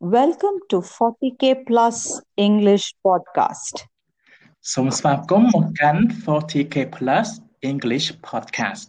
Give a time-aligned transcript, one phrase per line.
[0.00, 1.96] Welcome to 40k Plus
[2.46, 3.74] English Podcast
[4.72, 7.28] សូមស្វាគមន៍មកកាន់ 40k Plus
[7.70, 8.88] English Podcast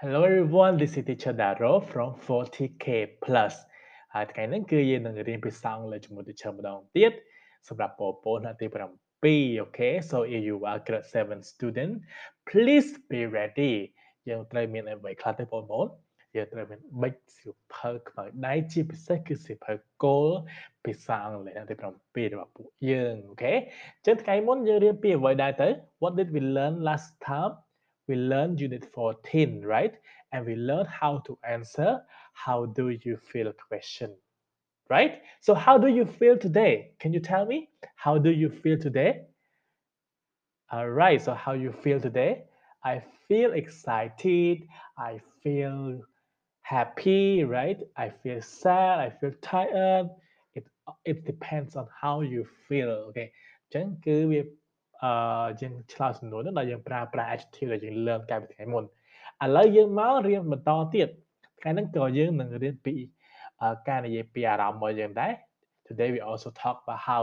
[0.00, 2.86] Hello everyone this is teacher Daro from 40k
[3.24, 3.54] Plus
[4.14, 7.12] ហើយថ្ងៃនេះគឺយើងនឹងរៀនភាសាអង់គ្លេសជាមួយ teacher ម្ដងទៀត
[7.68, 8.66] សម្រាប់បងប្អូនថ្នាក់ទី
[9.22, 11.92] 7 okay so if you are grade 7 student
[12.50, 13.74] please be ready
[14.28, 15.88] យើងត្រូវមានអ្វីខ្លះទៅបងប្អូន
[16.36, 19.72] យើងត្រូវមានបិចសៀវភៅខ្មៅដៃជាពិសេសគឺសៀវភៅ
[20.04, 20.28] គោល
[20.84, 21.74] ភាសាអង់គ្លេសទី
[22.28, 25.68] 7របស់ពួកយើងអូខេអញ្ចឹងថ្ងៃមុនយើងរៀនពីអ្វីដែរទៅ
[26.02, 27.52] What did we learn last time
[28.08, 29.94] we learned unit 14 right
[30.32, 31.90] and we learned how to answer
[32.44, 34.10] how do you feel question
[34.90, 38.78] right so how do you feel today can you tell me how do you feel
[38.78, 39.10] today
[40.72, 42.44] all right so how you feel today
[42.86, 44.68] I feel excited.
[44.96, 46.00] I feel
[46.62, 47.78] happy, right?
[47.96, 49.00] I feel sad.
[49.00, 50.06] I feel tired.
[50.54, 50.64] It
[51.04, 54.40] it depends on how you feel អូខេអញ្ចឹងគឺវា
[55.02, 61.08] អឺយើងឆ្លើយសំណួរនោះដល់យើងប្រើប្រាស់ adjective ដែលយើងលើកកាលពីថ្ងៃមុនឥឡូវយើងមករៀនបន្តទៀត
[61.60, 62.94] ថ្ងៃហ្នឹងក៏យើងនឹងរៀនពី
[63.88, 65.32] ការនិយាយពីអារម្មណ៍របស់យើងដែរ
[65.88, 67.22] Today we also talk about how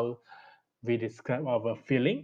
[0.86, 2.20] we describe our feeling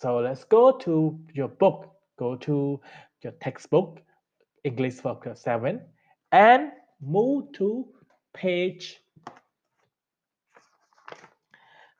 [0.00, 2.80] so let's go to your book, go to
[3.22, 4.00] your textbook,
[4.62, 5.80] English for class 7,
[6.30, 7.88] and move to
[8.32, 9.00] page.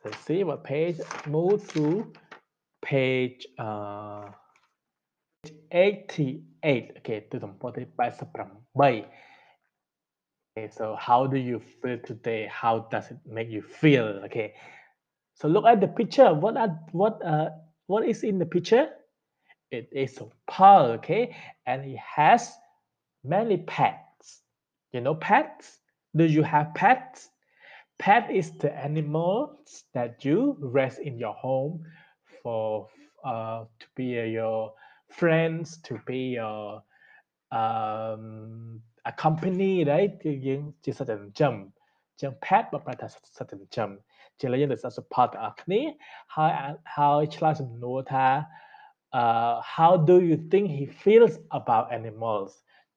[0.04, 1.00] Let's see what page.
[1.27, 2.12] Move to
[2.82, 4.28] page uh,
[5.72, 6.92] 88.
[6.98, 8.10] Okay, to the body by
[10.55, 12.47] Okay, so how do you feel today?
[12.51, 14.21] How does it make you feel?
[14.25, 14.53] Okay,
[15.33, 16.31] so look at the picture.
[16.31, 17.49] What are what uh
[17.87, 18.89] what is in the picture?
[19.71, 21.35] It is a pearl, okay?
[21.65, 22.53] And it has
[23.23, 24.43] many pets.
[24.91, 25.79] You know pets?
[26.15, 27.29] Do you have pets?
[27.97, 31.83] Pet is the animals that you raise in your home
[32.44, 32.89] for
[33.25, 34.73] uh, to be your
[35.09, 36.83] friends, to be your
[37.51, 40.12] um, a company right?
[40.22, 41.54] គឺយើងជាសត្វចិញ្ចឹម
[42.20, 43.06] ចឹង pet បើប្រែថា
[43.38, 43.91] សត្វចិញ្ចឹម
[44.41, 45.81] ជាលើយើងទៅ support ទាំងអស់គ្នា
[46.34, 46.53] ហើយ
[46.97, 48.26] ហើយឆ្លើយសំណួរថា
[49.20, 52.50] uh how do you think he feels about animals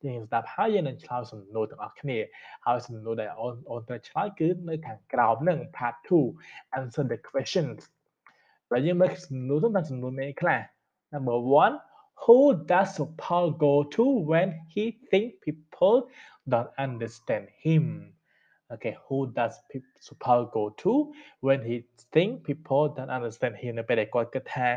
[0.05, 2.17] យើងស្ដាប់ហើយយើងនឹងឆ្លើយសំណួរទាំងអស់គ្នា
[2.65, 5.95] ហើយសំណួរដែលអូនអូនត្រូវឆ្លើយគឺនៅខាងក្រោមហ្នឹង part
[6.37, 7.79] 2 answer the questions
[8.69, 10.61] ហើយយើងមើលសំណួរទៅតាមសំណួរនេះខ្លះ
[11.13, 11.37] number
[11.77, 12.39] 1 who
[12.71, 12.91] does
[13.21, 15.64] Paul go to when he think people
[16.51, 17.85] don't understand him
[18.73, 19.53] okay who does
[20.23, 20.91] Paul go to
[21.45, 21.75] when he
[22.13, 24.69] think people don't understand him នៅពេលដែលគាត់គិតថា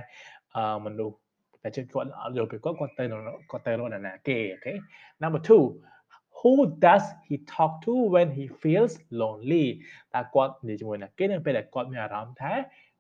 [0.87, 1.17] មនុស្ស
[1.63, 3.05] តែជិតគាត់អត់យល់ពីគាត់គាត់ទៅ
[3.51, 4.77] គាត់ទៅរកអ្នកណាគេ okay
[5.23, 6.53] number 2 who
[6.87, 9.67] does he talk to when he feels lonely
[10.15, 12.53] តើគាត់និយាយជាមួយអ្នកគេនៅពេលដែលគាត់មានអារម្មណ៍ថា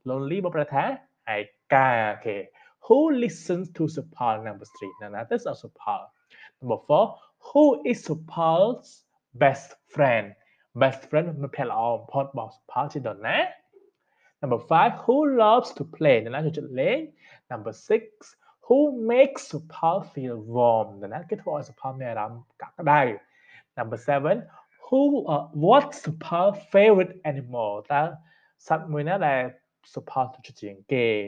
[0.08, 0.84] lonely មកប្រែថា
[1.36, 1.38] ឯ
[1.74, 2.40] កា okay
[2.86, 6.00] who listens to Supal number 3 now that is also Supal
[6.60, 8.01] number 4 who is
[8.33, 8.87] Paul's
[9.43, 10.25] best friend?
[10.81, 13.39] Best friend มันแพลออมพอดบอก Paul ที่ดอนนะ?
[14.41, 16.17] Number five who loves to play?
[16.23, 16.99] นะนะจุดเล่น
[17.51, 18.03] number six
[18.65, 18.77] who
[19.11, 20.87] makes Paul feel warm?
[21.01, 23.01] นะนะก็ทว่า Paul เนี่ยรำกักได้.
[23.77, 24.35] Number seven
[24.85, 25.01] who
[25.33, 27.71] uh, what's Paul's favorite animal?
[27.87, 28.01] แต่
[28.67, 29.35] สัตว์มือนั่นแหละ
[30.11, 31.27] Paul จุดจริงเก.ย์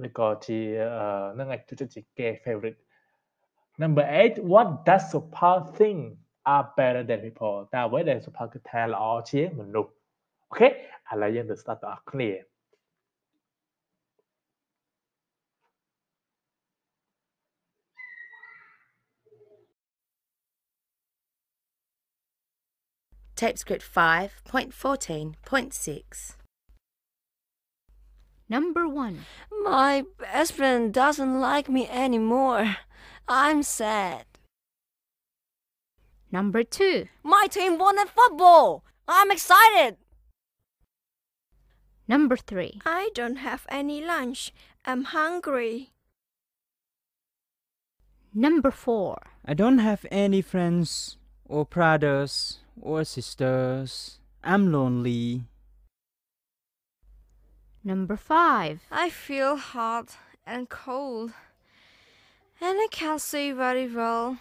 [0.00, 0.62] แล้วก็ที่
[0.92, 2.80] เอ่อนั่นไงจุดจริงเกย์ uh, favorite
[3.78, 7.68] Number eight, what does Supal think are better than people?
[12.04, 12.42] Clear.
[23.36, 26.32] Tape script 5.14.6
[28.48, 29.24] Number 1
[29.62, 32.78] My best friend doesn't like me anymore.
[33.28, 34.24] I'm sad.
[36.32, 37.08] Number two.
[37.22, 38.84] My team won at football.
[39.06, 39.96] I'm excited.
[42.06, 42.80] Number three.
[42.86, 44.52] I don't have any lunch.
[44.84, 45.90] I'm hungry.
[48.34, 49.18] Number four.
[49.44, 54.20] I don't have any friends or brothers or sisters.
[54.42, 55.44] I'm lonely.
[57.84, 58.80] Number five.
[58.90, 60.16] I feel hot
[60.46, 61.32] and cold.
[62.60, 64.38] And I can't see very well.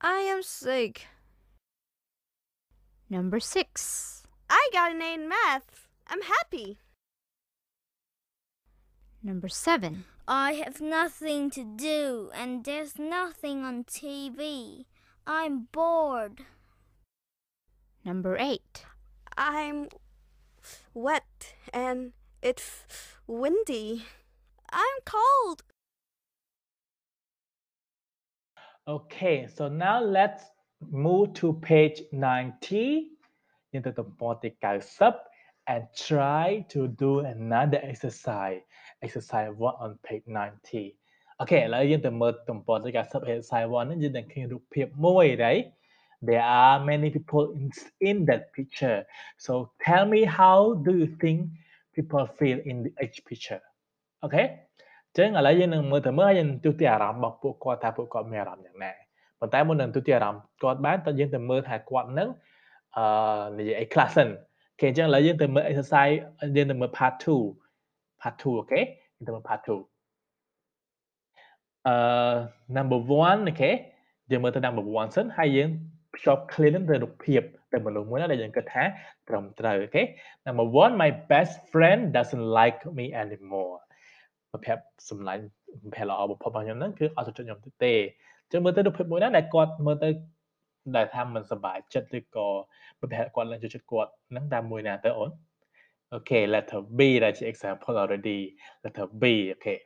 [0.00, 1.06] I am sick.
[3.10, 4.22] Number six.
[4.48, 5.88] I got an A in math.
[6.06, 6.78] I'm happy.
[9.22, 10.04] Number seven.
[10.26, 14.84] I have nothing to do and there's nothing on TV.
[15.26, 16.44] I'm bored.
[18.04, 18.84] Number 8.
[19.36, 19.88] I'm
[20.94, 22.84] wet and it's
[23.26, 24.04] windy.
[24.70, 25.62] I'm cold.
[28.87, 30.43] Okay, so now let's
[30.91, 33.09] move to page 90
[33.71, 34.55] into the body
[34.99, 35.25] up
[35.67, 38.61] and try to do another exercise.
[39.01, 40.97] Exercise 1 on page 90.
[41.41, 45.57] Okay ឥឡូវយើងទៅមើលទំព័រទី90 exercise 1ហ្នឹងយើងនឹងឃើញរូបភាពមួយដែរ
[46.27, 47.69] There are many people in,
[48.09, 48.99] in that picture.
[49.45, 49.53] So
[49.85, 51.39] tell me how do you think
[51.95, 53.61] people feel in the each picture?
[54.25, 54.45] Okay?
[55.18, 58.92] ចឹងឥឡូវយើងនឹងមើលទៅមើលហើយយើងទូទាអារម្មណ៍របស់ពួកគាត់ថាពួកគាត់មានអារម្មណ៍យ៉ាងណា
[59.40, 62.28] ប៉ុន្តែមុននឹងទូទាអារម្មណ៍គាត់បានតើយើងទៅមើលថាគាត់នឹង
[62.96, 63.04] អឺ
[63.58, 66.16] និយាយអីខ្លះសិនអូខេអញ្ចឹងឥឡូវយើងទៅមើល exercise
[66.56, 69.70] យើងទៅមើល part 2 part 2អូខេយើងទៅមើល part 2
[71.86, 71.94] អឺ
[72.76, 73.70] number 1អូខេ
[74.30, 75.68] យើងមើលទៅ number 1សិនហើយយើង
[76.14, 77.42] ភ្ជាប់ clear នឹងទៅរូបភាព
[77.72, 78.84] ទៅមនុស្សមួយណាដែលយើងគិតថា
[79.28, 80.02] ត្រឹមត្រូវអូខេ
[80.46, 83.78] number 1 my best friend doesn't like me anymore
[84.52, 84.76] ប្រភេទ
[85.10, 85.42] សម្លាញ់
[85.82, 87.92] ប្រភេទល្អបំផុតរបស់ខ្ញុំហ្នឹងគឺអត់ចូលចិត្តខ្ញុំទេ
[88.42, 90.08] អញ្ចឹងមើលទៅរូបភាពមួយណាដែលគាត់មើលទៅ
[90.96, 92.48] ដែលថាមិនសប្បាយចិត្តឬក៏
[93.00, 95.30] ប្រភេទគាត់ឡើងចូលចិត្តគាត់ហ្នឹងតាមមួយណាទៅអូន
[96.12, 98.38] អូខេ letter B ដែលជា example already
[98.84, 99.76] letter B អូខេ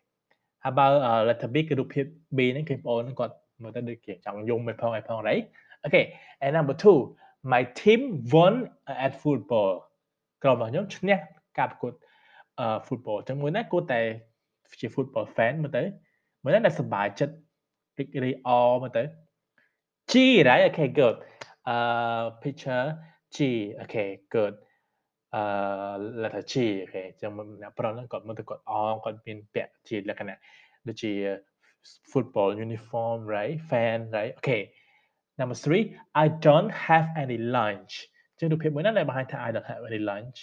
[0.65, 2.07] How about uh, letter B គឺរូបភាព
[2.37, 5.45] B ហ្នឹងគឺបងអូនហ្នឹងគាត់មើលទៅដូចជាចង់យំមិនផងអីផង right
[5.87, 6.05] Okay
[6.43, 8.01] and number 2 my team
[8.33, 8.55] won
[9.05, 9.73] at football
[10.43, 11.19] ក្រុមរបស់ខ្ញុំឈ្នះ
[11.59, 11.93] ការប្រកួត
[12.65, 14.01] uh, football អញ្ចឹងមួយណាគួរតែ
[14.82, 15.84] ជា football fan មើលទៅ
[16.44, 17.36] មើលតែសប្បាយចិត្ត
[18.00, 18.50] រីករាយអ
[18.84, 19.04] មើលទៅ
[20.12, 20.14] G
[20.48, 21.16] right okay good
[21.74, 22.86] uh picture
[23.36, 23.38] G
[23.84, 24.56] okay good
[25.40, 26.54] uh letter G
[26.86, 28.72] okay ចឹងអ្នកប្រុសហ្នឹងគាត់មើលទៅគាត់អ
[29.04, 30.38] គាត់មានពាក់ជាលក្ខណៈ
[30.88, 31.14] ដូចជា
[32.12, 34.62] football uniform right fan right okay
[35.40, 37.94] number 3 I don't have any lunch
[38.40, 40.38] ចឹងរូបភាពមួយណាដែលបង្ហាញថា I don't have any lunch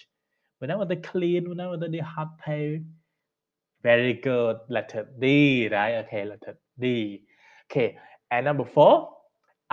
[0.58, 2.64] មួយណាមកទៅ clean មួយណាមកទៅ hot pay
[3.86, 5.24] very good letter D
[5.76, 6.84] right okay letter D
[7.64, 7.88] okay
[8.30, 9.10] and number 4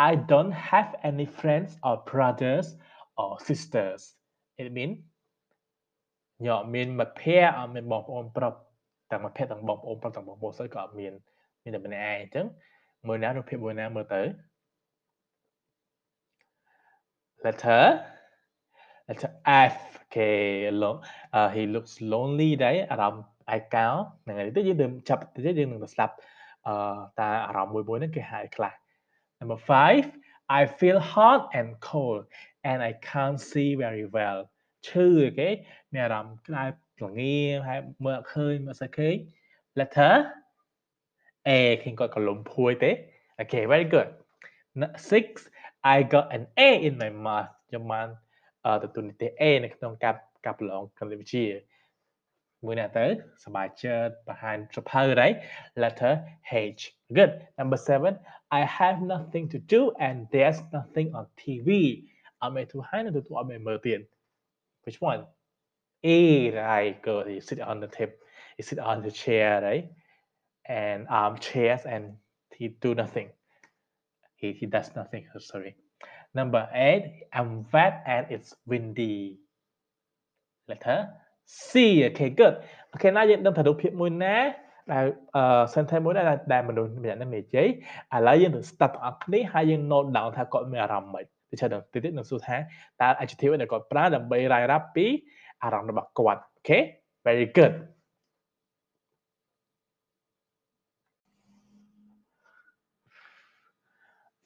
[0.10, 2.68] I don't have any friends or brothers
[3.18, 4.02] or sisters
[4.58, 4.92] it mean
[6.46, 8.54] ញោមមានមិត្តភ័ក្តិអត់មានបងប្អូនប្រុស
[9.12, 11.14] ទាំងមិត្តភ័ក្តិទាំងបងប្អូនប្រុសទាំងបងប្អូនស្រីក៏អត់មាន
[11.64, 12.46] មានតែម្នាក់ឯងអញ្ចឹង
[13.08, 14.22] មើលណារូបភាពមួយណាមើលទៅ
[17.46, 17.84] letter
[19.08, 19.32] letter
[19.72, 20.98] F okay long
[21.38, 23.24] uh, he looks lonely ដែរអារម្មណ៍
[23.56, 23.88] ឯកោ
[24.24, 26.14] ហ្នឹងហើយទៅយើងទៅចាប់ទៅយើងនឹងទៅស្ដាប់
[26.68, 26.76] អឺ
[27.20, 28.74] តាអារម្មណ៍មួយមួយហ្នឹងគេហៅខ្លះ
[29.40, 29.60] number
[30.08, 32.24] 5 I feel hot and cold
[32.70, 34.40] and I can't see very well
[34.88, 35.08] ឈឺ
[35.38, 35.50] គេ
[35.94, 36.64] មានអារម្មណ៍ក្តៅ
[37.04, 37.38] ល្ងា
[37.68, 39.16] ហើយមើលអត់ឃើញមើលអត់ឃើញ
[39.80, 40.14] letter
[41.48, 41.50] A
[41.84, 42.92] ឃើញគាត់កលុំភួយទេ
[43.42, 44.10] Okay very good
[44.80, 48.08] 6 I got an A in my math ខ្ញុំបាន
[48.84, 51.28] ទទួលនិទេស A នៅក្នុងការការប្រឡងគណិតវិ
[52.56, 53.06] ទ្យាមួយណាទៅ
[53.46, 55.38] សบายចិត្តបង្ហាញសភៅ right
[55.84, 56.14] letter
[56.78, 56.82] H
[57.18, 61.70] good number 7 I have nothing to do and there's nothing on TV
[62.42, 64.00] អត់មានទូហើយនៅទូអត់មានមើលទៀត
[64.84, 65.22] which one
[66.16, 66.20] A
[66.62, 68.18] right good you sit on the table
[68.58, 69.86] you sit on the chair right
[70.84, 72.04] and armchairs and
[72.58, 73.28] he do nothing
[74.40, 75.72] he he does nothing oh, sorry
[76.40, 79.16] number 8 I'm wet and it's windy
[80.70, 81.00] letter
[81.69, 81.71] C
[82.09, 82.55] okay good
[82.95, 84.37] okay ណាយើងដឹងថារូបភាពមួយណា
[84.93, 85.05] ដែល
[85.37, 86.23] អឺ sentence មួយណា
[86.53, 87.69] ដែលមនុស្សម្នាក់នឹងនិយាយ
[88.15, 92.57] ឥឡូវយើងទៅ start ទាំងអស់គ្នាហើយយើង note down ថាគាត់មានអារម្មណ៍ម៉េចទៅឆាដល់តិចទៀតនឹងសួរថា
[93.01, 95.07] តើ adjective ដែលគាត់ប្រើដើម្បីរាយរាប់ពី
[95.63, 96.83] អារម្មណ៍របស់គាត់ okay
[97.27, 97.75] very good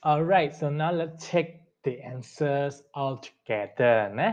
[0.08, 1.46] All right so now let's check
[1.86, 4.28] the answers all together ណា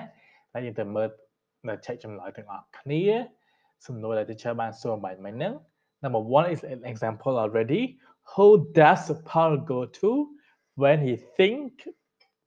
[0.54, 1.10] ហើយយើងទៅមើល
[1.69, 3.03] នៅឆែកចម្លើយទាំងអស់គ្នា
[3.87, 5.55] សំណួរដែល teacher បានសួរបាញ់មិញហ្នឹង
[6.05, 7.83] Number 1 is an example already
[8.33, 8.47] who
[8.81, 10.11] does Paul go to
[10.83, 11.71] when he think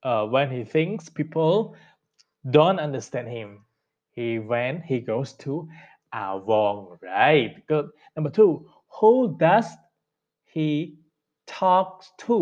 [0.10, 1.54] uh, when he thinks people
[2.58, 3.50] don't understand him
[4.16, 5.52] he when he goes to
[6.14, 8.66] Avon right good number 2
[8.98, 9.14] who
[9.46, 9.68] does
[10.56, 10.70] he
[11.48, 12.38] talks to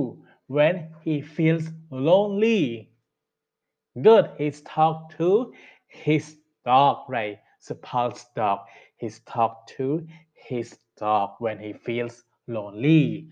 [0.47, 2.89] when he feels lonely
[4.07, 5.53] good he's talked to
[5.87, 6.37] his
[6.68, 7.38] dog, right?
[7.82, 8.60] Paul's dog.
[8.98, 13.30] He's talked to his dog when he feels lonely.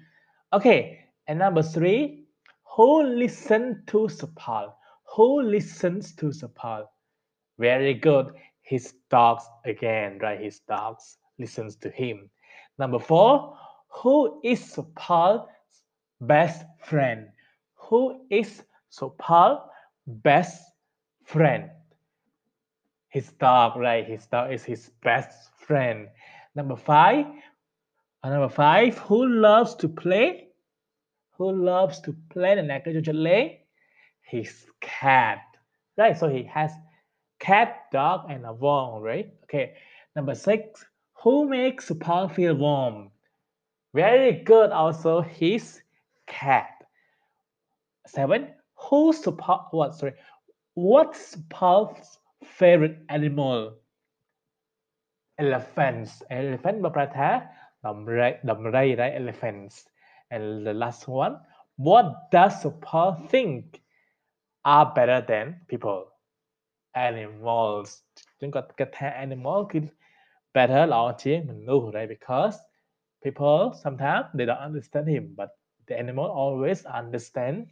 [0.52, 2.24] Okay, and number three,
[2.64, 4.72] who listens to Sapal?
[5.14, 6.84] Who listens to Sapal?
[7.58, 8.32] Very good.
[8.62, 10.40] His dogs again, right?
[10.40, 12.30] His dogs listens to him.
[12.78, 13.56] Number four,
[13.88, 15.46] who is Supal's
[16.20, 17.28] best friend?
[17.74, 19.60] Who is Supal's
[20.06, 20.62] best
[21.24, 21.70] friend?
[23.08, 24.06] his dog, right?
[24.06, 26.08] His dog is his best friend.
[26.54, 27.26] Number five,
[28.22, 30.48] uh, number five, who loves to play?
[31.38, 33.60] Who loves to play the negligently?
[34.22, 35.42] His cat,
[35.96, 36.16] right?
[36.18, 36.72] So he has
[37.38, 39.32] cat, dog, and a worm, right?
[39.44, 39.74] Okay.
[40.14, 40.84] Number six,
[41.22, 43.10] who makes the feel warm?
[43.94, 44.70] Very good.
[44.70, 45.80] Also, his
[46.26, 46.70] cat.
[48.06, 49.94] Seven, who support what?
[49.94, 50.14] Sorry,
[50.74, 52.18] what's Paul's
[52.58, 53.76] favorite animal?
[55.38, 56.22] Elephants.
[56.30, 57.48] Elephant berkata
[57.84, 59.84] the right the right, right elephants.
[60.30, 61.36] And the last one
[61.76, 63.80] what does Paul think
[64.64, 66.08] are better than people?
[66.94, 68.02] Animals.
[68.40, 69.88] Chúng ta cái animal, animal คือ
[70.54, 72.56] better là chỉ mình lưu because
[73.22, 75.48] people sometimes they don't understand him but
[75.86, 77.66] the animal always understand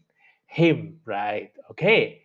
[0.47, 1.51] him right?
[1.71, 2.24] Okay.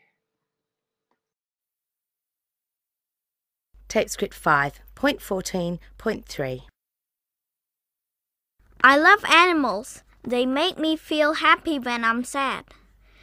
[3.89, 6.61] Tape script 5.14.3.
[8.81, 10.03] I love animals.
[10.23, 12.63] They make me feel happy when I'm sad.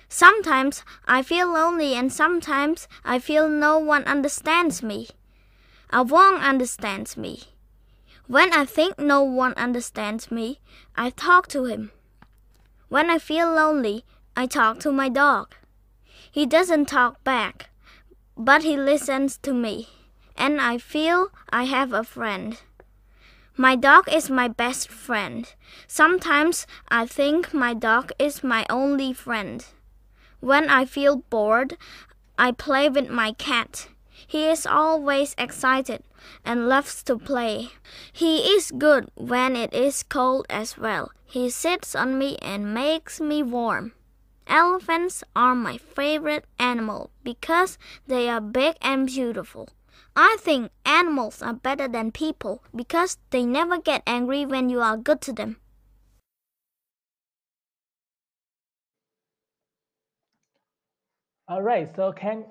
[0.09, 5.09] Sometimes I feel lonely and sometimes I feel no one understands me.
[5.91, 7.45] A worm understands me.
[8.27, 10.59] When I think no one understands me,
[10.97, 11.93] I talk to him.
[12.89, 14.05] When I feel lonely,
[14.37, 15.55] I talk to my dog.
[16.29, 17.71] He doesn't talk back,
[18.37, 19.91] but he listens to me,
[20.37, 22.61] and I feel I have a friend.
[23.57, 25.53] My dog is my best friend.
[25.87, 29.65] Sometimes I think my dog is my only friend.
[30.41, 31.79] When I feel bored,
[32.39, 33.89] I play with my cat.
[34.27, 36.03] He is always excited
[36.45, 37.71] and loves to play.
[38.13, 41.13] He is good when it is cold as well.
[41.25, 43.93] He sits on me and makes me warm.
[44.47, 49.69] Elephants are my favorite animal because they are big and beautiful.
[50.16, 54.98] I think animals are better than people because they never get angry when you are
[54.98, 55.58] good to them.
[61.48, 61.94] All right.
[61.96, 62.46] So can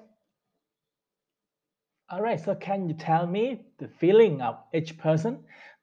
[2.10, 2.40] All right.
[2.40, 5.34] So can you tell me the feeling of each person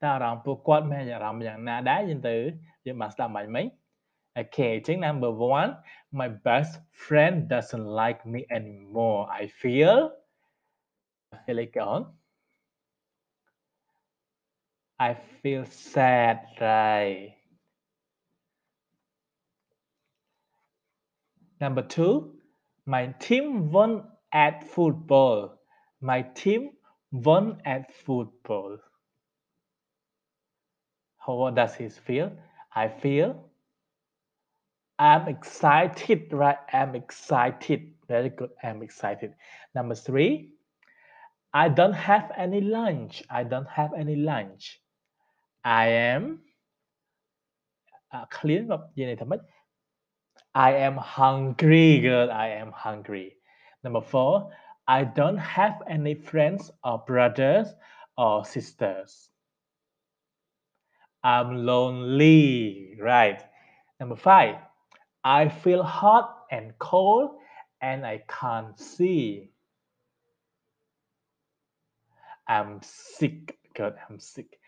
[0.03, 2.36] តើអារម្មណ៍ពួកគាត់មានអារម្មណ៍យ៉ាងណាដែរយើងទៅ
[2.86, 3.65] យើងបានស្ដាប់បាញ់មិញ
[4.41, 5.31] Okay អញ្ចឹង number
[5.74, 6.74] 1 my best
[7.05, 9.98] friend doesn't like me anymore I feel
[11.32, 12.12] I feel like on
[14.98, 17.36] I feel sad right
[21.60, 22.34] Number two,
[22.86, 25.60] my team won at football.
[26.00, 26.72] My team
[27.12, 28.78] won at football.
[31.18, 32.32] How does he feel?
[32.74, 33.48] I feel
[34.98, 36.58] I'm excited, right?
[36.72, 37.94] I'm excited.
[38.08, 38.50] Very good.
[38.64, 39.34] I'm excited.
[39.72, 40.51] Number three,
[41.54, 43.23] I don't have any lunch.
[43.30, 44.80] I don't have any lunch.
[45.64, 46.40] I am
[48.12, 49.16] uh, clean up gì.
[50.54, 52.30] I am hungry, girl.
[52.30, 53.37] I am hungry.
[53.85, 54.50] Number four,
[54.87, 57.68] I don't have any friends or brothers
[58.18, 59.30] or sisters.
[61.25, 63.42] I'm lonely, right?
[64.00, 64.56] Number five,
[65.25, 67.30] I feel hot and cold
[67.80, 69.51] and I can't see.
[72.52, 73.94] I'm sick, girl.
[74.11, 74.59] I'm sick.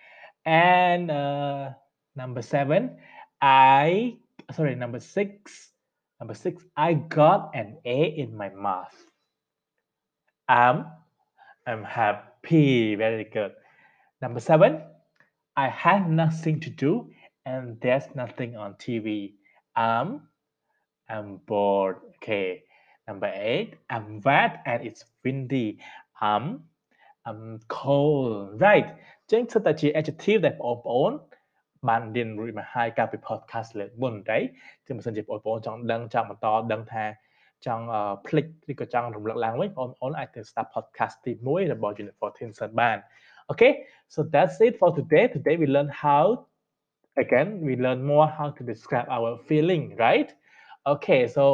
[0.46, 1.72] And uh,
[2.16, 2.96] number seven,
[3.42, 4.16] I
[4.56, 5.68] sorry, number six,
[6.18, 8.96] number six, I got an A in my math.
[10.48, 10.86] I'm
[11.66, 12.94] I'm happy.
[12.94, 13.52] Very good.
[14.22, 14.80] Number seven,
[15.54, 17.10] I had nothing to do
[17.44, 19.34] and there's nothing on TV.
[19.76, 20.28] I'm um,
[21.10, 21.96] I'm bored.
[22.16, 22.64] Okay.
[23.06, 25.80] Number eight, I'm wet and it's windy.
[26.18, 26.64] I'm
[27.27, 28.61] I'm cold.
[28.65, 28.87] Right
[29.31, 31.11] ចឹងសិតតែជា adjective ដែលបងប្អូន
[31.89, 34.37] បានរៀនរួចមកហើយកាលពី podcast លើកមុនតែ
[34.87, 37.05] ចឹងបើសិនជាបងប្អូនចង់ដឹងចង់បន្តដឹងថា
[37.65, 37.85] ចង់
[38.27, 42.97] ភ្លេចឬក៏ចង់រំលឹកឡើងវិញបងប្អូនអាចទៅស្ដាប់ podcast ទី1របស់ Unit 14សិនបាន
[43.51, 43.71] Okay
[44.13, 46.23] so that's it for today today we learn how
[47.23, 50.29] again we learn more how to describe our feeling right
[50.93, 51.45] okay so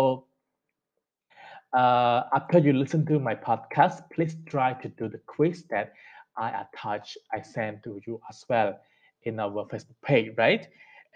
[1.73, 5.93] uh, after you listen to my podcast, please try to do the quiz that
[6.37, 8.79] I attach, I send to you as well
[9.23, 10.67] in our Facebook page, right?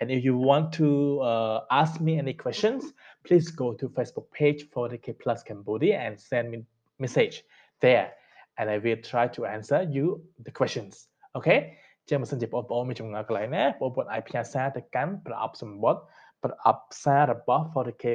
[0.01, 2.93] And if you want to uh, ask me any questions,
[3.25, 6.63] please go to Facebook page for the K Plus Cambodia and send me
[6.99, 7.43] message
[7.81, 8.11] there,
[8.57, 11.07] and I will try to answer you the questions.
[11.35, 11.77] Okay?
[12.09, 16.01] ចឹងបើសិនជាបងប្អូនមានចម្ងល់កន្លែងណាបងប្អូនអាចផ្ញើសារទៅកាន់ប្រអប់សម្បត្តិ
[16.43, 18.05] ប្រអប់សាររបស់ 40k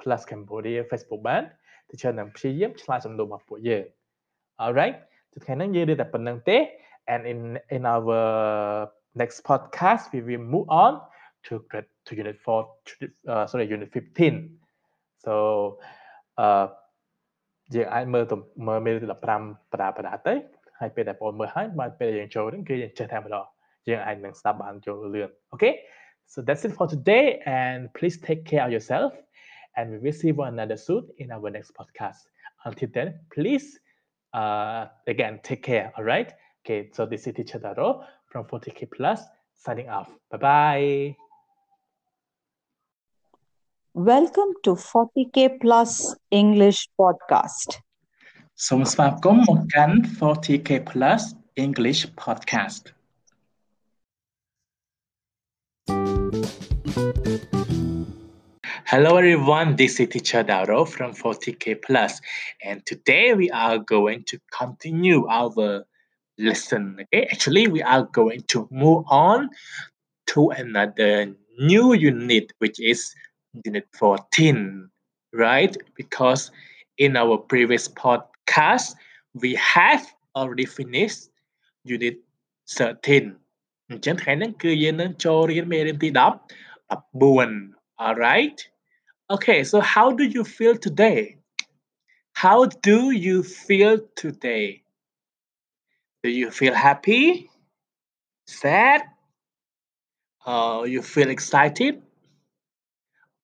[0.00, 1.42] plus Cambodia Facebook បាន
[1.88, 3.84] ទីច្រើននឹងព្យាយាមឆ្លើយសំណួររបស់ពួកយើង
[4.62, 4.96] alright
[5.32, 6.58] ទៅថ្ងៃហ្នឹងយើងរៀនតែប៉ុណ្្នឹងទេ
[7.12, 7.40] and in
[7.76, 8.20] in our
[9.20, 10.92] next podcast we will move on
[11.46, 12.66] to grade to unit 4
[13.32, 15.34] uh, sorry unit 15 so
[16.44, 16.66] uh
[17.74, 18.36] យើងអាចមើលទៅ
[18.68, 20.34] មើលមេរៀន15បដាបដាទៅ
[20.78, 23.46] ហើយពេលដែលបងមើលហើយបានពេលយើងចូលហ្នឹងគឺយើងចេះតែម្ដង
[23.88, 25.70] យើងអាចនឹងស្ដាប់បានចូលលឿនអូខេ
[26.32, 27.24] so that's it for today
[27.60, 29.10] and please take care of yourself
[29.77, 32.25] and we will see one another soon in our next podcast.
[32.65, 33.79] Until then, please,
[34.33, 36.33] uh, again, take care, all right?
[36.65, 39.21] Okay, so this is Teacher Daro from 40K Plus
[39.53, 40.09] signing off.
[40.31, 41.15] Bye bye.
[43.93, 47.79] Welcome to 40K Plus English Podcast.
[48.57, 52.97] So, Assalamualaikum, bukan 40K Plus English Podcast.
[58.86, 62.20] Hello everyone, this is teacher Daro from 40k plus
[62.62, 65.84] and today we are going to continue our
[66.38, 66.96] lesson.
[67.00, 69.50] Okay, actually we are going to move on
[70.28, 73.12] to another new unit which is
[73.64, 74.88] unit 14,
[75.32, 75.76] right?
[75.96, 76.52] Because
[76.98, 78.94] in our previous podcast
[79.34, 81.30] we have already finished
[81.84, 82.18] unit
[82.68, 83.36] 13.
[83.90, 86.32] អញ្ចឹងថ្ងៃហ្នឹងគឺយើងនឹងចូលរៀនមេរៀនទី10
[87.20, 88.58] 14 all right
[89.29, 91.37] Okay, so how do you feel today?
[92.31, 94.83] How do you feel today?
[96.23, 97.49] Do you feel happy?
[98.47, 99.01] Sad?
[100.45, 102.01] Or uh, you feel excited?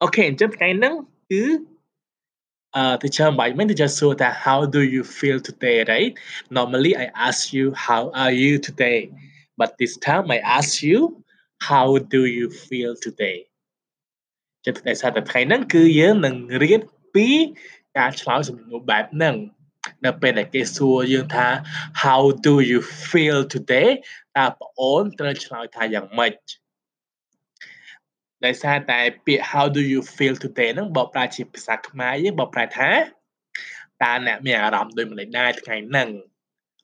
[0.00, 1.64] Okay, trong cái nắng cứ
[2.74, 6.18] uh, teacher might meant just so that how do you feel today, right?
[6.50, 9.10] Normally I ask you how are you today,
[9.56, 11.22] but this time I ask you
[11.60, 13.46] how do you feel today.
[14.66, 16.80] ចឹងតែសារតែថ្ងៃហ្នឹងគឺយើងនឹងរៀន
[17.14, 17.28] ពី
[17.98, 19.36] ការឆ្លើយសំណួរបែបហ្នឹង
[20.04, 21.46] នៅពេលដែលគេសួរយើងថា
[22.04, 23.88] how do you feel today
[24.38, 26.34] តើបងអូនត្រូវឆ្លើយថាយ៉ាងម៉េច
[28.44, 32.90] ដោយសារតែពាក្យ how do you feel today ហ្នឹងបកប្រែជាភាសាខ្មែរយើងបកប្រែថា
[34.02, 36.08] តើអ្នកមានអារម្មណ៍ដូចម្តេចដែរថ្ងៃហ្នឹង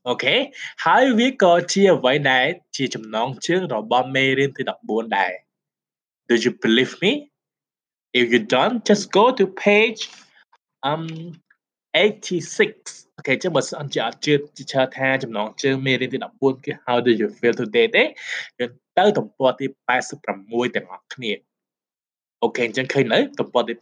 [0.09, 0.37] អូខេ
[0.85, 5.33] ហើយវាក៏ជាអ្វីដែលជាចំណងជើងរបស់មេរៀនទី14ដែរ
[6.29, 7.13] Do you believe me
[8.20, 10.02] If you don't just go to page
[10.90, 11.04] um
[11.96, 14.64] 86អូខេចឹងបើសិនជាអត់ជឿជឿ
[14.98, 18.04] ថាចំណងជើងមេរៀនទី14គឺ How do you feel today ទេ
[18.60, 19.66] យើងទៅទំព័រទី
[20.20, 21.34] 86ទាំងអស់គ្នា
[22.44, 23.74] អូខេអញ្ចឹងឃើញនៅទំព័រទី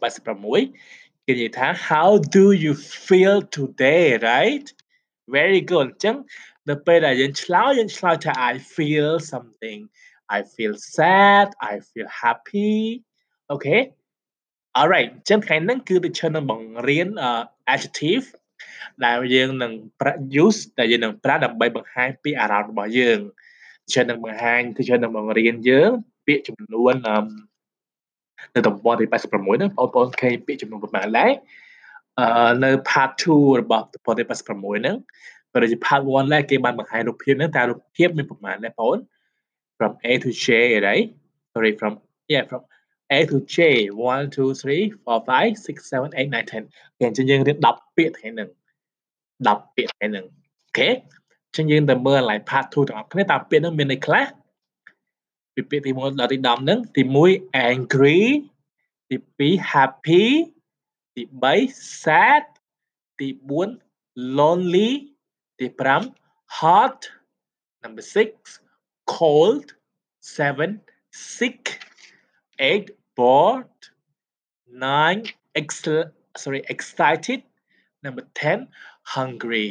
[0.60, 2.72] 86គេនិយាយថា How do you
[3.06, 4.66] feel today right
[5.36, 6.16] very good អញ្ចឹង
[6.70, 9.80] នៅពេលដែលយើងឆ្លើយយើងឆ្លើយថា I feel something
[10.36, 12.74] I feel sad I feel happy
[13.50, 13.76] អូខេ
[14.79, 17.07] alright អញ្ចឹងថ្ងៃហ្នឹងគឺដូចជានឹងបង្រៀន
[17.73, 18.25] adjective
[19.05, 19.71] ដែលយើងនឹង
[20.43, 23.19] use ដែលយើងនឹងប្រើដើម្បីបង្ហាញពីអារម្មណ៍របស់យើង
[23.93, 25.91] ជានឹងបង្ហាញទៅជានឹងបង្រៀនយើង
[26.25, 26.93] ពាក្យចំនួន
[28.55, 31.31] នៅតំបន់ទី86ហ្នឹងបងប្អូនឃើញពាក្យចំនួនប្រហែលដែរ
[32.19, 34.97] អឺនៅ part 2របស់តំបន់ទី86ហ្នឹង
[35.51, 38.97] ក៏ដូចជា part 1ដែរគេបានបង្ហាញរូបភាពហ្នឹងតើរូបភាពមានប្រហែលដែរបងប្អូន
[39.77, 40.45] from A to J
[40.87, 41.07] right
[41.51, 41.93] sorry from
[42.33, 42.61] yeah from
[43.17, 48.49] A to J 1 2 3 4 5 6 7 8 9 10គេអញ្ចឹងយើងរៀន10ពាក្យថ្ងៃហ្នឹង
[49.47, 54.25] 10ពាក្យថ្ងៃហ្នឹងអូខេអញ្ចឹងយើងទៅមើល line part 2ទាំងអស់គ្នាតើពាក្យហ្នឹងមានន័យខ្លះ
[55.53, 58.19] ពីពាក្យទី1ដល់ទី10ហ្នឹងទី1 angry
[59.09, 60.25] ទី2 happy
[61.15, 62.43] ទី3 sad
[63.19, 63.27] ទី
[63.79, 64.89] 4 lonely
[65.59, 65.67] ទី
[66.11, 66.99] 5 hot
[67.83, 69.65] number 6 cold
[70.37, 70.71] 7
[71.35, 71.61] sick
[72.57, 73.79] 8 bored
[74.67, 75.67] 9 ex
[76.41, 77.39] sorry excited
[78.03, 78.67] number 10
[79.13, 79.69] hungry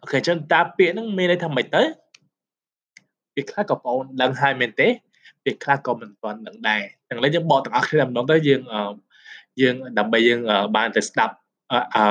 [0.00, 1.82] អូខេអញ្ចឹងតើពាក្យហ្នឹងមានន័យថាម៉េចទៅ
[3.34, 4.88] ពាក្យខ្លះក៏បងដឹងហើយមែនទេ
[5.44, 8.62] ពាក្យខ្លះក៏មិនទាន់ដឹងដែរទាំងនេះយើងបកទាំងអស់គ្នាម្ដងទៅយើង
[9.60, 10.40] យើងដើម្បីយើង
[10.76, 11.34] បានទៅស្ដាប់
[11.94, 12.04] អឺ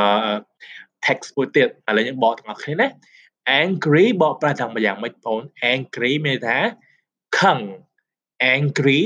[1.06, 2.88] text មួយទៀតឥឡូវយើងបកទាំងអស់គ្នាណា
[3.62, 5.40] angry បកប្រែថាយ៉ាងម៉េចបង
[5.74, 6.58] angry មានថា
[7.40, 7.60] ខឹង
[8.56, 9.02] angry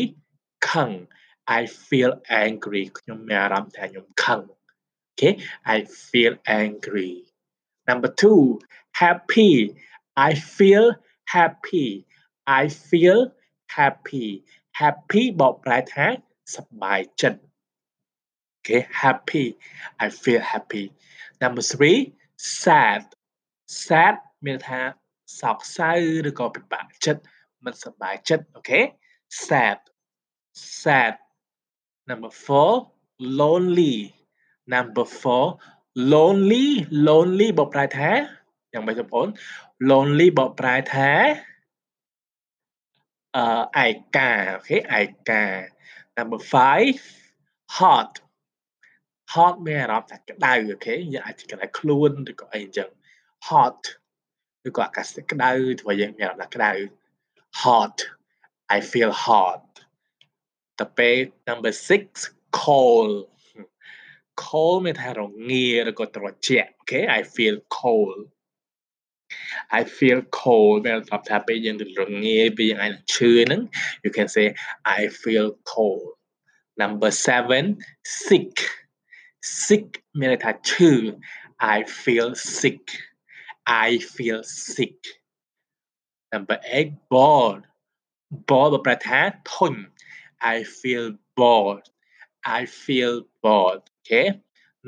[0.70, 0.90] ខឹង
[1.59, 2.13] I feel
[2.45, 4.41] angry ខ្ញុំមានអារម្មណ៍ថាខ្ញុំខឹង
[5.13, 5.33] Okay
[5.75, 7.13] I feel angry
[7.89, 9.51] number 2 happy
[10.29, 10.87] I feel
[11.35, 11.87] happy
[12.61, 13.21] I feel
[13.77, 14.27] happy
[14.81, 16.07] happy បកប្រែថា
[16.57, 17.41] សប្បាយចិត្ត
[18.59, 19.45] Okay happy
[20.05, 20.85] I feel happy
[21.43, 23.03] number 3 sad
[23.85, 24.81] sad មានថា
[25.41, 25.91] សោកសៅ
[26.29, 27.23] ឬក៏ពិបាកចិត្ត
[27.65, 28.81] មិនសប្បាយចិត្តអូខេ
[29.47, 29.79] sad
[30.83, 31.15] sad
[32.10, 32.92] Number 4
[33.40, 33.96] lonely
[34.74, 36.66] number 4 lonely
[37.08, 38.12] lonely បកប្រែថា
[38.74, 39.28] យ៉ាងម៉េចបងប្អូន
[39.90, 41.12] lonely បកប្រែថា
[43.38, 45.44] អឺឯកាអូខេឯកា
[46.18, 46.40] number
[47.08, 48.12] 5 hot
[49.34, 52.90] hot មានអារម្មណ៍ថាក្តៅអូខេយើងអាចក្តៅខ្លួនឬក៏អីអញ្ចឹង
[53.48, 53.82] hot
[54.68, 56.72] ឬក៏អាកាសធាតុក្តៅធ្វើឲ្យយើងមានអារម្មណ៍ថាក្តៅ
[57.62, 57.96] hot
[58.76, 59.66] I feel hot
[60.81, 61.17] ទៅពេល
[61.49, 61.73] number
[62.15, 63.15] 6 cold
[64.45, 68.19] cold មានថារងាឬក៏ត្រជាក់អូខេ I feel cold
[69.79, 73.61] I feel cold មានន័យថាពេលយើងរងាពេលយើងអាចឈឺហ្នឹង
[74.05, 74.47] you can say
[74.99, 76.09] I feel cold
[76.83, 77.11] number
[77.61, 78.55] 7 sick
[79.67, 79.87] sick
[80.19, 80.93] មានន័យថាឈឺ
[81.77, 82.85] I feel sick
[83.87, 84.41] I feel
[84.75, 84.99] sick
[86.33, 87.63] number 8 bored
[88.49, 89.21] bored បប្រែថា
[89.55, 89.75] ធុញ
[90.55, 91.07] I feel
[91.39, 91.85] bored
[92.59, 94.27] I feel bored okay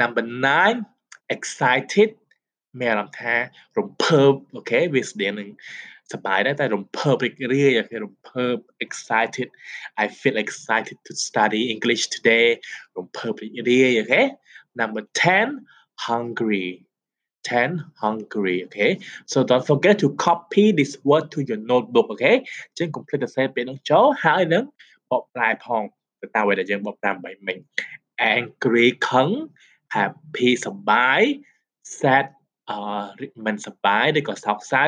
[0.00, 0.86] number 9
[1.34, 2.10] excited
[2.80, 3.34] មានអារម្មណ៍ថា
[3.78, 5.48] រំភើបអូខេវាស្តៀងនឹង
[6.12, 9.48] សប្បាយដែរតែរំភើបរីករាយអូខេរំភើប excited
[10.02, 12.46] I feel excited to study English today
[12.98, 14.22] រំភើបរីករាយអូខេ
[14.80, 15.02] number
[15.52, 16.66] 10 hungry
[17.44, 18.92] 10 hungry okay
[19.32, 22.36] so don't forget to copy this word to your notebook okay
[22.78, 24.64] ចឹង complete សរសេរពាក្យនឹងចូលហើយនឹង
[25.13, 25.83] បកប្រែផង
[26.21, 27.57] ទៅតាមអ្វីដែលយើងបកប្រែបីមិញ
[28.33, 29.29] angry ខឹង
[29.95, 31.21] happy សប្បាយ
[31.99, 32.25] sad
[32.69, 34.83] អឺមិនសប្បាយឬក៏សោកសៅ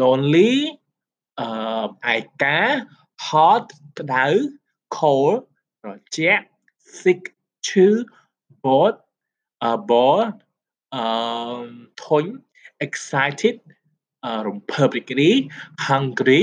[0.00, 0.54] lonely
[1.40, 2.60] អឺឯកា
[3.26, 3.66] hot
[3.98, 4.26] ក្តៅ
[4.96, 5.36] cold
[5.82, 6.44] ត្រជាក់
[7.00, 7.20] sick
[7.66, 7.88] ឈឺ
[8.64, 8.96] bored
[9.64, 10.28] អឺ bored
[10.94, 11.06] អឺ
[12.04, 12.24] ធុញ
[12.86, 13.56] excited
[14.24, 15.36] អឺរំភើបរីករាយ
[15.86, 16.42] hungry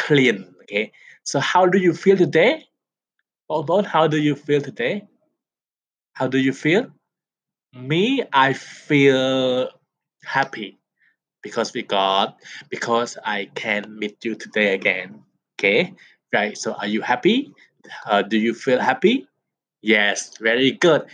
[0.00, 0.86] clean okay
[1.24, 2.68] So how do you feel today?
[3.46, 5.08] What about how do you feel today?
[6.12, 6.86] How do you feel?
[7.72, 9.70] Me, I feel
[10.22, 10.78] happy
[11.42, 12.36] because we got
[12.68, 15.24] because I can meet you today again.
[15.58, 15.94] Okay,
[16.32, 16.56] right.
[16.56, 17.52] So are you happy?
[18.06, 19.26] Uh, do you feel happy?
[19.82, 21.08] Yes, very good.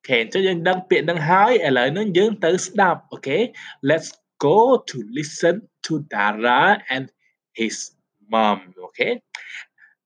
[0.00, 2.98] Okay, cho dân đăng biện đăng hai ở lại nó dân tới snap.
[3.10, 7.08] Okay, let's go to listen to Dara and
[7.54, 7.90] his
[8.32, 9.20] mom okay?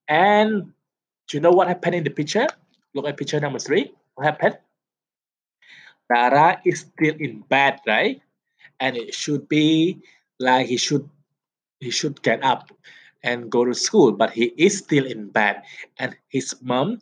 [0.08, 0.74] And
[1.28, 2.46] do you know what happened in the picture?
[2.94, 4.58] Look at picture number 3 what happened?
[6.12, 8.20] Dara is still in bed right?
[8.80, 10.02] And it should be
[10.38, 11.08] like he should
[11.80, 12.72] he should get up
[13.22, 15.62] and go to school but he is still in bed.
[15.98, 16.98] And his mom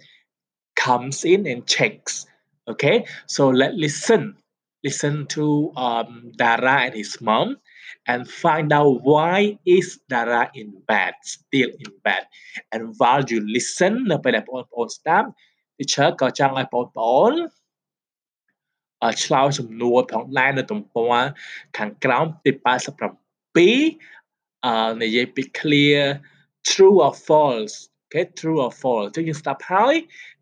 [0.77, 2.27] comes in and checks
[2.69, 3.07] okay?
[3.27, 4.37] So let listen
[4.83, 7.57] listen to um, dara and his mom
[8.12, 9.38] and find out why
[9.76, 12.24] is dara in bed still in bed
[12.74, 15.28] and while you listen នៅពេលដែលបងប្អូនស្ដាប់
[15.78, 17.34] teacher ក៏ចង់ឲ្យបងប្អូន
[19.24, 21.16] ឆ្លើយសំណួរផងដែរនៅទំព័រ
[21.78, 22.52] ខាងក្រោមទី
[23.40, 26.02] 87អឺនិយាយពី clear
[26.70, 27.76] true or false
[28.14, 29.96] គេ true or false អញ្ចឹងយើងស្ដាប់ហើយ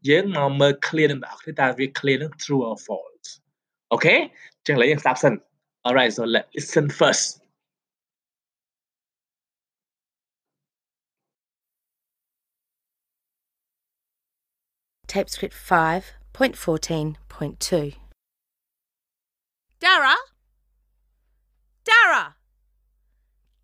[0.09, 3.29] យើងមកមើល clear នឹងបងប្អូនតើវា clear នឹង true or false
[3.91, 5.33] អូខេអញ្ចឹងឥឡូវយើងស្ដាប់សិន
[5.84, 7.40] Alright so let's listen first
[15.08, 17.94] Tape script 5.14.2
[19.80, 20.14] Dara?
[21.84, 22.36] Dara!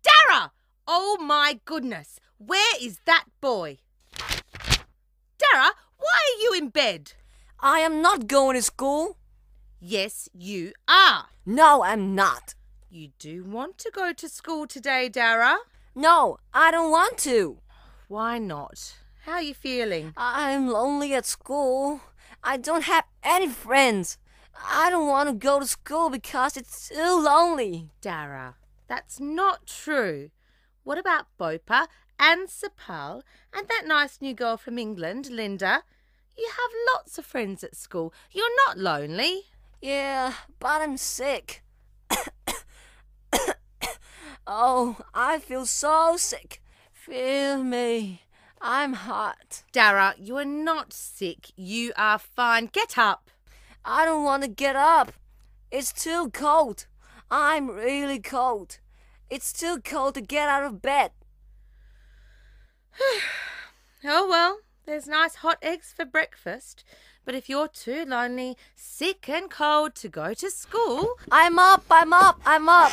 [0.03, 0.51] Dara!
[0.85, 2.19] Oh my goodness!
[2.37, 3.77] Where is that boy?
[5.37, 7.13] Dara, why are you in bed?
[7.59, 9.18] I am not going to school.
[9.81, 11.27] Yes, you are.
[11.45, 12.53] No, I'm not.
[12.89, 15.57] You do want to go to school today, Dara?
[15.95, 17.59] No, I don't want to.
[18.09, 18.97] Why not?
[19.21, 20.13] How are you feeling?
[20.17, 22.01] I'm lonely at school.
[22.43, 24.17] I don't have any friends.
[24.69, 27.89] I don't want to go to school because it's too lonely.
[28.01, 28.55] Dara,
[28.89, 30.31] that's not true.
[30.83, 31.87] What about Bopa
[32.19, 33.21] and Sapal
[33.53, 35.83] and that nice new girl from England, Linda?
[36.37, 38.13] You have lots of friends at school.
[38.31, 39.43] You're not lonely.
[39.81, 41.63] Yeah, but I'm sick.
[44.47, 46.61] oh, I feel so sick.
[46.91, 48.23] Feel me.
[48.61, 49.63] I'm hot.
[49.71, 51.51] Dara, you are not sick.
[51.55, 52.65] You are fine.
[52.65, 53.29] Get up.
[53.85, 55.13] I don't want to get up.
[55.71, 56.87] It's too cold.
[57.31, 58.79] I'm really cold.
[59.29, 61.11] It's too cold to get out of bed.
[64.03, 66.83] oh well, there's nice hot eggs for breakfast.
[67.29, 72.11] But if you're too lonely, sick and cold to go to school, I'm up, I'm
[72.11, 72.91] up, I'm up.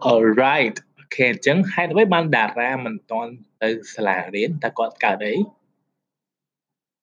[0.00, 4.70] Alright, ok, chẳng hay đối với ban đạt ra mình toàn từ là đến ta.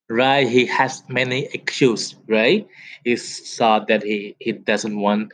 [0.08, 2.66] Right, he has many excuses, right?
[3.06, 5.28] He saw that he, he doesn't want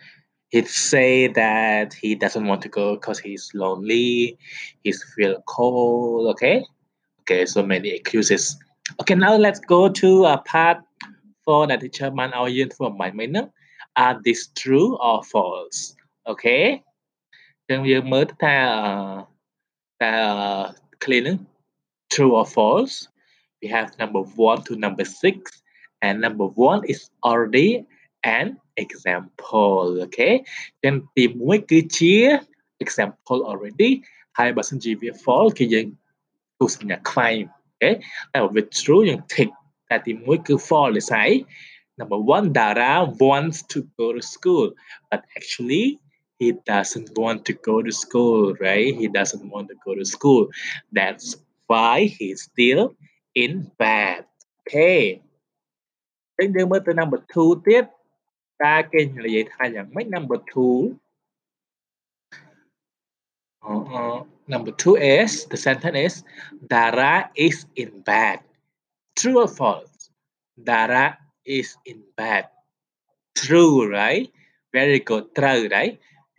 [0.51, 4.37] he say that he doesn't want to go because he's lonely,
[4.83, 6.63] he's feel cold, okay?
[7.21, 8.57] Okay, so many excuses.
[9.01, 10.77] Okay, now let's go to a part
[11.43, 13.47] for that teacher បានឲ្យយើងធ្វើអំបញ្ញមិញហ្នឹង
[14.05, 15.79] Are this true or false?
[16.31, 16.63] Okay?
[17.59, 18.89] អញ្ចឹងយើងមើលទៅថាអឺ
[20.01, 20.13] តើ
[21.03, 21.37] clear ហ្នឹង
[22.13, 22.95] true or false?
[23.59, 25.61] We have number 1 to number 6
[26.05, 27.69] and number 1 is already
[28.37, 28.47] an
[28.83, 30.33] example okay
[30.83, 32.15] អញ្ចឹងទី1គឺជា
[32.83, 33.91] example already
[34.37, 35.87] ហើយបើសិនជាវា false គឺយើង
[36.59, 39.49] គូសញ្ញាខ្វែងអូខេតែបើវា true យើង tick
[39.89, 41.29] តែទី1គឺ false ដោយសារ
[41.99, 44.67] number 1 Dara wants to go to school
[45.09, 45.85] but actually
[46.39, 50.43] he doesn't want to go to school right he doesn't want to go to school
[50.97, 51.27] that's
[51.69, 52.83] why he's still
[53.43, 54.21] in bed
[54.61, 55.03] okay
[56.39, 57.83] អញ្ចឹងយើងមើលទៅ number 2ទៀត
[58.63, 61.07] តើគេនិយាយថាយ៉ាងម៉េច number 2
[63.69, 64.19] uh,
[64.53, 66.15] number 2 is the sentence is
[66.73, 67.13] Dara
[67.45, 68.39] is in bed
[69.17, 69.95] true or false
[70.69, 71.05] Dara
[71.57, 72.45] is in bed
[73.39, 74.25] true right
[74.75, 75.95] very good ត្រូវ right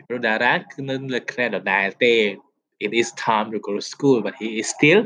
[0.06, 2.14] ព្រោះ Dara គឺនៅលើក្រែដដែលទេ
[2.84, 5.00] it is time to go to school but he is still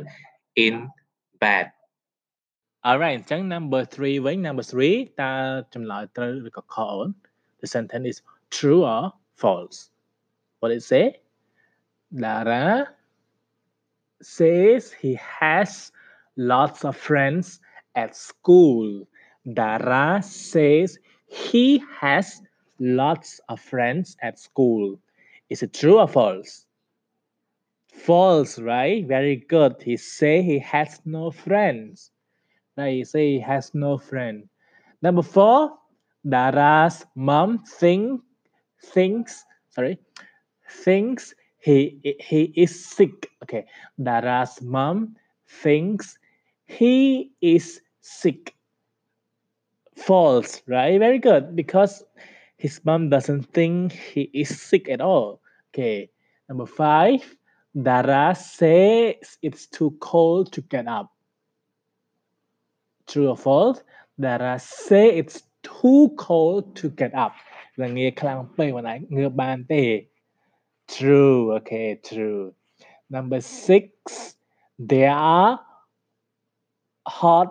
[0.65, 0.75] in
[1.43, 1.67] bed
[2.89, 5.35] alright អញ្ចឹង number 3វិញ number 3តើ
[5.75, 7.09] ចម្លើយត្រូវឬក៏ខុសអូន
[7.61, 8.19] the sentence is
[8.57, 9.05] true or
[9.43, 9.79] false
[10.61, 11.07] what it say
[12.23, 12.67] Dara
[14.37, 15.71] says he has
[16.53, 17.47] lots of friends
[18.03, 18.87] at school
[19.59, 20.09] Dara
[20.51, 20.89] says
[21.45, 21.67] he
[22.01, 22.27] has
[23.01, 24.85] lots of friends at school
[25.53, 26.53] is it true or false
[28.07, 32.11] false right very good he say he has no friends
[32.78, 34.48] right say has no friend.
[35.02, 35.78] Number four
[36.28, 38.22] Dara's mom think
[38.94, 39.98] thinks sorry
[40.70, 43.30] thinks he he is sick.
[43.44, 43.66] Okay
[44.02, 45.16] Dara's mom
[45.48, 46.18] thinks
[46.66, 48.54] he is sick.
[49.96, 51.00] False right?
[51.00, 52.04] Very good because
[52.58, 55.42] his mom doesn't think he is sick at all.
[55.74, 56.10] Okay
[56.48, 57.36] number five
[57.82, 61.12] Dara says it's too cold to get up
[63.09, 63.79] true or false
[64.23, 67.33] Dara say it's too cold to get up
[67.83, 69.85] ល្ងាចខ្លាំងពេកមិនអាចងើបបានទេ
[70.95, 72.43] true okay true
[73.15, 75.51] number 6 there are
[77.19, 77.49] hot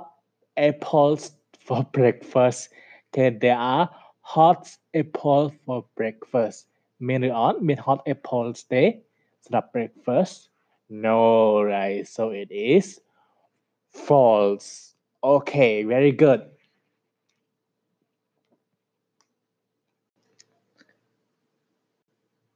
[0.69, 1.21] apples
[1.65, 2.59] for breakfast
[3.07, 3.85] okay there are
[4.33, 4.61] hot
[5.01, 6.57] apple for breakfast
[7.07, 8.83] មានឬអត់មាន hot apples ទេ
[9.45, 10.35] សម្រាប់ breakfast
[11.05, 11.21] no
[11.73, 12.85] right so it is
[14.07, 14.69] false
[15.25, 16.41] okay very good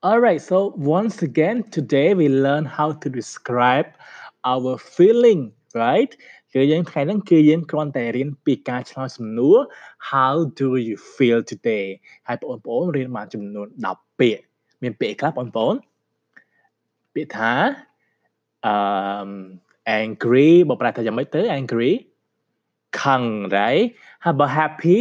[0.05, 3.87] Alright, so once again, today we learn how to describe
[4.43, 5.41] our feeling,
[5.73, 6.11] right?
[6.53, 9.57] គឺយើងថ្ងៃហ្នឹងគឺយើងគ្រាន់តែរៀនពីការឆ្លើយសំណួរ
[10.11, 11.85] How do you feel today
[12.27, 14.43] ហើយបងប្អូនរៀនបានចំនួន10ពាក្យ
[14.81, 15.75] មានពាក្យខ្លះបងប្អូន
[17.13, 17.53] ពាក្យថា
[18.65, 18.75] អឺ
[20.01, 21.91] angry បើប្រែថាយ៉ាងម៉េចទៅ angry
[22.98, 23.58] ขังไร
[24.24, 25.00] ฮับ happy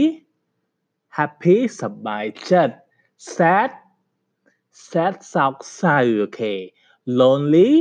[1.17, 2.69] happy สบายจัด
[3.33, 3.69] sad
[4.89, 5.81] sad สาวใส
[6.17, 6.39] โอเค
[7.19, 7.71] lonely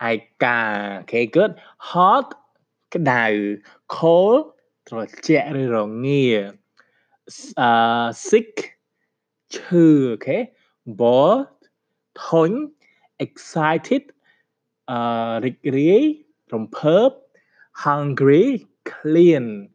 [0.00, 0.04] ไอ
[0.42, 0.60] กา
[0.96, 1.52] โอเค good
[1.88, 2.26] hot
[2.92, 3.24] กระดา
[3.94, 4.40] cold
[4.86, 6.28] ตรวจเจริญรงี้
[7.60, 8.52] อ่า sick
[9.54, 10.28] ชื่อโอเค
[11.00, 11.40] bored
[12.22, 12.50] ทน
[13.24, 14.04] excited
[14.90, 15.90] อ่าริกรี
[16.52, 17.10] รำเพิบ
[17.85, 19.69] hungry clean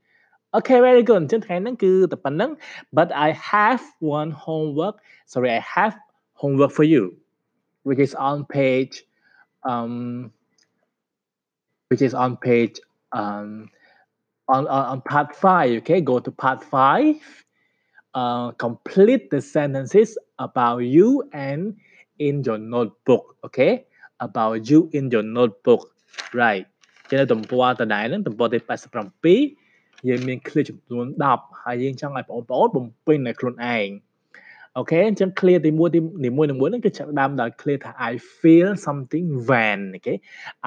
[0.54, 1.20] Okay, very good.
[1.22, 2.50] អញ្ចឹងថ្ងៃហ្នឹងគឺតែប៉ុណ្្នឹង
[2.96, 3.82] but I have
[4.18, 4.96] one homework.
[5.32, 5.94] Sorry, I have
[6.40, 7.04] homework for you
[7.86, 8.94] which is on page
[9.72, 9.94] um
[11.88, 12.76] which is on page
[13.20, 13.48] um
[14.54, 16.00] on on, on part 5, okay?
[16.00, 17.44] Go to part 5.
[18.14, 21.76] Uh, complete the sentences about you and
[22.18, 23.86] in your notebook, okay?
[24.20, 25.82] About you in your notebook.
[26.32, 26.66] Right.
[27.13, 28.59] ចឹងនៅទំព័រដដែលហ្នឹងទំព័រទី
[29.33, 33.87] 87យើងមាន clear ចំនួន10ហើយយើងចង់ឲ្យបងប្អូនបំពេញនៅខ្លួនឯង
[34.77, 40.13] អូខេអញ្ចឹង clear ទី1ទីនីមួយៗហ្នឹងគឺចាប់ដើមដោយ clear ថា I feel something when អូខេ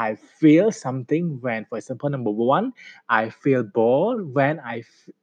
[0.06, 2.34] I feel something when for example number
[2.74, 4.76] 1 I feel bored when I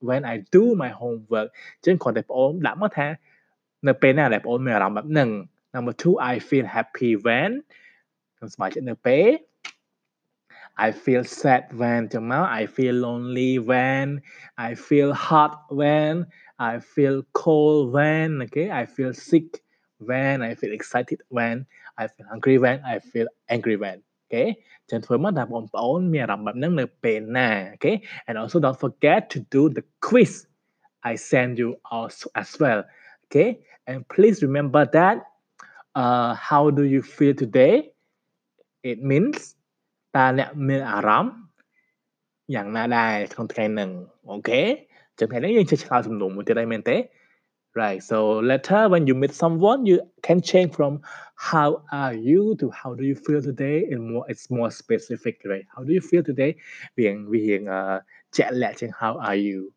[0.08, 3.08] when I do my homework អញ្ចឹងគ្រាន់តែបងប្អូនដាក់មកថា
[3.88, 5.30] នៅពេលណាដែលបងប្អូនមានអារម្មណ៍បែបហ្នឹង
[5.76, 7.52] number 2 I feel happy when
[8.38, 9.28] ខ្ញុំសប្បាយចិត្តនៅពេល
[10.78, 14.22] I feel sad when Jamal, I feel lonely when,
[14.58, 16.26] I feel hot when,
[16.60, 19.62] I feel cold when, okay, I feel sick
[20.00, 21.66] when, I feel excited when,
[21.98, 24.02] I feel hungry when, I feel angry when.
[24.32, 24.58] Okay,
[24.92, 25.38] jangan.
[27.76, 30.48] Okay, and also don't forget to do the quiz
[31.04, 32.84] I send you also as well.
[33.28, 35.24] Okay, and please remember that.
[35.96, 37.94] Uh, how do you feel today?
[38.84, 39.56] It means
[40.17, 41.35] តើអ្នកមានអារម្មណ៍
[42.55, 43.91] យ៉ាងណាដែរក្នុងថ្ងៃហ្នឹង
[44.31, 44.61] អូខេ
[45.19, 46.99] ចឹងថ្ងៃនេះយើងចេះឆ្លើយសំណួរមួយទៀតហើយមែនទេ
[47.75, 48.03] Right.
[48.03, 51.01] So later when you meet someone, you can change from
[51.37, 55.65] how are you to how do you feel today and more it's more specific, right?
[55.75, 56.57] How do you feel today?
[56.97, 58.01] Being being uh
[58.35, 59.73] jet lagging, how are you?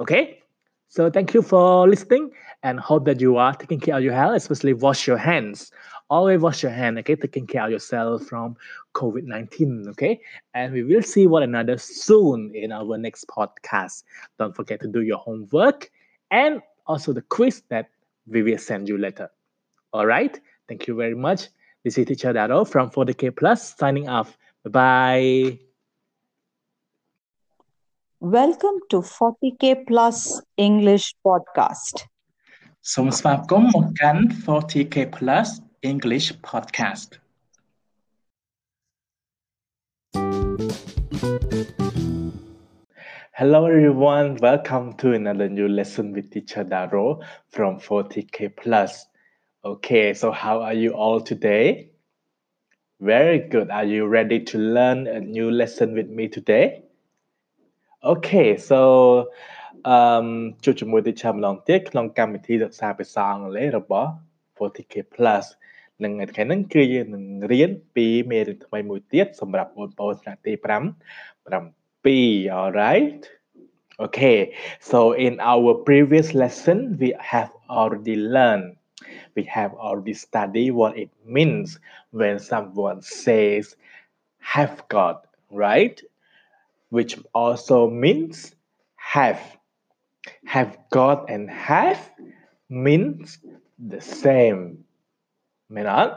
[0.00, 0.40] Okay?
[0.88, 2.30] So thank you for listening
[2.62, 5.70] and hope that you are taking care of your health, especially wash your hands.
[6.08, 7.16] Always wash your hand, okay?
[7.16, 8.56] Taking care of yourself from
[8.94, 10.20] COVID-19, okay?
[10.54, 14.04] And we will see one another soon in our next podcast.
[14.38, 15.90] Don't forget to do your homework
[16.30, 17.90] and also the quiz that
[18.26, 19.30] we will send you later.
[19.92, 20.38] All right?
[20.68, 21.48] Thank you very much.
[21.84, 24.36] This is Teacher Daro from 40K Plus signing off.
[24.64, 25.58] Bye bye.
[28.18, 31.96] Welcome to 40K Plus English Podcast.
[32.94, 35.48] សូមស្វាគមន៍មកកាន់ 40K Plus
[35.92, 37.10] English Podcast
[43.33, 49.05] Hello everyone, welcome to another new lesson with teacher Daro from 40K Plus.
[49.63, 51.91] Okay, so how are you all today?
[52.99, 53.71] Very good.
[53.71, 56.83] Are you ready to learn a new lesson with me today?
[58.03, 58.79] Okay, so
[59.85, 60.27] um
[60.63, 64.11] ជួបជាមួយ teacher ម្ដងទៀតក្នុងកម្មវិធីសិក្សាភាសាអង់គ្លេសរបស់
[64.57, 65.45] 40K Plus
[66.03, 73.28] នឹងថ្ងៃហ្នឹងគឺយើងនឹងរៀនពីមេរៀនថ្មីមួយទៀតសម្រាប់បងប្អូនថ្នាក់ទី5 7 alright
[73.98, 78.76] okay so in our previous lesson we have already learned
[79.34, 81.78] we have already studied what it means
[82.10, 83.76] when someone says
[84.38, 86.02] have got right
[86.90, 88.54] which also means
[88.96, 89.40] have
[90.44, 92.00] have got and have
[92.68, 93.38] means
[93.92, 94.60] the same
[95.74, 96.14] មែនអត់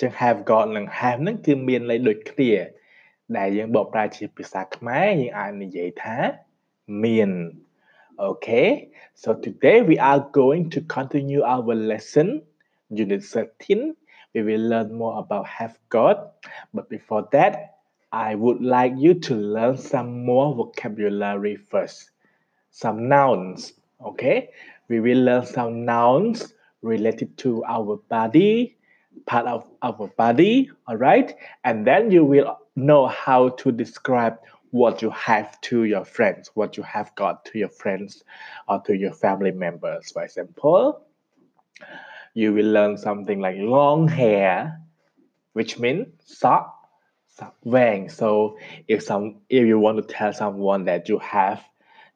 [0.00, 2.52] ចឹង have got និង have ហ្នឹងគឺមានន័យដូចគ្នា
[3.36, 6.16] ដែលយើងបកប្រែជាភាសាខ្មែរយើងអាចនិយាយថា
[7.04, 7.30] មាន
[8.28, 8.68] Okay
[9.22, 12.28] so today we are going to continue our lesson
[13.02, 13.94] unit 13
[14.34, 16.16] we will learn more about have got
[16.74, 17.52] but before that
[18.12, 22.10] I would like you to learn some more vocabulary first
[22.82, 23.72] some nouns
[24.10, 24.48] okay
[24.88, 28.76] we will learn some nouns related to our body
[29.25, 31.35] part of our body all right?
[31.63, 34.37] And then you will know how to describe
[34.71, 38.23] what you have to your friends what you have got to your friends
[38.69, 40.11] or to your family members.
[40.11, 41.05] For example
[42.33, 44.79] you will learn something like long hair
[45.53, 46.77] which means sock
[47.27, 51.63] sock wang so if some if you want to tell someone that you have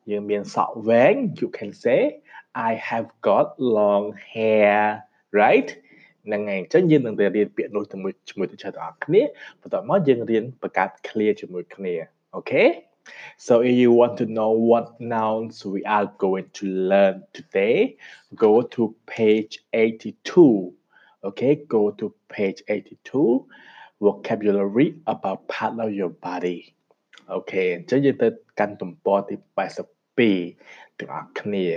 [0.06, 2.22] you mean sock wang you can say
[2.54, 5.82] i have got long hair right
[6.26, 9.22] ហ្នឹងហើយអញ្ចឹងយើងនឹងទៅរៀនពាក្យនោះជាមួយជាមួយទៅទាំងអស់គ្នា
[9.62, 11.96] បន្ទាប់មកយើងរៀនបង្កើត clear ជាមួយគ្នា
[12.36, 12.66] អូខេ
[13.46, 17.76] So if you want to know what nouns we are going to learn today
[18.44, 18.82] go to
[19.14, 20.74] page 82
[21.28, 23.46] okay go to page 82
[24.02, 26.60] vocabulary about part of your body
[27.34, 28.28] អូខេអញ្ចឹងយើងទៅ
[28.60, 29.36] កាន់ទំព័រទី
[30.02, 31.68] 82ទាំងអស់គ្នា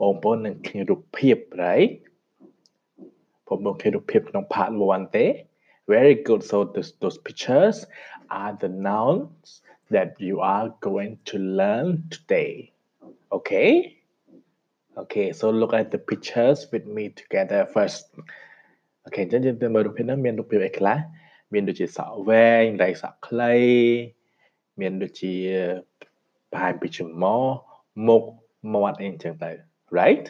[0.00, 1.90] បងប្អូននឹងឃើញរូបភាព right
[3.47, 5.25] ผมบอกเคยดูคลิปក្នុង part 1ទេ
[5.93, 7.77] very good so those, those pictures
[8.41, 9.47] are the nouns
[9.95, 12.51] that you are going to learn today
[13.37, 13.71] okay
[15.01, 18.05] okay so look at the pictures with me together first
[19.07, 20.97] okay អញ្ចឹងយើងទៅមើលរូបភាពហ្នឹងមានរូបភាពអីខ្លះ
[21.53, 23.53] មានដូចជាសក់វែងដៃសក់ខ្លី
[24.81, 25.35] មានដូចជា
[26.51, 27.41] បង្ហាញពីច្រមុះ
[28.07, 28.23] មុខ
[28.73, 29.51] មាត់អីអញ្ចឹងទៅ
[29.99, 30.25] right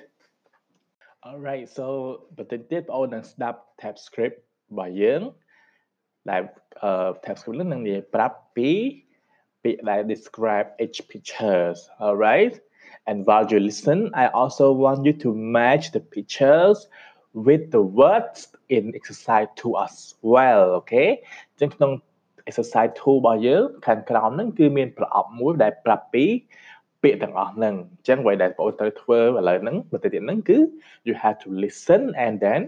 [1.27, 1.68] all right.
[1.68, 4.37] So, but they did all the snap Tape script
[4.70, 5.22] របស់យើង
[6.31, 6.43] ដែល
[6.89, 7.59] uh, Tape script
[9.89, 12.55] like describe each pictures all right
[13.09, 16.79] and while you listen i also want you to match the pictures
[17.47, 18.41] with the words
[18.77, 19.97] in exercise 2 as
[20.33, 21.09] well okay?
[21.61, 21.91] ចឹងក្នុង
[22.49, 26.27] exercise 2របស់យើងខាងក្រោមហ្នឹងគឺមានប្រអប់មួយដែលប្រាប់ពី
[27.03, 30.57] ពាក្យទាំងអស់ហ្នឹងអញ្ចឹងអ្វីដែលបងប្អូនត្រូវធ្វើឥឡូវហ្នឹងបន្តិចទៀតហ្នឹងគឺ
[31.07, 32.62] you have to listen and then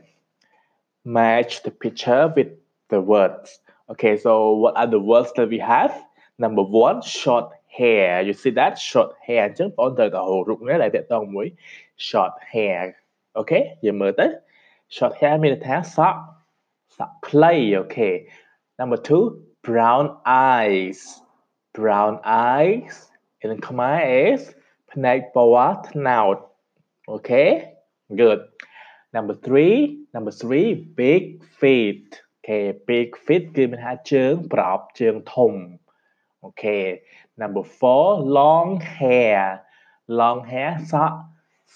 [1.17, 2.51] match the picture with
[2.91, 3.59] the words.
[3.91, 4.31] Okay, so
[4.63, 5.93] what are the words that we have?
[6.37, 8.21] Number one, short hair.
[8.21, 8.73] You see that?
[8.79, 11.47] Short hair អញ្ចឹងបងប្អូនត្រូវតែហៅរូបនេះដែលតកតងមួយ
[12.07, 12.81] short hair
[13.37, 14.27] អូខេយើងមើលទៅ
[14.95, 16.19] short hair មានន័យថាសក់
[16.97, 18.09] សក់ខ្លីអូខេ
[18.79, 19.23] Number two
[19.67, 20.05] brown
[20.49, 20.99] eyes
[21.77, 22.13] brown
[22.51, 22.95] eyes
[23.44, 24.42] In Khmer is
[24.92, 26.36] ភ្នែកពណ៌ត្នោត
[27.14, 27.50] Okay
[28.20, 28.40] good
[29.16, 29.76] number three
[30.14, 30.68] number three
[31.00, 31.22] big
[31.60, 32.04] feet
[32.36, 35.52] okay big feet គឺមានថាជើងប្រអប់ជើងធំ
[36.46, 36.84] Okay
[37.42, 38.06] number four
[38.38, 39.40] long hair
[40.20, 41.20] long hair សក់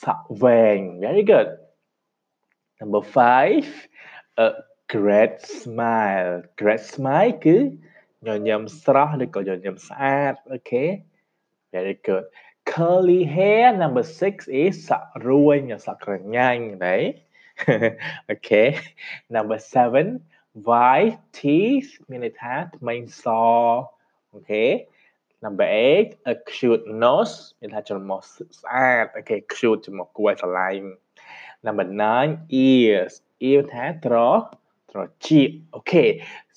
[0.03, 1.49] សក់វែង very good
[2.81, 3.67] number five
[4.47, 4.49] a
[4.95, 7.57] great smile great smile គឺ
[8.27, 10.89] ញញឹមស្រស់ឬក៏ញញឹមស្អាត okay
[11.74, 12.26] very good
[12.72, 17.16] curly hair number 6 is សក់រួញសក់ក្រញាញ់ right
[18.34, 18.68] okay
[19.36, 23.26] number 7 white teeth មានន័យថាថ្មីស
[24.36, 24.70] okay
[25.46, 28.20] number 8 a cute nose មានថាច្រមុះ
[28.60, 30.90] ស្អាត okay cute ច្រមុះគួរឲ្យស្រឡាញ់
[31.66, 31.86] number
[32.22, 33.14] 9 ears
[33.50, 34.16] ear ថាត្រ
[34.92, 36.10] ត្រចៀក okay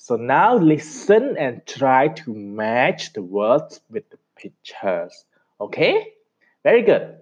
[0.05, 2.27] so now listen and try to
[2.61, 5.24] match the words with the pictures
[5.60, 6.12] okay
[6.62, 7.16] very good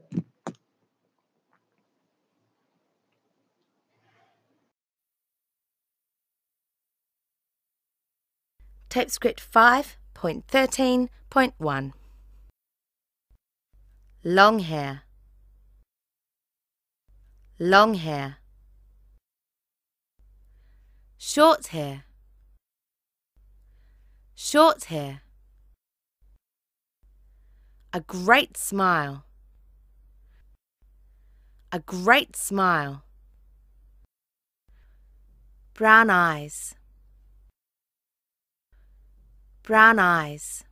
[8.94, 11.92] Tape script 5.13.1
[14.26, 15.02] Long hair.
[17.58, 18.36] Long hair.
[21.18, 22.04] Short hair.
[24.34, 25.23] Short hair.
[27.96, 29.24] A great smile.
[31.70, 33.04] A great smile.
[35.74, 36.74] Brown eyes.
[39.62, 40.64] Brown eyes.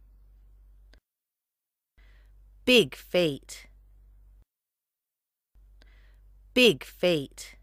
[2.64, 3.68] Big feet.
[6.54, 7.54] Big feet.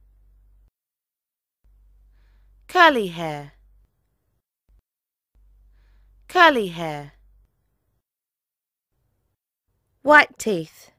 [2.69, 3.55] Curly hair.
[6.29, 7.18] Curly hair.
[10.01, 10.91] White teeth.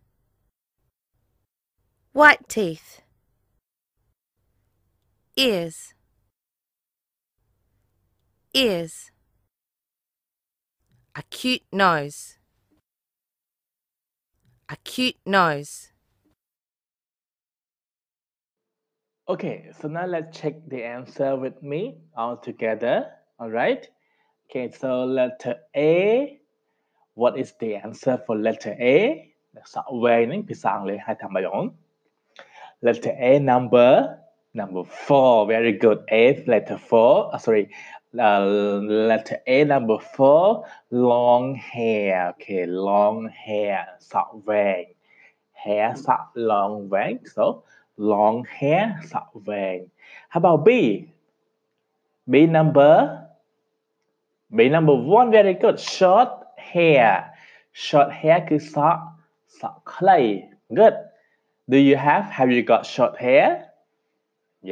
[2.13, 3.01] White teeth.
[5.37, 5.95] Ears.
[8.53, 9.11] Ears.
[11.15, 12.37] A cute nose.
[14.69, 15.93] A cute nose.
[19.31, 23.07] Okay, so now let's check the answer with me all together.
[23.39, 23.89] All right.
[24.51, 26.40] Okay, so letter A
[27.22, 28.98] What is the answer for letter A?
[29.74, 31.68] សក់វែងហ្នឹងភាសាអង់គ្លេសហៅថាម៉េចអូន
[32.86, 33.92] Letter A number
[34.60, 37.64] number 4 very good A letter 4 uh, sorry
[38.28, 38.42] uh,
[39.10, 43.80] letter A number 4 long hair okay long hair
[44.12, 44.84] សក់វែង
[45.64, 47.46] hair សក់ long វែង so
[48.12, 49.80] long hair សក់វែង
[50.32, 50.70] How about B
[52.32, 52.94] B number
[54.58, 56.30] B number 1 very good short
[56.72, 57.10] hair
[57.86, 59.04] short hair គឺសក់
[59.60, 60.20] សក់ខ្លី
[60.80, 60.96] good
[61.72, 63.48] do you have have you got short hair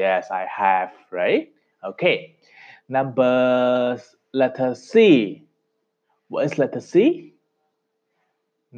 [0.01, 1.45] yes I have right
[1.89, 2.17] okay
[2.95, 3.35] number
[4.41, 4.93] letter C
[6.31, 6.93] what is letter C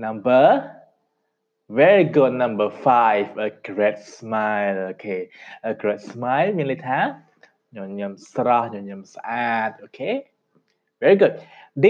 [0.06, 0.46] number
[1.70, 5.30] very good number 5 a great smile okay
[5.64, 7.00] a great smile មានន័យថា
[7.76, 10.16] ញញឹមស្រស់ញញឹមស្អាត okay
[11.02, 11.34] very good
[11.84, 11.86] D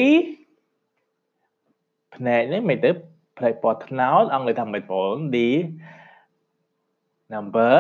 [2.16, 2.92] ផ្នែកនេះមិនទៅ
[3.38, 5.38] ផ្នែកពណ៌ត្នោតអង់គ្លេសថាមិនបង D
[7.34, 7.76] number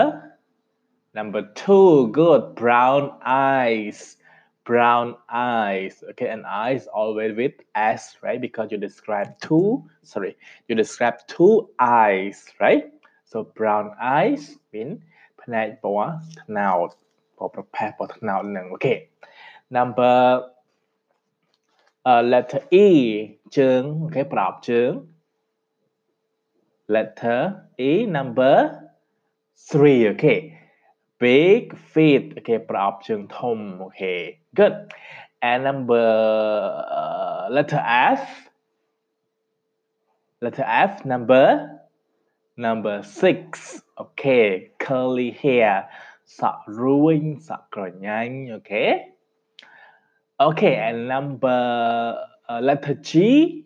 [1.17, 3.99] number 2 good brown eyes
[4.69, 9.69] brown eyes okay and eyes always with s right because you describe two
[10.11, 10.35] sorry
[10.67, 12.85] you describe two eyes right
[13.31, 13.85] so brown
[14.17, 14.41] eyes
[14.73, 14.89] mean
[15.41, 16.09] ផ្នែកពណ៌
[16.41, 16.89] ត្នោត
[17.37, 18.97] ពណ៌ប្រផេះពណ៌ត្នោតហ្នឹង okay
[19.77, 20.15] number
[22.04, 25.06] uh, letter E chương cái prop chương
[26.88, 28.66] letter E number
[29.72, 30.52] three okay.
[31.20, 34.72] Big feet okay prop chương thông okay good.
[35.40, 35.96] And number
[36.90, 38.20] uh, letter F.
[40.40, 41.68] Letter F number
[42.56, 44.68] number six okay.
[44.78, 45.84] Curly hair
[46.26, 49.10] sọ ruin sọ cỏ nhanh okay.
[50.47, 52.19] okay and number
[52.49, 53.65] uh, letter G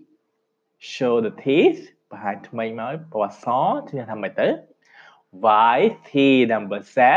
[0.94, 3.46] show the teeth បង្ហាញថ្មីមកពណ៌ស
[3.90, 4.48] ជាថាម៉េចទៅ
[5.44, 6.12] white T
[6.54, 7.12] number សេ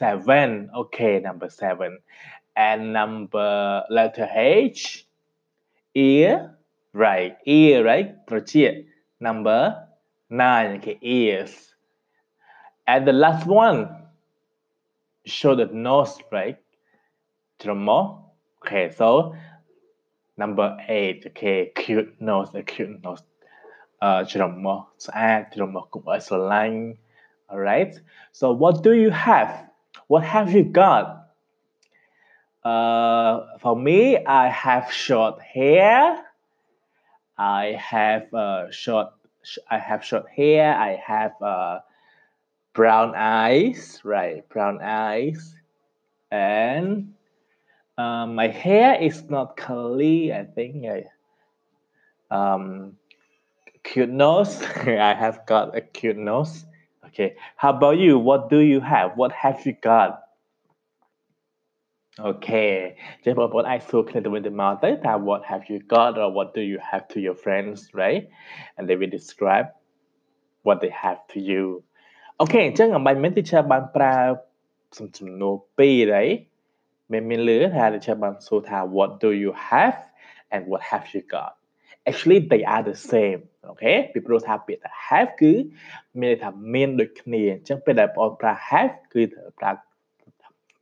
[0.00, 0.48] seven
[0.80, 1.90] okay number seven
[2.66, 3.52] and number
[3.96, 4.28] letter
[4.74, 4.82] H
[6.08, 6.34] ear
[7.04, 8.72] right ear right ត្រចៀក
[9.26, 9.60] number
[10.42, 11.54] nine okay ears
[12.92, 13.78] and the last one
[15.36, 16.58] show the nose right
[17.62, 18.04] ច្រមុះ
[18.60, 19.34] okay so
[20.36, 23.22] number eight okay cute nose a cute nose
[24.02, 26.80] អឺច្រមុះស្អាតច្រមុះកុំឲ្យស្រឡាញ់
[27.52, 27.94] alright
[28.38, 29.50] so what do you have
[30.12, 31.04] what have you got
[32.72, 33.32] uh
[33.62, 34.00] for me
[34.42, 35.98] i have short hair
[37.60, 39.08] i have uh short
[39.76, 41.74] i have short hair i have uh
[42.78, 45.40] brown eyes right brown eyes
[46.30, 47.14] and
[47.98, 51.04] um, my hair is not curly i think I,
[52.30, 52.96] um
[53.82, 54.62] cute nose
[55.10, 56.64] i have got a cute nose
[57.06, 60.10] okay how about you what do you have what have you got
[62.28, 68.22] okay ចឹងបងប្អូនអាចសួរគ្នាទៅវិញទៅមកទៅថា what have you got or what do you have to your friends right
[68.76, 69.66] and they will describe
[70.66, 71.64] what they have to you
[72.40, 74.16] អូខេអញ្ចឹងអំបញ្ញមិញ teacher បានប្រើ
[74.98, 76.28] សំសំណួរពីរហើយ
[77.11, 79.97] មានមានលឺថា teacher បានសួរថា what do you have
[80.53, 81.51] and what have you got
[82.09, 85.53] actually they are the same អូខេពីព្រោះថាពាក្យថា have គឺ
[86.19, 89.71] មានន័យថាមានដូចគ្នាអញ្ចឹងពេលដែលបងប្រើ have គឺត្រូវប្រើ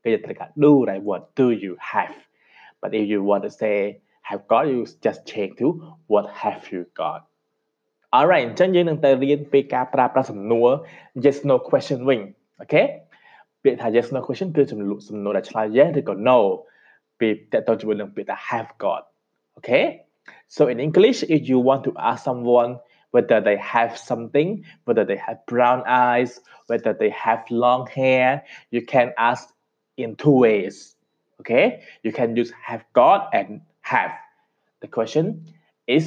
[0.03, 2.15] គេត្រូវការ do right what do you have
[2.82, 3.78] but if you want to say
[4.30, 5.67] have got you just change to
[6.11, 7.19] what have you got
[8.15, 10.69] alright អញ្ចឹងយើងនឹងទៅរៀនពីការប្រើប្រាស់សំណួរ
[11.23, 12.19] yes no question វិញ
[12.59, 12.82] អូខេ
[13.62, 16.38] ពាក្យថា yes no question គឺចំនួនសំណួរដែលឆ្លើយ yes ឬក៏ no
[17.18, 19.02] ពីតទៅជាមួយនឹងពាក្យថា have got
[19.58, 19.84] okay
[20.54, 22.70] so in english if you want to ask someone
[23.14, 24.48] whether they have something
[24.86, 26.30] whether they have brown eyes
[26.70, 28.26] whether they have long hair
[28.74, 29.42] you can ask
[30.02, 30.74] in two ways
[31.40, 31.64] okay
[32.04, 33.48] you can use have got and
[33.92, 34.12] have
[34.82, 35.24] the question
[35.86, 36.04] is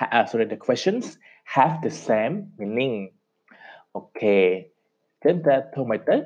[0.00, 1.18] uh, sorry the questions
[1.56, 2.96] have the same meaning
[4.00, 4.48] okay
[5.24, 6.16] ចឹងតើធ្វើម៉េចទៅ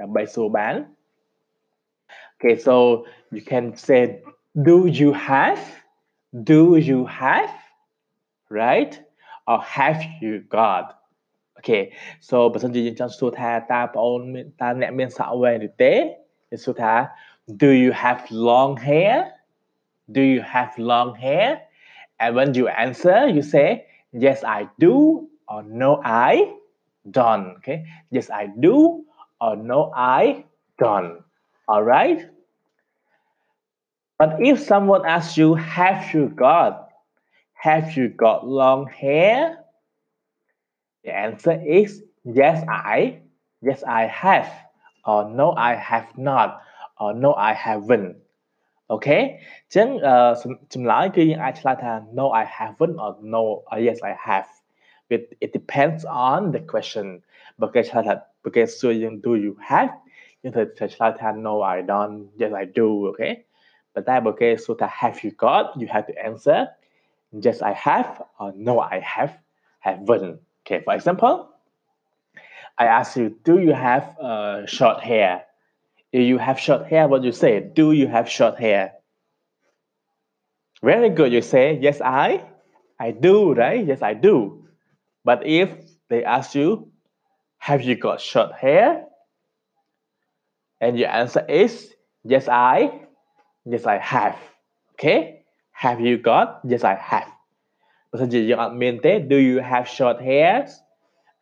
[0.00, 0.74] ដើម្បីសួរបាន
[2.34, 2.74] okay so
[3.34, 4.00] you can say
[4.68, 5.60] do you have
[6.52, 7.52] do you have
[8.62, 8.92] right
[9.50, 10.84] or have you got
[11.58, 11.82] okay
[12.28, 15.94] so បើសិនជាយើងចង់សួរថាតើបងអូនមានតើអ្នកមានសក់វែងឬទេ
[16.50, 16.94] យើងសួរថា
[17.62, 19.14] do you have long hair
[20.16, 21.48] do you have long hair
[22.22, 23.68] and when you answer you say
[24.24, 24.94] yes i do
[25.52, 25.90] or no
[26.30, 26.32] i
[27.16, 27.78] don't okay
[28.16, 28.76] yes i do
[29.40, 30.44] or no i
[30.78, 31.22] don't
[31.68, 32.28] all right
[34.18, 36.88] but if someone asks you have you got
[37.52, 39.58] have you got long hair
[41.04, 43.20] the answer is yes i
[43.62, 44.50] yes i have
[45.04, 46.62] or no i have not
[46.98, 48.16] or no i haven't
[48.92, 49.88] អូខេអញ្ចឹង
[50.72, 54.48] ចម្លើយគឺយើងអាចឆ្លើយថា no I haven't or no or yes I have
[55.14, 57.06] it it depends on the question
[57.61, 58.51] Because cái sai thật và
[59.23, 59.89] do you have
[60.43, 63.43] You said thật thật no I don't yes I do okay?
[63.93, 66.67] But that okay so that have you got you have to answer
[67.31, 69.37] yes I have or no I have
[69.79, 71.49] haven't okay for example
[72.77, 75.43] I ask you do you have uh, short hair?
[76.11, 77.59] If you have short hair what you say?
[77.59, 78.93] Do you have short hair?
[80.81, 82.43] Very good you say yes I
[82.99, 83.85] I do right?
[83.85, 84.65] Yes I do.
[85.23, 85.69] But if
[86.09, 86.90] they ask you
[87.61, 89.05] have you got short hair?
[90.81, 91.93] And your answer is
[92.25, 93.05] yes, I.
[93.69, 94.35] Yes, I have.
[94.97, 95.45] Okay?
[95.69, 96.65] Have you got?
[96.65, 97.29] Yes, I have.
[98.09, 100.65] Bahasa jadi yang admin teh, do you have short hair?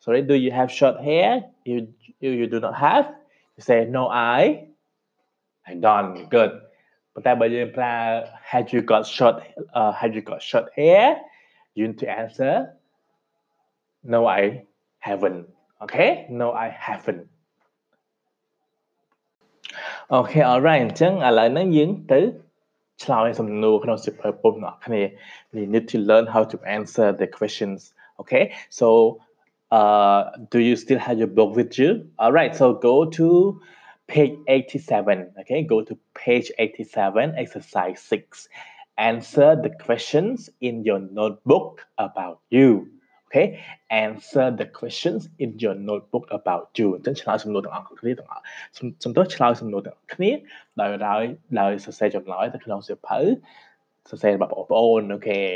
[0.04, 1.48] Sorry, do you have short hair?
[1.64, 1.88] You,
[2.20, 3.08] you, you do not have.
[3.56, 4.68] You say, no, I.
[5.64, 6.28] I don't.
[6.28, 6.52] Good.
[7.16, 7.94] Pertanyaan bacaan pula,
[8.44, 9.40] had you got short,
[9.72, 11.16] uh, had you got short hair?
[11.80, 12.76] You need to answer,
[14.04, 14.68] no, I
[15.00, 15.48] haven't.
[15.85, 17.23] okay no I haven't
[20.17, 22.21] Okay alright អញ្ចឹងឥឡូវហ្នឹងយើងទៅ
[23.03, 25.03] ឆ្លើយសំណួរក្នុងសៀវភៅពុំអ្នកគ្នា
[25.55, 27.79] we need to learn how to answer the questions
[28.21, 28.45] okay
[28.79, 28.89] so
[29.79, 30.21] uh
[30.53, 31.91] do you still have your book with you
[32.23, 33.27] all right so go to
[34.13, 38.49] page 87 okay go to page 87 exercise 6
[39.11, 41.71] answer the questions in your notebook
[42.07, 42.69] about you
[43.29, 43.47] okay
[43.91, 48.43] answer the questions in your notebook about you អញ្ចឹងឆ្លើយសំណួរទាំងអស់គ្នាទាំងអស់
[49.05, 50.31] សំទោសឆ្លើយសំណួរទាំងអស់គ្នា
[50.81, 51.23] ដោយដោយ
[51.61, 53.21] ដោយសរសេរចម្លើយទៅក្នុងសៀវភៅ
[54.11, 55.49] សរសេររបស់បងប្អូន okay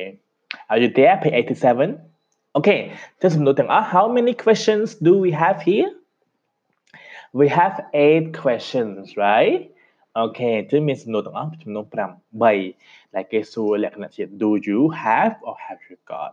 [0.70, 1.36] are you there page
[1.96, 2.80] 87 okay
[3.22, 5.90] ចឹងសំណួរទាំងអស់ how many questions do we have here
[7.38, 7.74] we have
[8.06, 9.60] eight questions right
[10.18, 11.94] អូខេគឺមានសំណួរទាំងអស់ចំនួន5
[12.48, 16.32] 3ដែលគេសួរលក្ខណៈជា do you have or have you got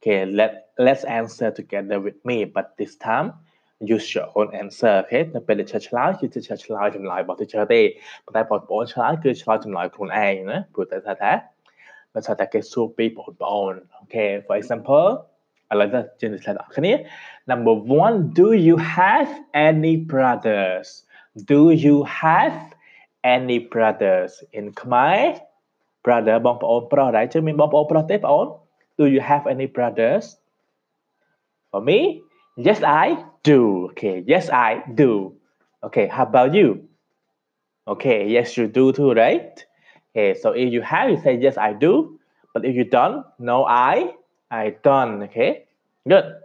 [0.00, 0.50] okay let
[0.86, 3.28] let's answer together with me but this time
[3.94, 7.82] use your own answer អូខេនៅពេលដែលឆ្លើយគឺឆ្លើយឆ្លើយចម្លើយរបស់ teacher ទេ
[8.24, 11.32] ប៉ុន្តែបងប្អូនឆ្លើយគឺឆ្លើយចម្លើយខ្លួនឯងណាព្រោះតែថាថា
[12.12, 15.08] បើថាតែគេសួរពីបងប្អូនអូខេ for example
[15.72, 16.92] ឥឡូវទៅជឿឆ្លើយដល់គ្នា
[17.50, 17.74] number
[18.06, 19.30] 1 do you have
[19.68, 20.88] any brothers
[21.52, 22.56] do you have
[23.36, 25.22] any brothers in ខ្មែរ
[26.04, 28.46] brother បងប្អូនប្រុសដែរជឿមានបងប្អូនប្រុសទេបងអូន
[29.01, 30.37] do you have any brothers?
[31.71, 32.21] For me,
[32.55, 33.89] yes, I do.
[33.97, 35.37] Okay, yes, I do.
[35.83, 36.87] Okay, how about you?
[37.87, 39.57] Okay, yes, you do too, right?
[40.13, 42.19] Okay, so if you have, you say yes, I do.
[42.53, 44.13] But if you don't, no, I,
[44.51, 45.23] I don't.
[45.23, 45.65] Okay,
[46.07, 46.35] good.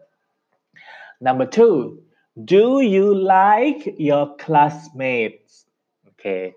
[1.20, 2.00] Number two,
[2.42, 5.66] do you like your classmates?
[6.08, 6.52] Okay.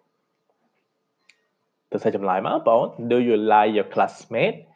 [1.89, 2.59] Tôi sẽ chậm lại mà,
[3.09, 4.68] Do you like your classmate?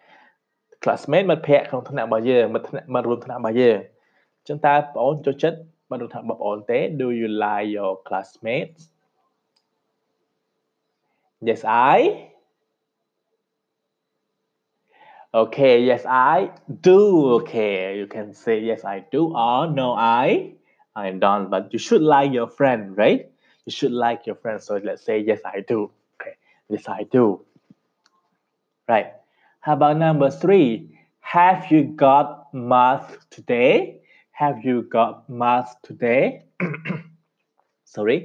[0.83, 3.79] classmate មិត្តភ័ក្តិក្នុងថ្នាក់របស់យើងមិត្តថ្នាក់មិត្តរួមថ្នាក់របស់យើង
[4.39, 5.59] អញ្ចឹងតើបងអូនចូលចិត្ត
[5.91, 8.83] មិត្តរួមថ្នាក់របស់បងអូនទេ Do you like your classmates
[11.49, 11.63] Yes
[11.95, 12.29] I
[15.35, 17.33] Okay, yes, I do.
[17.41, 20.55] Okay, you can say yes, I do, or no, I,
[20.97, 21.51] I don't.
[21.51, 23.31] But you should like your friend, right?
[23.67, 24.63] You should like your friend.
[24.63, 25.91] So let's say yes, I do.
[26.71, 27.45] Yes, I do.
[28.89, 29.13] Right.
[29.65, 30.69] How about number three?
[31.21, 34.01] Have you got math today?
[34.31, 36.23] Have you got math today?
[37.95, 38.19] Sorry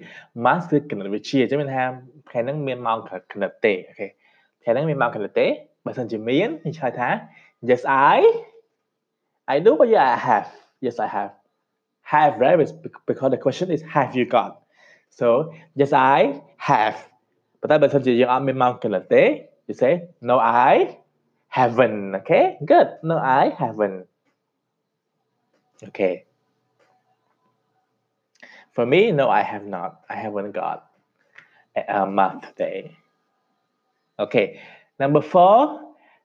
[0.46, 1.84] math គឺគណិតវិទ្យាអញ្ចឹងមានថា
[2.30, 2.98] ថ្ងៃហ្នឹងមានម៉ោង
[3.34, 4.08] គណិតទេអូខេ
[4.62, 5.48] ថ្ងៃហ្នឹងមានម៉ោងគណិតទេ
[5.86, 7.10] បើសិនជាមានខ្ញុំឆ្លើយថា
[7.70, 7.82] yes
[8.16, 8.20] I
[9.54, 10.48] I do but yeah I have
[10.86, 11.32] yes I have
[12.14, 12.58] have right
[13.10, 14.52] because the question is have you got
[15.20, 15.28] so
[15.80, 16.18] yes I
[16.70, 16.98] have
[17.60, 19.24] ប៉ុន្តែបើសិនជាយើងអត់មាន Mount Calete
[19.68, 19.94] you say
[20.30, 20.36] no
[20.72, 20.74] I
[21.49, 22.15] haven't.
[22.15, 22.89] Okay, good.
[23.03, 24.07] No, I haven't.
[25.89, 26.25] Okay.
[28.73, 30.01] For me, no, I have not.
[30.09, 30.91] I haven't got
[31.77, 32.97] a, a math day.
[34.19, 34.61] Okay.
[34.99, 35.81] Number four,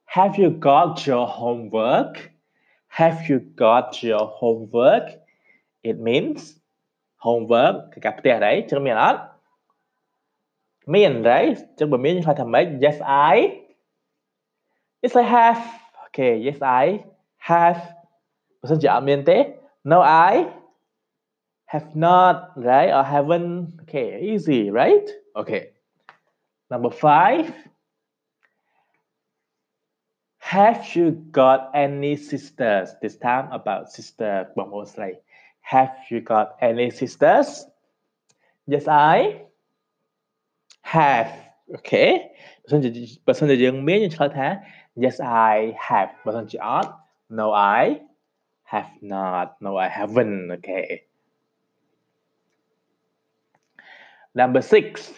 [0.05, 2.29] have you got your homework?
[2.87, 5.17] Have you got your homework?
[5.83, 6.59] It means
[7.17, 9.29] homework, cái cặp tia đấy, chứ mình đó.
[10.85, 13.01] Mình đấy, chứ mình biết là thầm mấy, yes
[13.35, 13.62] I.
[15.03, 15.81] It's like have.
[16.07, 17.03] Okay, yes, I
[17.37, 17.95] have.
[18.61, 19.55] Wasn't mente?
[19.83, 20.53] No, I
[21.65, 22.89] have not, right?
[22.89, 23.81] Or haven't.
[23.81, 25.07] Okay, easy, right?
[25.35, 25.71] Okay.
[26.71, 27.53] Number five.
[30.37, 32.91] Have you got any sisters?
[33.01, 35.21] This time about sister What was like?
[35.61, 37.65] Have you got any sisters?
[38.67, 39.41] Yes, I
[40.83, 41.33] have.
[41.75, 42.29] Okay.
[42.67, 42.79] Person
[43.51, 44.47] จะยังเมียยังชอบแท้
[44.95, 46.11] Yes, I have.
[46.25, 46.59] Wasn't you?
[47.29, 48.01] No, I
[48.63, 49.57] have not.
[49.61, 50.51] No, I haven't.
[50.51, 51.03] Okay.
[54.35, 55.13] Number six.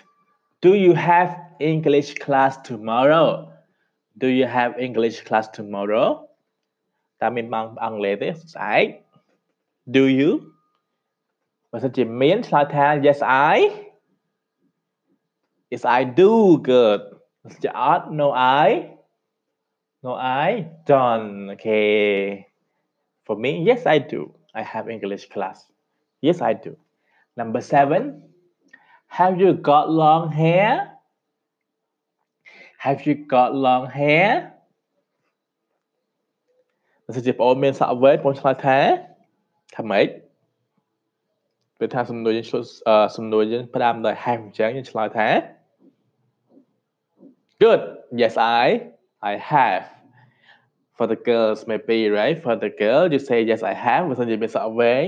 [0.61, 3.51] Do you have English class tomorrow?
[4.17, 6.27] Do you have English class tomorrow?
[7.19, 9.01] Ta mình mang bằng lễ thế.
[9.85, 10.39] Do you?
[11.71, 12.65] Và sẽ chỉ miễn là
[13.03, 13.69] yes I.
[15.69, 16.57] Yes I do.
[16.63, 17.01] Good.
[17.49, 17.71] Sẽ
[18.09, 18.31] no
[18.63, 18.94] I.
[20.04, 21.50] No, I don't.
[21.50, 22.46] Okay.
[23.24, 24.32] For me, yes, I do.
[24.54, 25.66] I have English class.
[26.20, 26.76] Yes, I do.
[27.36, 28.22] Number seven.
[29.08, 30.92] Have you got long hair?
[32.78, 34.52] Have you got long hair?
[37.04, 38.78] បើសិនជាបងអូនមានសក់វែងបងឆ្លើយថា
[39.76, 40.06] ថាម៉េច
[41.78, 42.62] ពេលថាសំណួរយើងឆ្លុះ
[43.16, 45.28] សំណួរយើងផ្ដើមដោយ have អញ្ចឹងយើងឆ្លើយថា
[47.62, 47.80] Good.
[48.20, 48.66] Yes, I
[49.30, 49.84] I have.
[50.96, 55.06] For the girls maybe right for the girl you say yes I have បើសិនជាមានសក់វែង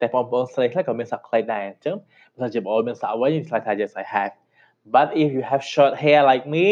[0.00, 1.96] តែបងប្អូនស្រីខ្លះក៏មានសក់ខ្លីដែរអញ្ចឹង
[2.32, 4.32] បើសិនជាបងអូនមានសក់វែងយើងឆ្លើយថា yes I have
[4.94, 6.66] but if you have short hair like me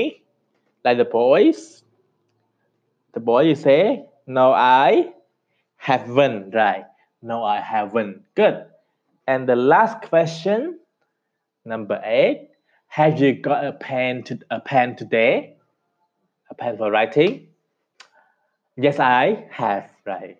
[0.85, 1.61] like the boys
[3.17, 3.83] the boy you say
[4.39, 4.47] no
[4.85, 4.89] I
[5.89, 6.87] haven't right
[7.31, 8.57] no I haven't good
[9.33, 10.59] and the last question
[11.73, 12.57] number 8
[12.89, 15.57] have you got a pen to a pen today?
[16.51, 17.49] A pen for writing?
[18.78, 19.90] Yes, I have.
[20.06, 20.38] Right.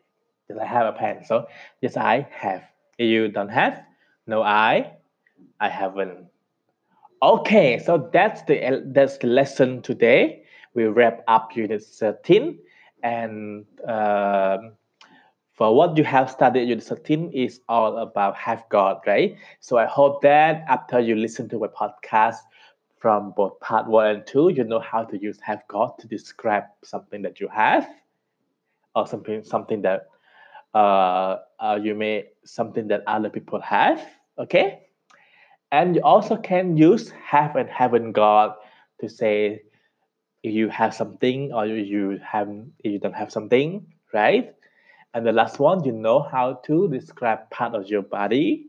[0.50, 1.24] Yes, I have a pen.
[1.26, 1.48] So
[1.82, 2.64] yes, I have.
[2.98, 3.84] You don't have,
[4.28, 4.94] no, I,
[5.60, 6.28] I haven't.
[7.24, 10.44] Okay, so that's the that's the lesson today.
[10.74, 12.60] We wrap up unit 13
[13.04, 14.74] and um,
[15.54, 19.36] for what you have studied unit 13 is all about have got, right?
[19.60, 22.38] So I hope that after you listen to my podcast
[22.98, 26.64] from both part one and two, you know how to use have got to describe
[26.84, 27.88] something that you have
[28.96, 30.08] or something something that
[30.74, 34.02] uh, uh, you may something that other people have
[34.40, 34.80] okay?
[35.72, 38.58] And you also can use have and haven't got
[39.00, 39.64] to say
[40.44, 42.50] you have something or you have
[42.84, 44.54] you don't have something right?
[45.14, 48.68] And the last one you know how to describe part of your body.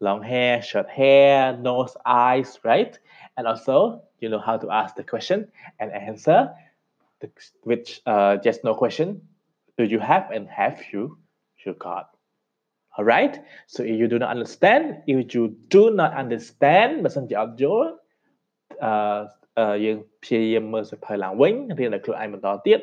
[0.00, 2.98] Long hair short hair nose eyes right?
[3.36, 5.48] And also you know how to ask the question
[5.78, 6.50] and answer
[7.63, 9.21] which uh, just no question
[9.77, 11.17] do you have and have you
[11.65, 12.09] you got
[12.97, 15.43] all right so if you do not understand if you
[15.75, 17.91] do not understand បើសិនជាអត់យល់
[18.83, 22.79] អឺយើងព្យាយាមមើលសៀវភៅឡើងវិញរៀនដល់ខ្លួនឯងបន្តទៀត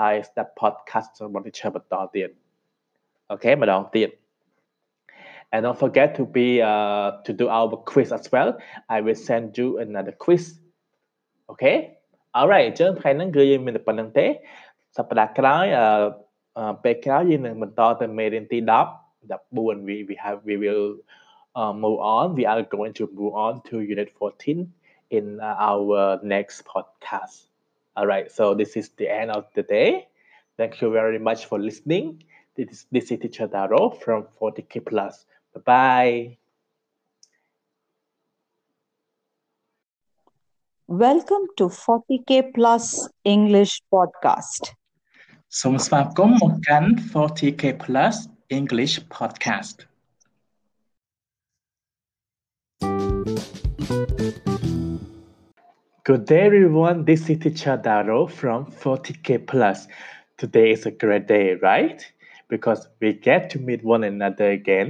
[0.00, 2.28] ហើយ step podcast របស់ teacher បន្តទៀត
[3.30, 4.10] អូខេម្ដងទៀត
[5.52, 8.50] and don't forget to be uh, to do our quiz as well
[8.94, 10.44] i will send you another quiz
[11.52, 11.76] okay
[12.36, 14.26] alright អញ្ចឹងថ្ងៃហ្នឹងគឺយើងមានតែប៉ុណ្្នឹងទេ
[14.96, 18.86] សប្តាហ៍ក្រោយអឺពេលក្រោយយើងនឹងបន្តទៅមេរៀនទី10
[19.54, 20.86] 14 we we have we will
[21.60, 24.72] uh, move on we are going to move on to unit 14
[25.10, 27.36] in uh, our next podcast
[27.96, 30.06] all right so this is the end of the day
[30.58, 32.22] thank you very much for listening
[32.56, 35.14] this is, this is teacher Daro from 40k plus
[35.54, 36.41] bye bye
[40.92, 42.84] Welcome to 40k Plus
[43.34, 44.62] English Podcast.
[45.60, 48.16] សូមស្វាគមន៍មកកាន់ 40k plus
[48.58, 49.76] English podcast
[56.06, 59.78] Good day everyone this is teacher Daro from 40k plus
[60.40, 62.00] today is a great day right
[62.52, 64.88] because we get to meet one another again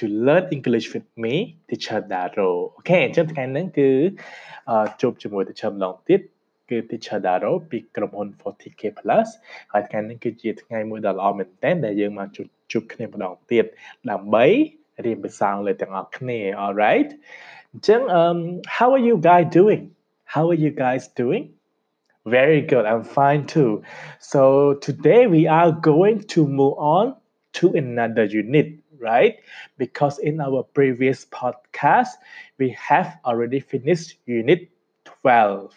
[0.00, 1.34] to learn English with me
[1.68, 3.88] teacher Daro អូខេអញ្ចឹងថ្ងៃហ្នឹងគឺ
[5.00, 6.20] ជួបជាមួយ teacher ម្ដងទៀត
[6.70, 9.28] គឺ teacher Daro ពីក្រុមហ៊ុន 40k plus
[9.72, 13.64] ហើយថ្ងៃនេះគឺជាថ្ងៃមួយដ៏ល្អមែនទែនដែលយើងមកជួបជួបគ្នាម្ដងទៀត
[14.10, 14.46] ដើម្បី
[15.04, 17.10] រៀនភាសាអង់គ្លេសទាំងអស់គ្នា alright
[17.72, 18.38] អញ្ចឹង um
[18.76, 19.82] how are you guys doing
[20.34, 21.44] how are you guys doing
[22.36, 23.72] very good i'm fine too
[24.32, 24.40] so
[24.86, 27.06] today we are going to move on
[27.58, 28.68] to another unit
[29.00, 29.34] right
[29.78, 32.12] because in our previous podcast
[32.58, 34.68] we have already finished unit
[35.04, 35.74] 12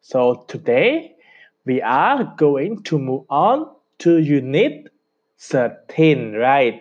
[0.00, 1.16] so today
[1.64, 3.66] we are going to move on
[3.98, 4.88] to unit
[5.38, 6.78] 13 right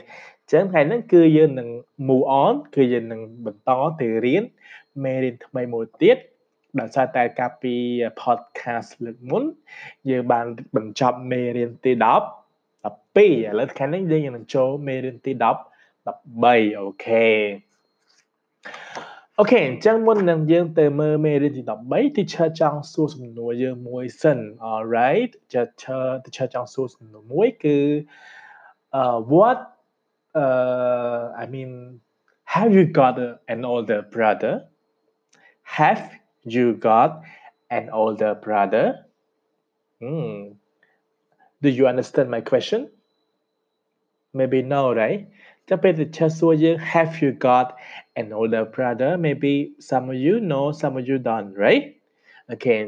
[0.51, 1.69] ចឹងថ្ងៃហ្នឹងគឺយើងនឹង
[2.07, 3.69] move on គឺយើងនឹងបន្ត
[3.99, 4.43] ទៅរៀន
[5.03, 6.17] មេរៀនថ្មីមួយទៀត
[6.79, 7.75] ដោយសារតែកាលពី
[8.21, 9.43] podcast លើកមុន
[10.09, 10.45] យើងបាន
[10.75, 13.27] បញ្ចប់មេរៀនទី10 12ឥ
[13.59, 15.70] ឡូវថ្ងៃនេះយើងនឹងចូលមេរៀនទី10
[16.05, 17.27] 13អូខេ
[19.39, 24.39] អូខេអញ្ចឹងមុននឹងយើងទៅមើលមេរៀនទី13 teacher ចង់សួរសំណួរយើងមួយសិន
[24.71, 27.77] alright teacher teacher ចង់សួរសំណួរមួយគឺ
[28.99, 29.59] uh what
[30.43, 31.71] uh I mean
[32.53, 34.53] have you got a, an older brother
[35.77, 36.01] have
[36.55, 37.11] you got
[37.77, 38.85] an older brother
[40.01, 40.33] hmm
[41.63, 42.81] do you understand my question
[44.39, 45.21] maybe no right
[45.71, 47.67] ចាំពេល teacher សួរយើង have you got
[48.21, 49.53] an older brother maybe
[49.89, 51.85] some of you know some of you don't right
[52.53, 52.79] okay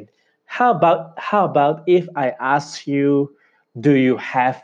[0.56, 3.10] how about how about if i ask you
[3.86, 4.58] do you have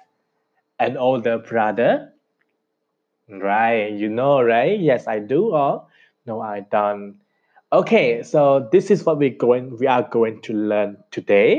[0.86, 1.92] an older brother
[3.48, 5.74] right you know right yes i do or
[6.28, 7.06] no i don't
[7.80, 8.40] okay so
[8.74, 11.50] this is what we going we are going to learn today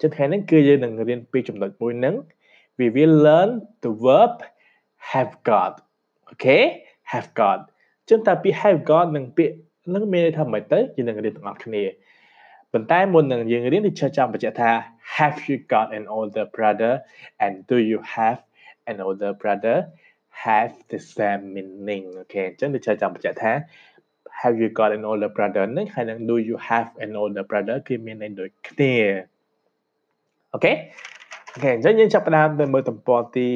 [0.00, 2.14] ចឹងថ្ងៃនេះគឺយើងនឹងរៀនពីចំណុចមួយហ្នឹង
[2.78, 3.50] we will learn
[3.84, 4.32] the verb
[5.12, 5.72] have got
[6.32, 6.64] okay
[7.12, 7.58] have got
[8.08, 9.54] ចឹងតើពាក្យ have got និងពាក្យ
[9.94, 11.82] នឹងមានន័យថាម៉េចទៅយើងនឹងរៀនទាំងអស់គ្នា
[12.72, 14.70] ប៉ុន្តែមុននឹងយើងរៀន teacher ចង់បញ្ជាក់ថា
[15.16, 16.92] have you got an older brother
[17.44, 18.38] and do you have
[18.90, 19.76] an older brother
[20.44, 23.52] have the same meaning អូខេអញ្ចឹង teacher ចង់បញ្ជាក់ថា
[24.40, 28.94] have you got an older brother នឹងហើយនឹង do you have an older brother គឺមានន័យដូចគ្នា
[30.52, 30.72] អូខេ
[31.52, 33.48] អូខេអញ្ចឹងយើងចាប់ផ្ដើមទៅមើលទំព័រទី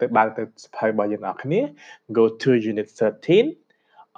[0.00, 1.60] ទៅបើកទៅសភៅរបស់យើងអស់គ្នា
[2.18, 3.46] go to unit 13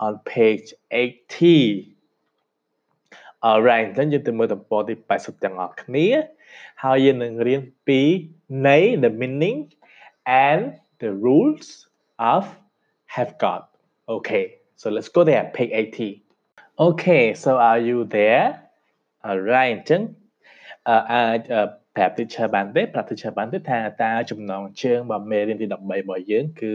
[0.05, 1.97] on page 80
[3.49, 6.07] alright អញ្ចឹងយើងទៅមើលទំព័រទី80ទាំងអស់គ្នា
[6.83, 8.01] ហើយយើងនឹងរៀនពី
[8.67, 9.59] ន័យ the meaning
[10.49, 10.63] and
[11.03, 11.69] the rules
[12.35, 12.45] of
[13.15, 13.63] have got
[14.15, 14.45] okay
[14.81, 16.23] so let's go there page 80
[16.87, 18.47] okay so are you there
[19.29, 20.03] alright អញ្ចឹង
[21.11, 21.41] អាច
[21.96, 25.76] ប្រាប់ teacher បានទេប្រាប់ teacher បានទេថាតើចំណងជើងរបស់មេរៀនទី13រ
[26.10, 26.74] បស់យើងគឺ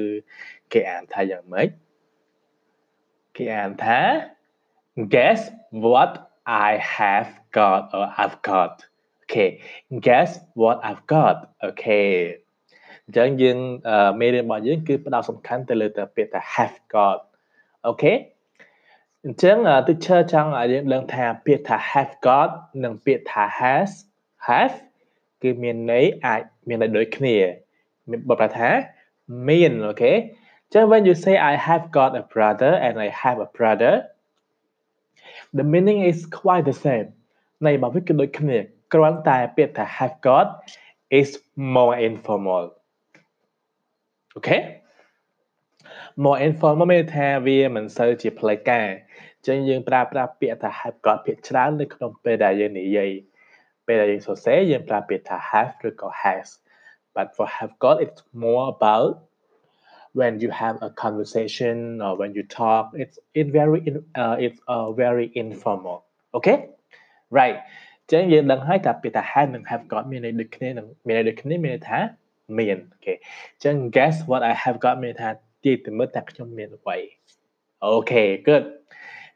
[0.72, 1.68] គេអានថាយ៉ាងម៉េច
[3.36, 4.00] គេអានថា
[5.14, 5.40] guess
[5.84, 6.12] what
[6.68, 8.74] I have got or I've got
[9.22, 9.50] okay
[10.06, 11.36] guess what I've got
[11.68, 12.12] okay
[13.04, 13.58] អញ្ចឹងយើង
[14.20, 17.18] មេរៀនរបស់យើងគឺផ្ដោតសំខាន់ទៅលើតែពាក្យថា have got
[17.86, 18.14] អូខេ
[19.24, 19.56] អញ្ចឹង
[19.86, 22.50] teacher ចង់ឲ្យយើងដឹងថាពាក្យថា have got
[22.84, 23.90] និងពាក្យថា has
[24.48, 24.76] have
[25.42, 27.36] គឺមានន័យអាចមានន័យដូចគ្នា
[28.10, 28.70] មានបបថា
[29.48, 30.16] មានអូខេអ
[30.68, 33.92] ញ្ចឹង when you say I have got a brother and I have a brother
[35.58, 37.08] the meaning is quite the same
[37.66, 38.58] ន័យរបស់វាគឺដូចគ្នា
[38.94, 40.46] គ្រាន់តែពាក្យថា have got
[41.20, 41.30] is
[41.76, 42.64] more informal
[44.34, 44.58] អូខេ
[46.24, 53.10] more informal មានថាវាមិនសូវជាផ្លូវការអញ្ចឹងយើងប្រើប្រាស់ពាក្យថា have got ភាគច្រើននៅក្នុងពេលដែលយើងនិយាយ
[53.86, 56.58] better in society association bla beta has regal has.
[57.14, 59.28] But for have got, it's more about
[60.12, 62.90] when you have a conversation or when you talk.
[62.94, 66.04] It's it very in uh, it's uh, very informal.
[66.32, 66.68] Okay,
[67.30, 67.56] right.
[68.08, 71.24] Cho nên lần hai tập beta has mình have got mình được cái này mình
[71.24, 71.58] được cái.
[73.00, 73.18] Okay.
[73.58, 75.34] Cho guess what I have got mình thả.
[75.62, 76.56] Đi từ mất tập trong.
[77.78, 78.62] Okay, good.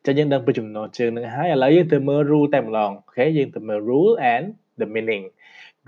[0.06, 4.46] ចឹងយើងដឹងពីចំណងជើងនឹងហើយឥឡូវយើងទៅមើល rule តែម្ដងអូខេយើងទៅមើល rule and
[4.80, 5.24] the meaning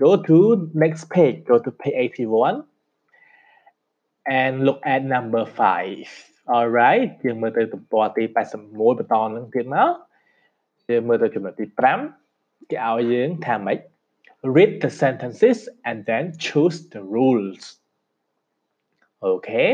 [0.02, 0.36] go to
[0.82, 2.64] next page go to page 81
[4.38, 9.92] and look at number 5 alright យើងមើលទៅទំព័រទី81បន្តនឹងទៀតមក
[10.90, 11.66] យើងមើលទៅចំណុចទី
[12.18, 13.78] 5គេឲ្យយើងថាម៉េច
[14.56, 15.58] read the sentences
[15.88, 17.62] and then choose the rules
[19.32, 19.68] okay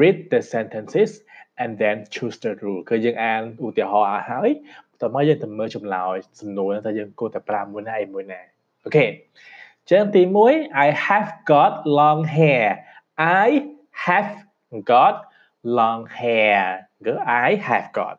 [0.00, 1.10] read the sentences
[1.62, 4.50] and then choose the rule គឺយើងអានឧទាហរណ៍ឲ្យហើយ
[4.90, 8.40] បន្ទាប់មកយើងទៅមើលចម្លើយសំណួរថាយើងគួរតែប្រើមួយណាឯមួយណា
[8.84, 9.06] អូខេ
[9.90, 10.22] ចឹងទី
[10.52, 12.66] 1 I have got long hair
[13.44, 13.48] I
[14.06, 14.30] have
[14.92, 15.14] got
[15.78, 16.62] long hair
[17.04, 17.12] គឺ
[17.46, 18.16] I have got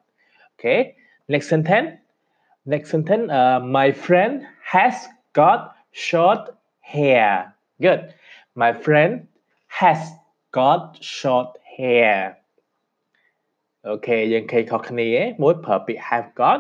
[0.54, 0.80] okay
[1.34, 1.90] next sentence
[2.74, 4.34] next sentence uh, my friend
[4.74, 4.96] has
[5.40, 5.60] got
[6.08, 6.42] short
[6.94, 7.32] hair
[7.86, 8.02] good
[8.62, 9.12] my friend
[9.80, 10.02] has
[10.52, 12.38] got short hair
[13.89, 15.09] អូខេយើងឃើញខុសគ្នា
[15.43, 16.59] មួយប្រើពាក្យ have got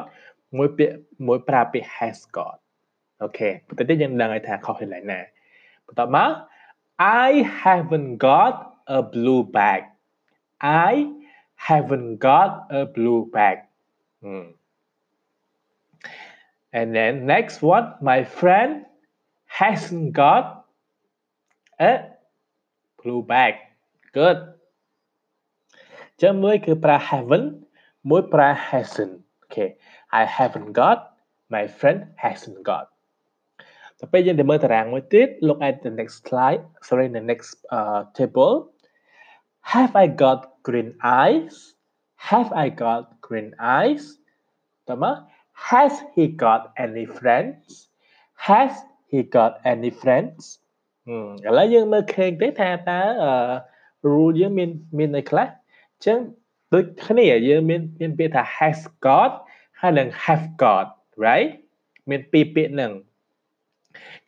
[0.56, 0.94] មួយពាក្យ
[1.26, 2.56] មួយប្រើពាក្យ has got
[3.22, 5.20] អូខេបន្តិចទៀតយើងដឹងហើយថាខុសពីណា
[5.86, 6.30] បន្តមក
[7.24, 7.28] I
[7.62, 8.54] haven't got
[8.98, 9.80] a blue bag
[10.88, 10.92] I
[11.68, 12.50] haven't got
[12.80, 13.56] a blue bag
[14.22, 14.46] hmm.
[16.78, 18.70] and then next one my friend
[19.58, 20.44] hasn't got
[21.90, 21.92] a
[23.00, 23.54] blue bag
[24.18, 24.38] good
[26.21, 27.47] ចឹងមួយគឺប្រើ haven't
[28.09, 29.69] មួយប្រើ hasn't okay
[30.19, 30.99] I haven't got
[31.53, 32.85] my friend hasn't got
[33.99, 38.53] ទៅពេលយើងទៅមើលតារាងមួយទៀត look at the next slide sorry the next uh, table
[39.73, 40.89] have I got green
[41.21, 41.53] eyes
[42.29, 44.03] have I got green eyes
[44.89, 45.15] តើមក
[45.69, 47.63] has he got any friends
[48.47, 48.71] has
[49.11, 50.41] he got any friends
[51.45, 52.99] ឥឡូវយើងមើលឃើញទេថាតើ
[54.11, 55.47] rule យើងមានមានអីខ្លះ
[56.04, 56.18] ចឹង
[56.74, 59.32] ដូចគ្នាយើងមានមានពាក្យថា has got
[59.80, 60.86] ហើយនឹង have got
[61.24, 61.50] right
[62.10, 62.92] មានពីរពាក្យហ្នឹង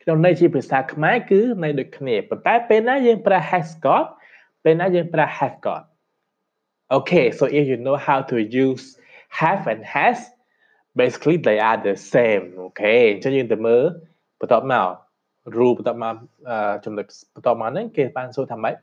[0.01, 4.05] ក្នុងន័យជាភាសាខ្មែរគឺន័យដូចគ្នាប៉ុន្តែពេលណាយើងប្រើ has got
[4.63, 5.83] ពេលណាយើងប្រើ have got
[6.97, 8.85] okay so if you know how to use
[9.39, 10.17] have and has
[10.99, 13.83] basically they are the same okay អញ្ចឹងយើងទៅមើល
[14.39, 14.89] បន្តមក
[15.55, 16.15] rule បន្តមក
[16.85, 18.75] ចំណុចបន្តមកហ្នឹងគេបានសួរថាម៉េច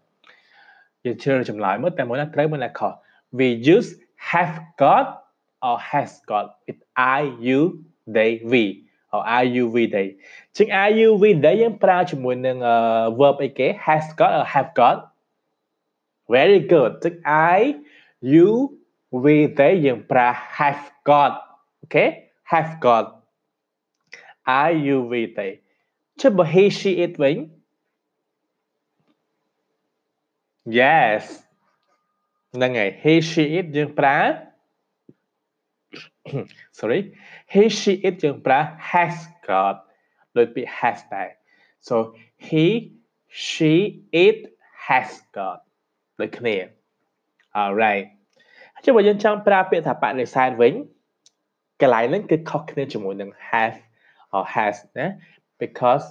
[1.06, 2.92] យើងជ្រើសចម្លើយមើលតែមួយណាត្រូវមួយណាខុស
[3.38, 3.90] we use
[4.30, 5.06] have got
[5.68, 6.80] or has got with
[7.18, 7.60] i you
[8.16, 8.64] they we
[9.14, 10.08] or i you we they
[10.56, 12.56] ជាង i you we they យើងប្រើជាមួយនឹង
[13.18, 14.96] verb អីគេ has got or have got
[16.34, 17.14] very good ចឹង
[17.56, 17.60] i
[18.32, 18.50] you
[19.24, 20.28] we they យើងប្រើ
[20.58, 21.32] have got
[21.80, 22.04] អូខេ
[22.50, 23.04] have got
[24.66, 25.52] i you we they
[26.20, 27.36] ចុះបើ he she it វិញ
[30.79, 31.23] yes
[32.55, 34.17] ហ្នឹងហើយ he she it យើងប្រើ
[36.79, 36.99] sorry
[37.53, 38.59] he she it យើងប្រើ
[38.91, 39.15] has
[39.49, 39.75] got
[40.37, 41.29] ដូចពាក្យ has ដែរ
[41.87, 41.95] so
[42.47, 42.65] he
[43.43, 43.73] she
[44.25, 44.39] it
[44.87, 45.59] has got
[46.19, 46.55] ដូចគ្នា
[47.61, 48.05] alright
[48.83, 50.73] ចុះបើយើងចង់ប្រើពាក្យថាបដិសេធវិញ
[51.81, 53.77] កន្លែងហ្នឹងគឺខុសគ្នាជាមួយនឹង have
[54.35, 55.07] or has ណា
[55.63, 56.05] because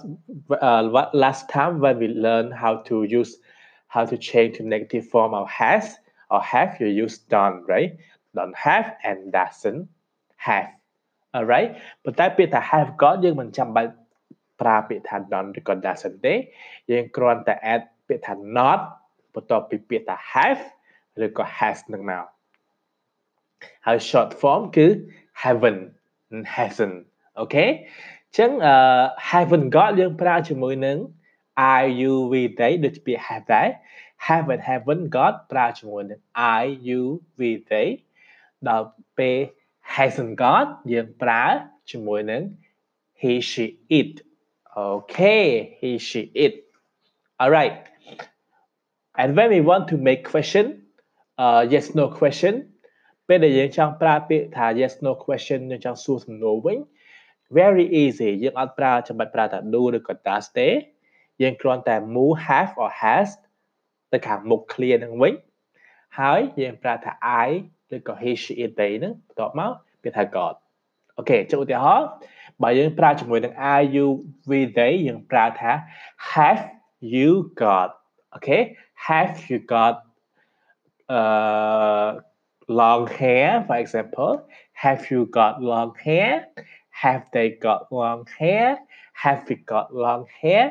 [0.67, 0.81] uh,
[1.23, 3.31] last time when we learn how to use
[3.94, 5.84] how to change to negative form of has
[6.30, 7.92] or have, you use done, right?
[8.34, 9.88] Don't have and doesn't
[10.36, 10.68] have.
[11.34, 11.70] Alright?
[12.04, 13.92] But that bit I have got យើងមិនចាំបាច់
[14.60, 16.34] ប្រើពាក្យថា don't ឬក៏ doesn't ទេ
[16.90, 18.80] យើងគ្រាន់តែ add ពាក្យថា not
[19.34, 20.62] បន្ទាប់ពីពាក្យថា have
[21.24, 22.24] ឬក៏ has នឹងមក
[23.86, 24.86] ហើយ short form គឺ
[25.42, 25.82] haven't
[26.54, 26.96] hasn't
[27.38, 28.50] អូខេអញ្ចឹង
[29.30, 30.98] haven't got យើងប្រើជាមួយនឹង
[31.77, 33.67] I you we they ដូចពាក្យ have ដែរ
[34.27, 36.19] haven't haven't got ប្រើជាមួយនឹង
[36.59, 37.01] I you
[37.39, 37.87] we they
[38.67, 39.39] ដល់ពេល
[39.95, 41.43] hasn't got យើងប្រើ
[41.89, 42.41] ជាមួយនឹង
[43.21, 43.65] he she
[43.99, 44.13] it
[44.91, 45.47] okay
[45.79, 46.55] he she it
[47.41, 47.75] all right
[49.21, 50.65] and when we want to make question
[51.43, 52.53] uh yes no question
[53.27, 56.77] ពេលដែលយើងចង់ប្រើពាក្យថា yes no question យើងចង់សួរសំណួរវិញ
[57.57, 60.69] very easy យើងអត់ប្រើចាំបាច់ប្រើថា do ឬក៏ does ទេ
[61.42, 63.28] យើងគ្រាន់តែ move have or has
[64.12, 65.34] ទៅខាងមុខ clear នឹងវិញ
[66.18, 67.12] ហើយយើងប្រើថា
[67.46, 67.50] I
[67.94, 69.72] ឬក៏ he she it they ហ្នឹងបន្ទាប់មក
[70.02, 70.54] ពាក្យថា got
[71.18, 72.06] អូខេចុះឧទាហរណ៍
[72.62, 74.06] បើយើងប្រើជាមួយនឹង I you
[74.50, 75.72] we they យើងប្រើថា
[76.32, 76.62] have
[77.14, 77.30] you
[77.62, 77.88] got
[78.34, 78.58] អូខេ
[79.06, 79.94] have you got
[81.18, 82.08] uh
[82.80, 84.32] long hair for example
[84.82, 86.32] have you got long hair
[87.02, 88.68] have they got long hair
[89.22, 90.64] have we got long hair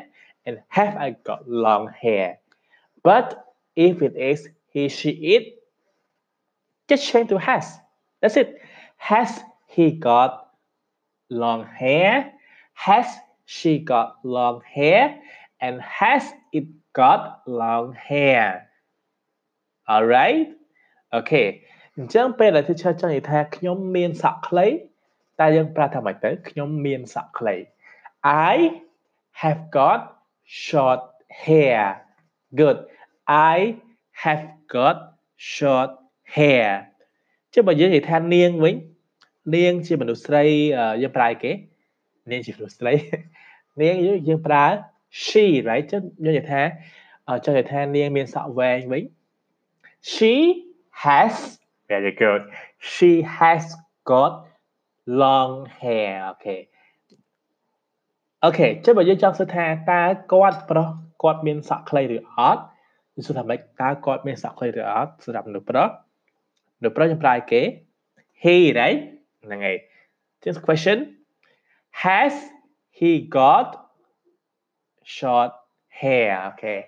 [0.45, 2.39] and have I got long hair
[3.03, 3.27] but
[3.75, 5.43] if it is he she it
[6.89, 7.65] just change to has
[8.21, 8.59] that's it
[8.97, 10.31] has he got
[11.29, 12.31] long hair
[12.73, 13.07] has
[13.45, 15.19] she got long hair
[15.59, 18.67] and has it got long hair
[19.89, 20.47] alright
[21.13, 21.47] okay
[21.97, 24.67] អញ្ចឹងពេលដែល teacher ចង់និយាយថាខ្ញុំមានសក់ខ្លី
[25.39, 27.55] តែយើងប្រើថាម៉េចទៅខ្ញុំមានសក់ខ្លី
[28.53, 28.55] I
[29.41, 30.01] have got
[30.46, 31.94] short hair.
[32.50, 32.76] Good.
[33.28, 33.74] I
[34.10, 34.96] have got
[35.38, 35.90] short
[36.24, 36.82] hair.
[37.50, 38.80] Chứ bây giờ thì than niên với
[39.44, 41.58] niên chỉ mình được say giờ prai kế
[42.24, 43.10] niên chỉ được say
[43.76, 44.78] niên với giờ prai
[45.10, 45.90] she, right?
[45.90, 46.72] Chứ như vậy tha
[47.24, 49.08] ở cho người than niên miền sọ về với
[50.02, 50.36] she
[50.90, 51.56] has,
[51.88, 52.40] very good.
[52.80, 53.74] She has
[54.04, 54.32] got
[55.06, 56.22] long hair.
[56.22, 56.66] Okay
[58.44, 60.88] អូខេចុះបើយើងចង់សួរថាតើគាត់ប្រុស
[61.22, 62.62] គាត់មានសក់ខ្លីឬអត់
[63.14, 65.88] យើងសួរថាម៉េចតើគាត់មានសក់ខ្លីឬអត់សម្រាប់មនុស្សប្រុស
[66.78, 67.60] មនុស្សប្រុសយើងប្រើគេ
[68.42, 69.00] he right
[69.44, 69.76] ហ្នឹងហើយ
[70.44, 70.98] just question
[72.04, 72.34] has
[72.98, 73.68] he got
[75.16, 75.52] short
[76.00, 76.78] hair okay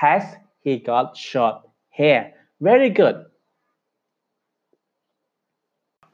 [0.00, 0.24] has
[0.64, 1.56] he got short
[1.98, 2.20] hair
[2.68, 3.16] very good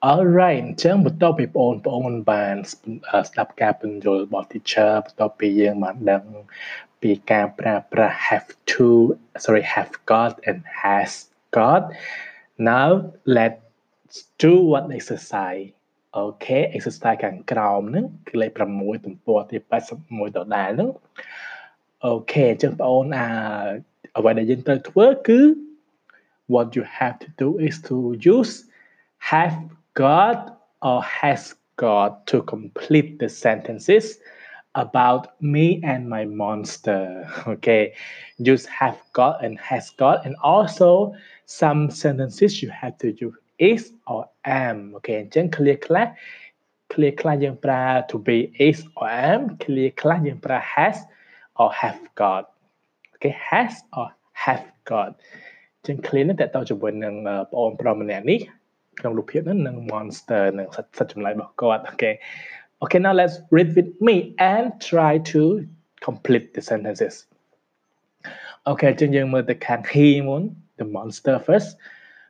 [0.06, 2.56] alright អញ្ចឹងបន្ទាប់ពីបងប្អូនបាន
[3.28, 6.22] ស្ដាប់ការពន្យល់របស់ teacher បន្ទាប់ពីយើងបានដឹង
[7.02, 8.88] ពីការប្រើប្រាស់ have to
[9.44, 11.12] sorry have got and has
[11.56, 11.82] got
[12.70, 12.90] now
[13.36, 15.66] let's do one exercise
[16.16, 19.56] អូខេ exercise ខាងក្រោមហ្នឹងគឺលេខ6ទំព័រទី
[19.98, 20.90] 81ដដែលហ្នឹង
[22.04, 23.26] អូខេអញ្ចឹងបងអូនអា
[24.16, 25.40] អ្វីដែលយើងត្រូវធ្វើគឺ
[26.54, 27.96] what you have to do is to
[28.34, 28.54] use
[29.30, 29.56] have
[29.97, 34.19] got or has got to complete the sentences
[34.75, 37.29] about me and my monster.
[37.47, 37.93] Okay,
[38.37, 41.13] use have got and has got, and also
[41.45, 44.93] some sentences you have to use is or am.
[44.97, 46.07] Okay, អញ្ចឹង clear ខ្លះ
[46.91, 48.37] clear ខ្លះយើងប្រើ to be
[48.67, 50.97] is or am clear ខ្លះយើងប្រើ has
[51.61, 52.43] or have got.
[53.13, 54.07] Okay, has or
[54.43, 55.11] have got
[55.81, 58.39] អញ្ចឹង clear នេះតើតើជាមួយនឹងបងប្អូនប្រុសម្នាក់នេះ
[58.99, 62.11] ក្នុងរូបភាពហ្នឹងនឹង monster នឹងសត្វសត្វចម្លែករបស់គាត់អូខេ
[62.83, 64.15] Okay now let's read with me
[64.51, 65.41] and try to
[66.07, 67.15] complete the sentences
[68.69, 70.43] Okay អញ្ចឹងយើងមើលទៅខាង he មុន
[70.79, 71.69] the monster first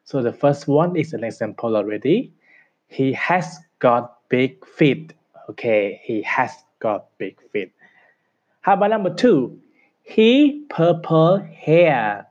[0.09, 2.17] so the first one is an example already
[2.95, 3.45] he has
[3.85, 4.03] got
[4.35, 5.03] big feet
[5.49, 6.51] okay he has
[6.85, 7.69] got big feet
[8.65, 9.59] how about number 2
[10.13, 10.31] he
[10.75, 11.33] purple
[11.65, 12.25] hair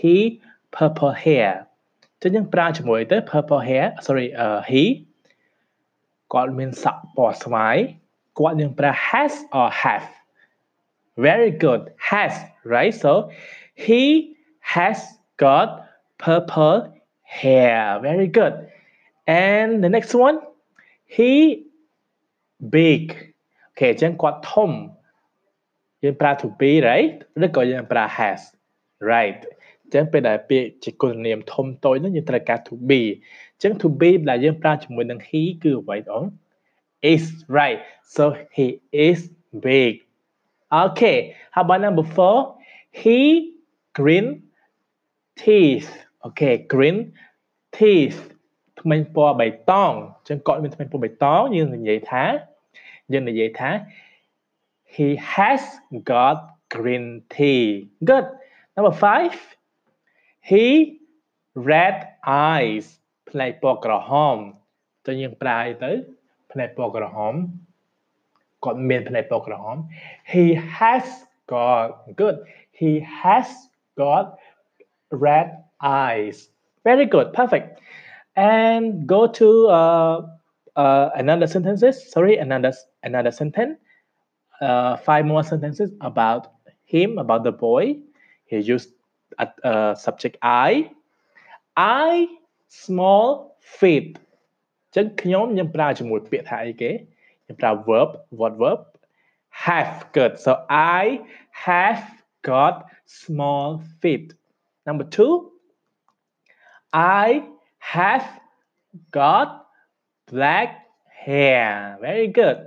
[0.00, 0.16] he
[0.76, 1.65] purple hair
[2.22, 4.84] ចឹងយើងប្រើជាមួយទៅ purple hair sorry uh, he
[6.32, 7.76] គាត់មានសក់ពណ៌ស្វាយ
[8.38, 10.06] គាត់យើងប្រើ has or have
[11.26, 12.34] very good has
[12.74, 13.12] right so
[13.84, 14.02] he
[14.74, 14.98] has
[15.44, 15.68] got
[16.22, 16.78] purple
[17.38, 17.78] hair
[18.08, 18.54] very good
[19.48, 20.36] and the next one
[21.16, 21.32] he
[22.76, 23.02] big
[23.66, 24.70] អូខេអញ្ចឹងគាត់ធំ
[26.02, 28.40] យើងប្រើ to be right ឬក៏យើងប្រើ has
[29.12, 29.55] right អញ្
[29.93, 33.01] ចឹងពេលដែលពាក្យជាគុណនាមធំតូចនោះយើងត្រូវការ to be
[33.53, 36.23] អញ្ចឹង to be ដែលយើងប្រើជាមួយនឹង he គឺអ្វីបង
[37.11, 37.23] is
[37.57, 37.79] right
[38.15, 38.23] so
[38.55, 38.67] he
[39.07, 39.19] is
[39.65, 39.93] big
[40.83, 41.17] okay
[41.53, 43.19] how about number 4 he
[43.97, 44.27] green
[45.43, 45.89] teeth
[46.27, 46.97] okay green
[47.77, 48.19] teeth
[48.79, 52.23] ថ្មិញពណ៌បៃតងអញ្ចឹងគាត់មានថ្មិញពណ៌បៃតងយើងនិយាយថា
[53.13, 53.69] យើងនិយាយថា
[54.95, 55.61] he has
[56.11, 56.37] got
[56.75, 57.63] green tea
[58.09, 58.27] good
[58.75, 59.56] number 5
[60.50, 60.64] he
[61.70, 61.96] red
[62.26, 62.86] eyes
[63.30, 64.36] ផ្នែកពណ៌ក្រហម
[65.06, 65.90] តើយើងប្រើអីទៅ
[66.52, 67.34] ផ្នែកពណ៌ក្រហម
[68.64, 69.76] គាត់មានផ្នែកពណ៌ក្រហម
[70.32, 70.44] he
[70.78, 71.04] has
[71.54, 71.86] got
[72.20, 72.36] good
[72.80, 73.48] he has
[74.02, 74.24] got
[75.26, 75.48] red
[76.04, 76.36] eyes
[76.88, 77.66] very good perfect
[78.54, 79.48] and go to
[79.78, 80.16] uh,
[80.82, 82.72] uh, another sentences sorry another
[83.08, 83.74] another sentence
[84.66, 86.42] uh, five more sentences about
[86.94, 87.96] him about the boy
[88.50, 88.90] he used
[89.44, 90.90] a, uh, subject I
[91.76, 92.26] I
[92.82, 93.28] small
[93.78, 94.08] feet
[94.96, 96.90] ចឹងខ្ញុំខ្ញុំប្រើជាមួយពាក្យថាអីគេ
[97.44, 98.80] ខ្ញុំប្រើ verb what verb
[99.64, 100.52] have good so
[101.00, 101.02] I
[101.66, 102.02] have
[102.50, 102.74] got
[103.20, 103.68] small
[104.00, 104.26] feet
[104.86, 105.50] number 2
[106.92, 107.26] I
[107.94, 108.26] have
[109.20, 109.48] got
[110.32, 110.70] black
[111.24, 112.58] hair very good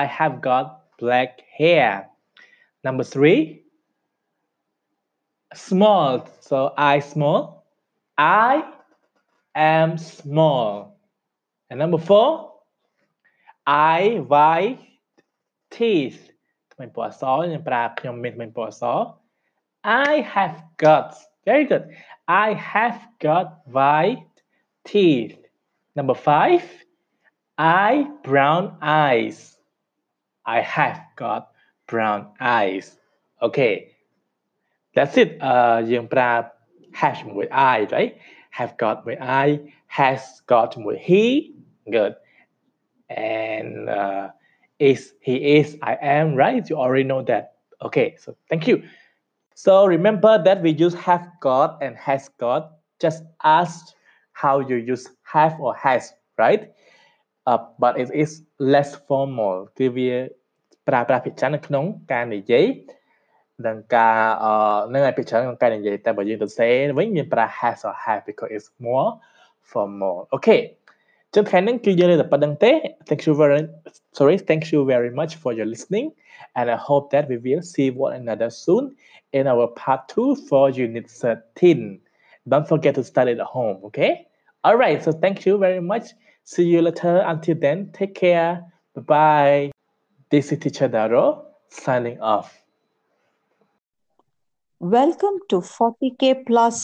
[0.00, 0.66] I have got
[1.02, 2.08] black hair
[2.84, 3.59] number 3
[5.54, 7.66] small so I small
[8.18, 8.64] I
[9.54, 10.98] am small
[11.70, 12.52] and number 4
[13.66, 14.00] I
[14.32, 14.80] white
[15.70, 16.20] teeth
[16.72, 18.82] ថ្មីពណ៌អសខ្ញុំប្រើខ្ញុំមានថ្មីពណ៌អស
[20.08, 21.08] I have got
[21.48, 21.84] very good
[22.46, 23.46] I have got
[23.76, 24.34] white
[24.90, 25.36] teeth
[25.96, 26.62] number 5
[27.86, 27.90] I
[28.26, 29.38] brown eyes
[30.56, 31.42] I have got
[31.90, 32.20] brown
[32.58, 32.86] eyes
[33.46, 33.72] okay
[34.96, 36.30] that's it អឺយើងប្រើ
[37.00, 38.12] have ជាមួយ I right
[38.58, 39.46] have got ជាមួយ I
[39.98, 41.22] has got ជាមួយ he
[41.96, 42.14] good
[43.34, 44.24] and uh,
[44.88, 47.44] is he is I am right you already know that
[47.86, 48.76] okay so thank you
[49.64, 52.62] so remember that we use have got and has got
[53.04, 53.20] just
[53.58, 53.74] ask
[54.42, 55.04] how you use
[55.34, 56.02] have or has
[56.38, 56.62] right
[57.46, 58.30] uh, but it is
[58.72, 60.12] less formal គឺវា
[60.88, 62.64] ប្រើប្រាស់ភាសានៅក្នុងការនិយាយ
[63.66, 64.52] នឹងការអឺ
[64.92, 69.08] នឹងឲ្យភាសាក្នុងការនិយាយតែបើយើងទៅសេវិញមានប្រើ has or have because it's more
[69.70, 70.60] formal okay
[71.34, 72.72] ចឹងថ្ងៃនេះគឺយើងលើតែប៉ុណ្្នឹងទេ
[73.08, 73.60] thank you very
[74.16, 76.06] sorry thank you very much for your listening
[76.58, 78.84] and i hope that we will see one another soon
[79.38, 82.00] in our part 2 for unit 13
[82.50, 84.10] don't forget to study at home okay
[84.66, 86.06] all right so thank you very much
[86.52, 88.50] see you later until then take care
[88.94, 89.60] bye bye
[90.30, 91.24] this is teacher daro
[91.68, 92.59] signing off
[94.80, 96.76] Welcome to 40k Plus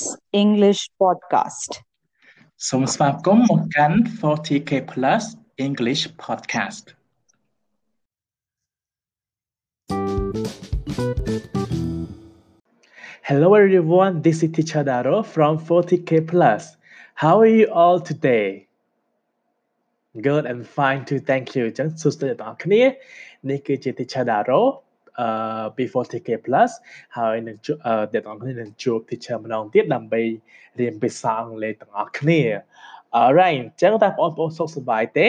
[0.42, 1.70] English Podcast.
[2.68, 5.22] សូមស្វាគមន៍មកកាន់ 40k Plus
[5.66, 6.84] English Podcast
[13.28, 16.62] Hello everyone, this is Teacher Daro from 40k Plus.
[17.22, 18.48] How are you all today?
[20.26, 22.82] Good and fine too, thank you អញ្ចឹងសួស្តីបងប្អូនគ្នា
[23.48, 24.85] នេះគឺជា Teacher Daro អឺ
[25.76, 26.70] B40k Plus
[27.18, 27.56] ហើយនឹង
[27.86, 30.22] អឺអ្នកទាំងអស់គ្នានឹងជួប Teacher ម្ដងទៀតដើម្បី
[30.80, 32.40] រៀនភាសាអង់គ្លេសទាំងអស់គ្នា
[33.18, 35.28] Alright អញ្ចឹងតើបងប្អូនសុខសប្បាយទេ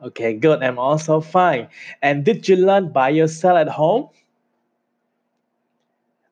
[0.00, 0.62] Okay, good.
[0.62, 1.66] I'm also fine.
[2.02, 4.10] And did you learn by yourself at home?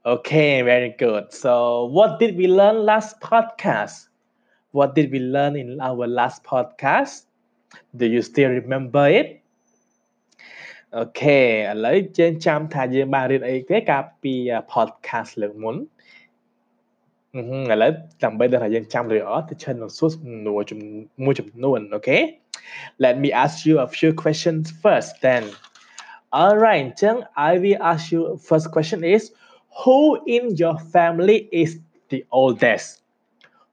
[0.04, 1.32] Okay, very good.
[1.32, 4.06] So, what did we learn last podcast?
[4.70, 7.24] What did we learn in our last podcast?
[7.96, 9.39] Do you still remember it?
[11.02, 14.34] Okay ឥឡូវយើងចាំថាយើងបានរៀនអីទេកាលពី
[14.72, 15.76] podcast លើកមុន
[17.34, 17.92] អឺឥឡូវ
[18.24, 20.62] ដើម្បីដឹងថាយើងចាំឬអត់ទៅឈិននឹងសួរសំណួរ
[21.24, 22.18] មួយចំនួនអូខេ
[23.04, 25.44] Let me ask you a few questions first then
[26.38, 27.14] All right អញ្ចឹង
[27.48, 29.22] I will ask you first question is
[29.80, 29.98] who
[30.36, 31.70] in your family is
[32.12, 32.88] the oldest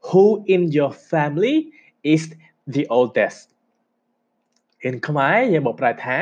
[0.07, 1.56] Who in your family
[2.14, 2.23] is
[2.76, 3.40] the oldest
[4.88, 6.18] In ខ្មែរយើងបកប្រែថា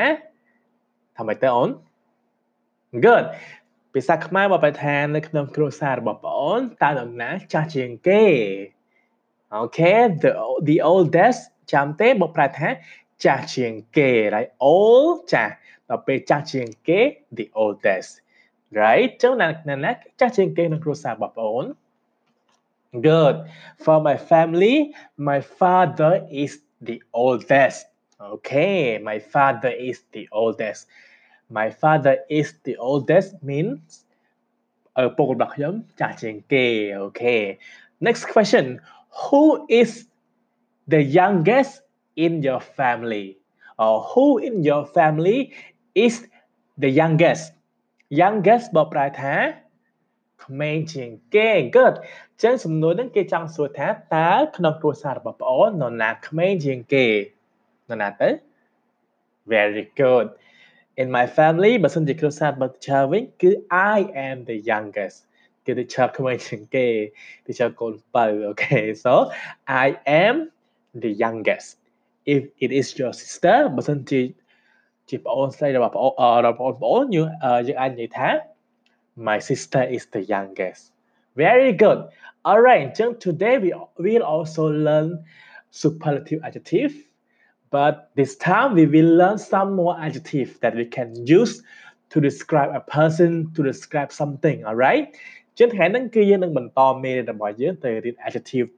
[1.17, 1.69] ថាម៉េចទៅអូន
[3.05, 3.25] Good
[3.93, 8.23] ភាសាខ្មែរបកប្រែថានៅក្នុងគ្រួសាររបស់បងអូនតើនរណាចាស់ជាងគេ
[9.61, 10.31] Okay the
[10.69, 11.41] the oldest
[11.73, 12.69] ចាំទេបកប្រែថា
[13.25, 15.53] ចាស់ជាងគេ right old ចាស់
[15.89, 16.99] ដល់ពេលចាស់ជាងគេ
[17.37, 18.11] the oldest
[18.81, 19.47] right ចឹងណា
[19.85, 21.65] ណាចាស់ជាងគេក្នុងគ្រួសារបងប្អូន
[23.07, 23.35] Good
[23.83, 24.75] for my family
[25.29, 26.13] my father
[26.43, 26.53] is
[26.87, 27.79] the oldest
[28.33, 30.81] okay my father is the oldest
[31.58, 33.80] my father is the oldest means
[35.02, 36.66] ឪពុករបស់ខ្ញុំចាស់ជាងគេ
[37.04, 37.42] okay
[38.06, 38.66] next question
[39.22, 39.44] who
[39.80, 39.90] is
[40.92, 41.72] the youngest
[42.24, 43.26] in your family
[43.84, 45.38] or who in your family
[46.04, 46.14] is
[46.82, 47.44] the youngest
[48.20, 49.34] youngest បកប្រែថា
[50.44, 51.94] ក្មេងជាងគេ good
[52.42, 57.06] ចឹងសំណួរហ្នឹងគេចង់សួរថាតើក្នុងគ្រួសាររបស់ប្អូននរណាក្មេងជាងគេ
[57.88, 58.28] នរណាទៅ
[59.52, 60.26] very good
[61.00, 63.50] in my family បើសិនជាគ្រួសាររបស់ teacher វិញគឺ
[63.94, 63.98] I
[64.28, 65.18] am the youngest
[65.64, 66.86] គឺ teacher ក្មេងជាងគេ
[67.44, 69.12] teacher កូនបើអូខេ so
[69.84, 69.86] I
[70.24, 70.34] am
[71.02, 71.68] the youngest
[72.34, 74.20] if it is your sister បើសិនជា
[75.08, 77.28] ជាប្អូនស្រីរបស់ប្អូនរបស់បងប្អូនយើង
[77.68, 78.28] យើងអាចនិយាយថា
[79.28, 80.82] my sister is the youngest
[81.42, 82.00] very good
[82.50, 83.70] alright អញ្ចឹង today we
[84.04, 85.08] will also learn
[85.82, 86.92] superlative adjective
[87.74, 91.08] but this time we will learn some more adjective that we can
[91.38, 91.62] use
[92.10, 95.06] to describe a person to describe something alright
[95.58, 98.68] ចឹងថ្ងៃហ្នឹងគឺយើងនឹងបន្តមេរៀនរបស់យើងទៅរៀន adjective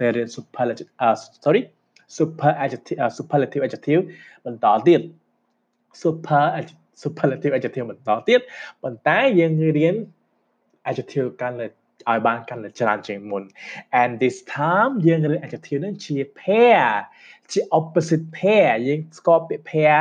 [0.00, 1.14] ទៅរៀន superlative uh,
[1.44, 1.62] sorry
[2.16, 4.02] super adjective uh, superlative adjective
[4.44, 5.00] បន្តទៀត
[6.02, 6.44] super
[7.02, 8.40] superlative adjective បន្តទៀត
[8.82, 9.94] ប៉ុន្តែយើងរៀន
[10.90, 11.66] adjective កាន់តែ
[12.10, 13.42] ឲ្យបានកាន់តែច្រើនជាងមុន
[14.00, 16.84] and this time យើងរៀន adjective នឹងជា pair
[17.51, 19.99] ជា opposite pair យើងស្គាល់ពាក្យ pair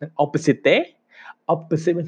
[0.00, 0.76] និង opposite ទេ
[1.54, 2.06] opposite មាន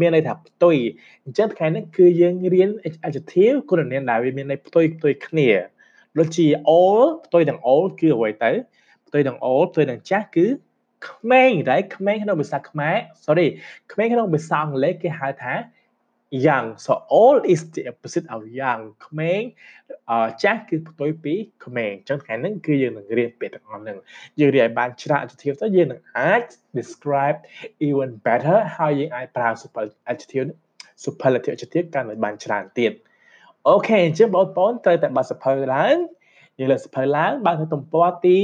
[0.00, 0.76] មានន័យថាផ្ទុយ
[1.24, 2.70] អញ្ចឹងថ្ងៃនេះគឺយើងរៀន
[3.06, 5.48] adjective គុណនាមដែលវាមានន័យផ្ទុយផ្ទុយគ្នា
[6.18, 6.46] ដូចជា
[6.76, 8.50] all ផ្ទុយទាំង all គឺអ្វីទៅ
[9.06, 10.46] ផ្ទុយទាំង all ផ្ទុយទាំងចាស់គឺ
[11.08, 13.48] ក្មេងតែក្មេងក្នុងភាសាខ្មែរ sorry
[13.92, 15.54] ក្មេងក្នុងភាសាអង់គ្លេសគេហៅថា
[16.30, 19.42] young so old is the opposite of young ក្មេង
[20.42, 21.34] ចាស់គឺផ្ទុយពី
[21.64, 23.98] ក្មេងអញ្ចឹងថ្ងៃហ្នឹងគឺយើងនឹងរៀនពាក្យទាំងអស់ហ្នឹង
[24.40, 26.42] យើងរៀនឲ្យបានច្រើន adjective ទៅយើងនឹងអាច
[26.78, 27.38] describe
[27.88, 30.48] even better ហើយយើងអាចប្រើ superlative
[31.04, 32.92] superlative adjective កាន់តែបានច្រើនទៀត
[33.68, 35.96] អូខេអញ្ចឹងបងប្អូនត្រូវតែបើកសភៅឡើង
[36.58, 38.38] យើងលើកសភៅឡើងបើកទៅទំព័រទី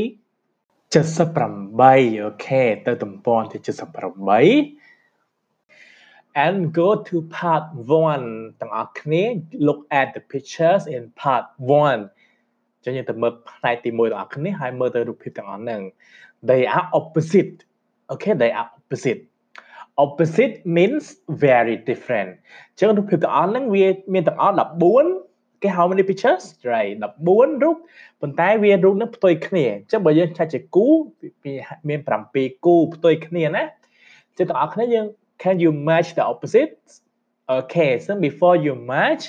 [0.94, 4.83] 78អូខេទៅទំព័រទី78
[6.34, 7.64] and go to part
[8.12, 9.22] 1ទាំងអស់គ្នា
[9.66, 11.44] look at the pictures in part
[11.96, 15.80] 1ចឹងយើងទៅមើលផ្នែកទី1ទាំងអស់គ្នាហើយមើលទៅរូបភាពទាំងអស់ហ្នឹង
[16.48, 17.56] they are opposite
[18.12, 19.20] okay they are opposite
[20.04, 21.04] opposite means
[21.46, 22.30] very different
[22.78, 24.54] ចឹងរូបភាពទាំងអស់ហ្នឹងវាមានទាំងអស់
[25.10, 26.92] 14គេ how many pictures right
[27.28, 27.76] 14រូប
[28.20, 30.86] ប៉ុន្តែវារូបហ្នឹងផ្ទុយគ្នាអញ្ចឹងបើយើងឆែកជាគូ
[31.88, 32.00] មាន
[32.32, 33.64] 7គូផ្ទុយគ្នាណា
[34.38, 35.06] ចឹងទាំងអស់គ្នាយើង
[35.43, 37.01] can you match the opposites
[37.57, 39.23] okay so before you match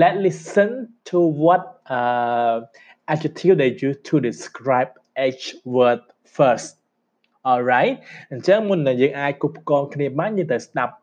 [0.00, 1.62] let's listen to what
[1.96, 2.60] uh,
[3.12, 4.90] adjective they use to describe
[5.26, 6.00] each word
[6.36, 6.68] first
[7.50, 7.94] alright
[8.32, 10.94] អញ្ចឹងមុននឹងយើងអាចគប់កងគ្នាបានយើងទៅស្ដាប់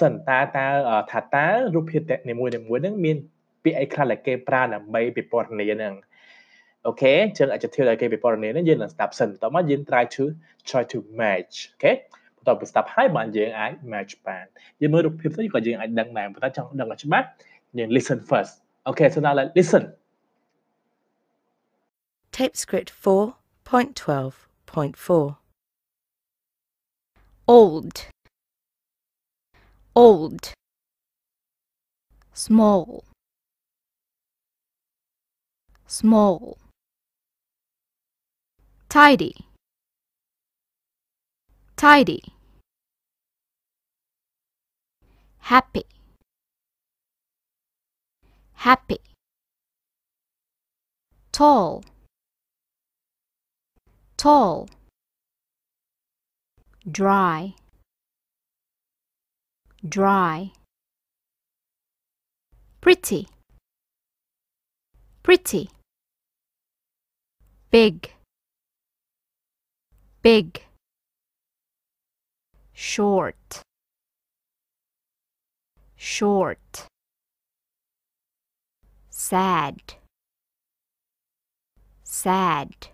[0.00, 0.66] សិនតើតើ
[1.10, 3.16] ថាតើរូបភាពនីមួយៗហ្នឹងមាន
[3.64, 5.94] ពាក្យអីខ្លះដែលគេប្រើដើម្បីពិពណ៌នាហ្នឹង
[6.86, 10.24] អូខេអញ្ចឹង adjective ដែលគេពិពណ៌នាហ្នឹងយើងនឹងស្ដាប់សិនបន្ទាប់មកយើង try to
[10.68, 11.92] try to match អូខេ
[12.46, 14.44] បន្ទាប់ពីស្ដាប់ហើយបានយើងអាច match បាន
[14.80, 17.26] យើងមើលរូបភាពទៅក៏យើងអាចដឹងដែរប៉ុន្តែចង់ដឹងឲ្យច្បាស់
[17.78, 18.52] យើង listen first
[18.90, 19.82] okay so now let's listen
[22.36, 25.36] Tape script 4.12.4
[27.58, 27.96] Old
[29.94, 30.52] Old
[32.32, 33.04] Small
[35.86, 36.56] Small
[38.88, 39.34] Tidy
[41.76, 42.22] Tidy
[45.47, 45.85] Happy.
[48.67, 48.99] Happy.
[51.31, 51.85] Tall.
[54.17, 54.67] Tall.
[56.91, 57.55] Dry.
[59.87, 60.51] Dry.
[62.81, 63.29] Pretty.
[65.23, 65.69] Pretty.
[67.71, 68.11] Big.
[70.21, 70.61] Big.
[72.73, 73.63] Short
[75.97, 76.85] Short
[79.09, 79.95] Sad
[82.03, 82.87] Sad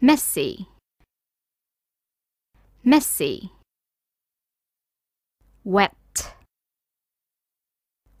[0.00, 0.68] Messy
[2.84, 3.52] Messy
[5.64, 6.34] Wet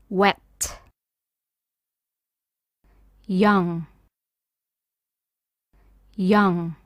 [0.08, 0.78] Wet
[3.26, 3.86] Young
[6.16, 6.76] Young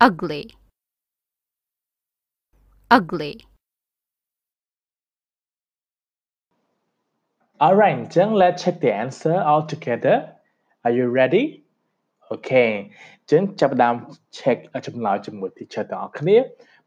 [0.00, 0.54] Ugly
[2.90, 3.46] Ugly
[7.64, 10.16] Alright អញ្ចឹង let's check the answer all together
[10.84, 11.44] are you ready
[12.32, 13.94] Okay អញ្ចឹងចាប់ផ្ដើម
[14.38, 16.36] check ចម្លើយជាមួយ teacher ទាំងអស់គ្នា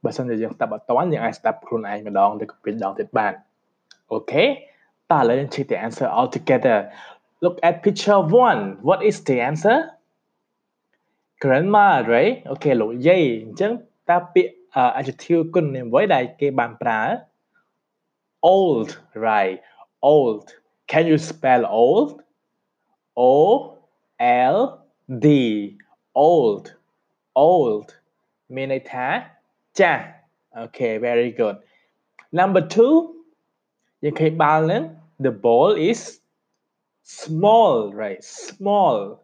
[0.03, 3.33] បើសិនជាយើងស្ដាប់អត់តាន់យើងអាចស្ដាប់ខ្លួនឯងម្ដងឬក៏ពីរដងទៀតបាន
[4.13, 4.47] Okay
[5.11, 6.77] តើឥឡូវយើង check the answer all together
[7.43, 8.21] look at picture
[8.53, 9.77] 1 what is the answer
[11.43, 13.71] grandma right Okay លោកយាយអញ្ចឹង
[14.09, 14.51] តើពាក្យ
[14.99, 17.01] adjective គុណនាមអ្វីដែលគេបានប្រើ
[18.55, 18.89] old
[19.27, 19.57] right
[20.13, 20.45] old
[20.87, 22.21] Can you spell old?
[23.15, 23.77] O
[24.19, 24.85] L
[25.19, 25.77] D.
[26.15, 26.73] Old.
[27.35, 27.95] Old.
[28.51, 29.25] Mineta.
[29.77, 30.05] Ja.
[30.55, 31.57] Okay, very good.
[32.31, 33.23] Number two,
[34.01, 34.95] you can balance.
[35.19, 36.19] The ball is
[37.03, 38.23] small, right?
[38.23, 39.23] Small.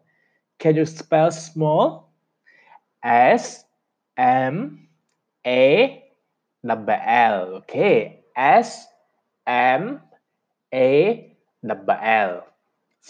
[0.58, 2.10] Can you spell small?
[3.02, 3.64] S
[4.16, 4.88] M
[5.46, 6.04] A
[6.66, 7.42] double L.
[7.62, 8.24] Okay.
[8.36, 8.86] S
[9.46, 10.00] M
[10.74, 11.29] A
[11.69, 11.99] double
[12.29, 12.31] l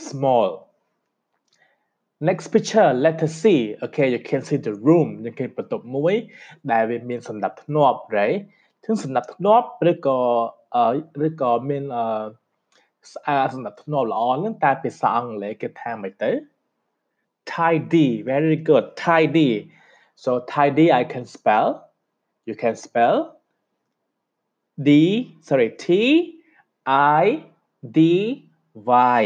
[0.07, 0.49] small
[2.27, 6.15] next picture letter C okay you can see the room យើងឃើញបន្ទប់មួយ
[6.71, 8.39] ដែលវាមានសណ្ដាប់ធ្នាប់ right
[8.85, 10.19] ถึงសណ្ដាប់ធ្នាប់ឬក៏
[10.75, 10.97] អឺ
[11.27, 12.05] ឬក៏មានអឺ
[13.13, 16.31] ស្អាតសណ្ដាប់ធ្នាប់ល្អហ្នឹងតែភាសាអង់គ្លេសគេថាម៉េចទៅ
[17.51, 19.51] tidy very good tidy
[20.23, 21.67] so tidy I can spell
[22.47, 23.17] you can spell
[24.87, 24.89] D
[25.47, 25.85] sorry T
[27.21, 27.23] I
[27.97, 27.99] D
[29.21, 29.23] Y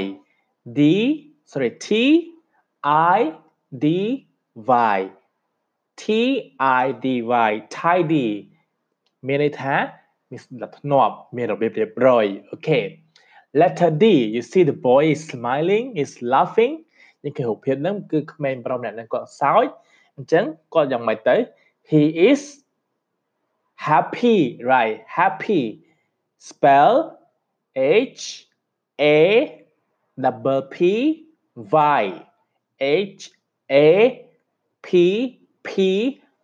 [0.77, 0.79] D
[1.51, 1.87] sorry T
[3.17, 3.19] I
[3.83, 3.85] D
[4.95, 4.99] Y
[6.01, 6.03] T
[6.81, 7.07] I D
[7.49, 8.29] Y tidy
[9.27, 9.75] មានន័យថា
[10.29, 12.83] មានសណ្ដាប់ធ្នាប់មានរបៀបរៀបរយ okay
[13.59, 14.05] letter D
[14.35, 16.73] you see the boy is smiling is laughing
[17.23, 19.67] នេះគឺរូបភាពហ្នឹងគឺក្មេងប្រុសម្នាក់ហ្នឹងគាត់សើច
[20.15, 21.35] អញ្ចឹងគាត់យ៉ាងម៉េចទៅ
[21.91, 22.41] he is
[23.87, 24.39] happy
[24.71, 25.63] right happy
[26.49, 26.93] spell
[27.76, 28.46] H
[29.00, 29.64] A
[30.24, 30.76] double P
[31.72, 32.04] Y.
[32.80, 33.30] H
[33.70, 33.86] A
[34.86, 34.88] P
[35.66, 35.68] P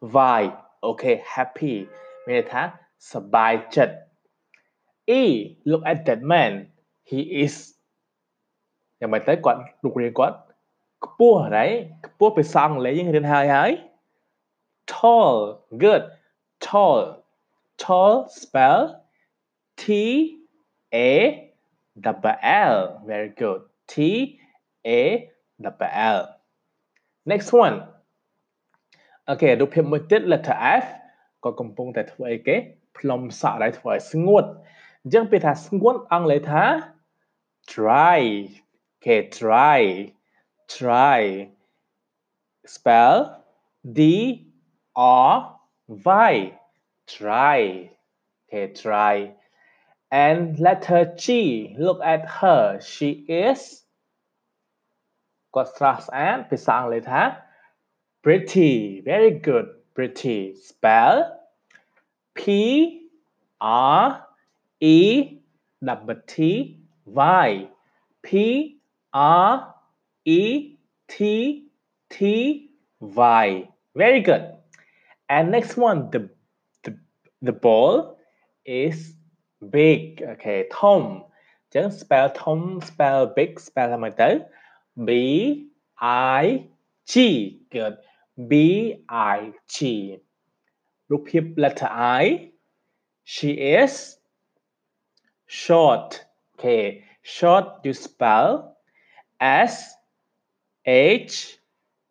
[0.01, 0.43] Y.
[0.89, 1.75] Okay happy.
[2.25, 2.69] มีในทัก
[3.13, 3.91] สบายจัด.
[5.21, 5.23] E
[5.71, 6.53] look at that man.
[7.11, 7.55] He is
[8.99, 10.33] อย่างไม่ได้ก่อนลูกเรียนก่อน
[11.03, 11.59] กปัวไร?
[12.05, 13.71] กปัวไปสั่งเลยยังเรียนหายหาย
[14.93, 15.35] tall
[15.83, 16.03] good.
[16.61, 17.01] Tall.
[17.79, 18.81] Tall spell
[19.81, 19.85] T
[20.94, 21.12] A
[22.06, 22.38] double
[22.74, 22.78] L
[23.10, 23.62] very good
[23.92, 23.94] T
[25.00, 25.02] A
[25.64, 26.22] double L
[27.32, 27.76] next one
[29.30, 30.86] អូខេរូបភាពមួយទៀត letter F
[31.44, 32.56] ក៏កំពុងតែធ្វើអីគេ
[32.98, 34.46] ផ្លុំសក់ដែរធ្វើឲ្យស្ងួត
[35.04, 36.66] អញ្ចឹងពេលថាស្ងួតអង់គ្លេសថា
[37.72, 38.22] dry
[38.92, 39.82] អូខេ dry
[40.74, 41.22] dry
[42.74, 43.18] spell
[43.98, 44.00] D
[45.28, 45.32] R
[46.32, 46.36] Y
[47.14, 47.60] dry
[48.44, 49.16] okay dry
[50.11, 51.77] and letter G.
[51.79, 52.81] look at her.
[52.81, 53.83] She is
[55.53, 55.69] got
[56.13, 57.37] and pisang later
[58.23, 60.55] pretty very good pretty.
[60.55, 61.39] Spell
[62.35, 63.09] p
[63.61, 64.27] r
[64.81, 65.39] e
[65.83, 67.69] double t y.
[68.23, 68.81] P
[69.13, 69.75] r
[70.25, 70.77] e
[71.09, 71.69] t
[72.11, 72.71] t
[73.01, 73.69] y.
[73.95, 74.55] Very good.
[75.29, 76.31] And next one the
[76.83, 76.99] the,
[77.43, 78.19] the ball
[78.65, 79.15] is
[79.71, 80.23] big.
[80.23, 81.25] Okay, Tom.
[81.73, 84.51] Just spell Tom, spell big, spell like that.
[85.05, 85.69] B
[86.01, 86.67] I
[87.07, 87.63] G.
[87.71, 87.99] Good.
[88.49, 90.19] B I G.
[91.09, 92.51] Repeat letter I.
[93.25, 94.17] She is
[95.47, 96.25] short.
[96.59, 98.77] Okay, short you spell
[99.41, 99.95] S
[100.85, 101.59] H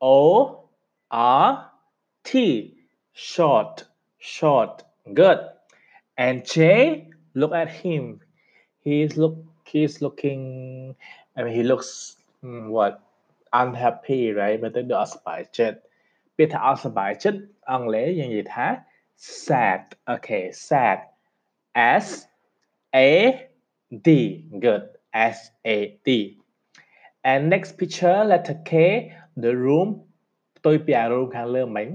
[0.02, 0.70] O
[1.12, 1.72] R
[2.24, 2.76] T.
[3.14, 3.86] Short,
[4.18, 4.84] short.
[5.14, 5.40] Good.
[6.18, 7.09] And J
[7.41, 8.03] look at him
[8.85, 9.37] he's look
[9.71, 10.43] he's looking
[11.37, 11.91] I mean he looks
[12.45, 12.95] mm, what
[13.61, 15.79] unhappy right មើលទៅដូចអត់សប្បាយចិត្ត
[16.37, 17.41] ពេលថាអត់សប្បាយចិត្ត
[17.71, 18.67] អង់គ្លេសយើងនិយាយថា
[19.47, 19.81] sad
[20.15, 20.99] okay sad
[22.03, 22.07] S
[23.09, 23.11] A
[24.07, 24.09] D
[24.65, 24.85] good
[25.35, 25.39] S
[25.77, 26.09] A D
[27.31, 28.73] and next picture letter K
[29.45, 29.89] the room
[30.57, 31.89] ផ្ទុយពីអា room ខាងលើមិញ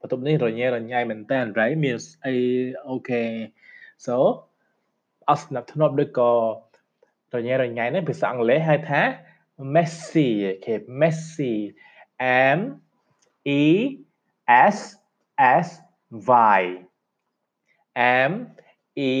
[0.00, 2.34] បន្ទប់នេះរញ៉េរញ៉ៃមែនតើ right មានអី
[2.94, 3.30] okay
[4.06, 4.14] so
[5.29, 6.31] អត់ស្នាប់ធ្នាប់ដូចក៏
[7.35, 9.01] រញ៉េរញ៉ៃនេះភាសាអង់គ្លេសហៅថា
[9.75, 11.53] messy okay messy
[12.53, 12.59] M
[13.45, 13.63] E
[14.47, 14.77] S
[15.37, 15.67] S
[16.57, 16.61] Y
[17.95, 18.31] M
[18.95, 19.13] E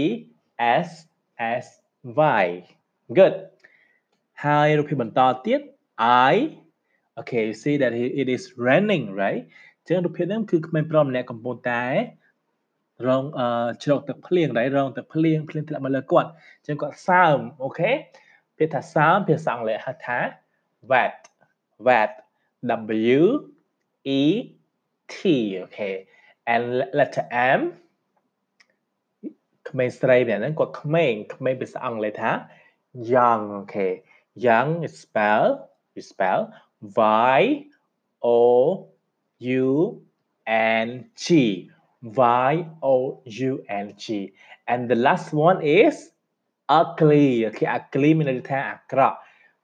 [0.57, 0.89] S
[1.61, 1.65] S
[2.41, 2.47] Y
[3.17, 3.35] good
[4.43, 5.61] ហើយរូបភាពបន្តទៀត
[6.31, 6.35] I
[7.19, 9.43] okay you see that it is raining right
[9.79, 11.83] អញ្ចឹងរូបភាពហ្នឹងគឺក្មេងប្រុសម្នាក់កំពុងតែ
[13.07, 17.91] រងអឺជ្រកទឹកភ្លៀងដែររងទឹកភ្លៀងភ្លៀងធ្លាក់មកលើគាត់អញ្ចឹងគាត់សើមអូខេ
[18.57, 20.19] ពាក្យថាសើមភាសាអង់គ្លេសហៅថា
[20.91, 21.17] wet
[21.87, 22.11] wet
[23.17, 23.21] W
[24.19, 24.21] E
[25.13, 25.15] T
[25.63, 25.95] okay
[26.53, 26.65] and
[26.97, 27.25] letter
[27.59, 27.61] M
[29.69, 32.31] ក្មេងស្រីម្នាក់ហ្នឹងគាត់ក្មេងក្មេងភាសាអង់គ្លេសថា
[33.13, 33.93] young okay
[34.45, 35.45] young is spell
[35.95, 36.41] you spell
[37.37, 37.41] y
[38.25, 38.39] o
[39.63, 39.69] u
[40.83, 40.87] n
[41.23, 41.25] g
[42.51, 42.53] y
[42.91, 42.95] o
[43.49, 43.53] u
[43.85, 44.05] n g
[44.71, 45.95] and the last one is
[46.79, 49.17] ugly okay ugly មានន័យថាអាក្រក់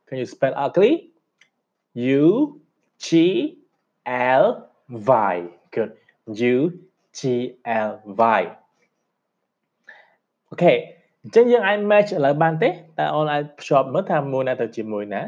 [0.07, 0.91] can you spell ugly
[2.21, 2.25] u
[3.05, 3.07] g
[4.41, 4.45] l
[5.31, 5.35] y
[5.73, 5.91] good
[6.53, 6.55] u
[7.17, 7.21] G
[7.89, 7.91] L
[8.39, 8.43] Y
[10.49, 10.73] អូខេ
[11.21, 15.21] អញ្ចឹងយើងអាច match ឥឡូវបានទេតើអូនអាចភ្ជាប់មើលថាមួយណាទៅជាមួយណា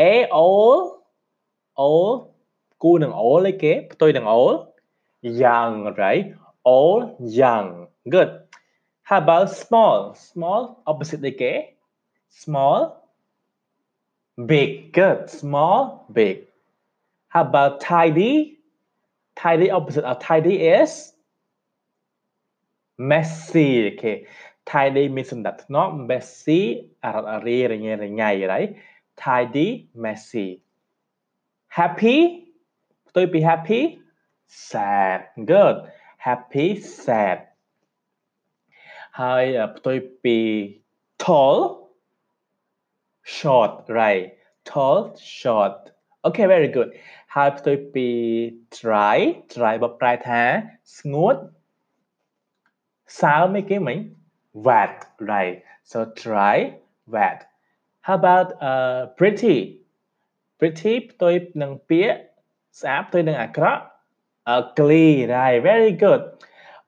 [0.00, 0.02] A
[0.42, 0.78] all
[1.84, 2.10] all
[2.82, 4.52] គូនឹង all ឯគេផ្ទុយនឹង all
[5.42, 6.26] young right
[6.64, 7.88] old, young.
[8.08, 8.40] Good.
[9.02, 10.14] How about small?
[10.14, 11.74] Small, opposite okay.
[12.28, 13.08] Small,
[14.46, 14.92] big.
[14.92, 15.28] Good.
[15.28, 16.46] Small, big.
[17.28, 18.58] How about tidy?
[19.36, 21.12] Tidy, opposite of tidy is
[22.98, 23.94] messy.
[23.94, 24.26] Okay.
[24.64, 26.90] Tidy means that not messy,
[28.46, 28.76] right?
[29.16, 30.62] Tidy, messy.
[31.68, 32.48] Happy?
[33.06, 33.40] Happy?
[33.40, 34.00] Happy?
[34.46, 35.26] Sad.
[35.44, 35.90] Good.
[36.24, 36.66] Happy
[37.04, 37.38] sad
[39.20, 39.44] ហើយ
[39.76, 40.38] ផ្ទុយពី
[41.24, 41.58] tall
[43.36, 44.24] short right
[44.70, 44.98] tall
[45.38, 45.76] short
[46.26, 46.90] okay very good
[47.34, 48.08] ហើយផ្ទុយពី
[48.78, 49.18] dry
[49.54, 50.42] dry បប្រែថា
[50.98, 51.36] ស្ងួត
[53.20, 53.98] សើមឯគេមិញ
[54.66, 54.96] wet
[55.30, 55.56] right
[55.90, 56.56] so dry
[57.14, 57.38] wet
[58.06, 59.56] how about uh pretty
[60.58, 62.18] pretty ផ្ទុយនឹងពាក្យ
[62.80, 63.82] ស្អាតផ្ទុយនឹងអាក្រក់
[64.56, 66.22] ugly right very good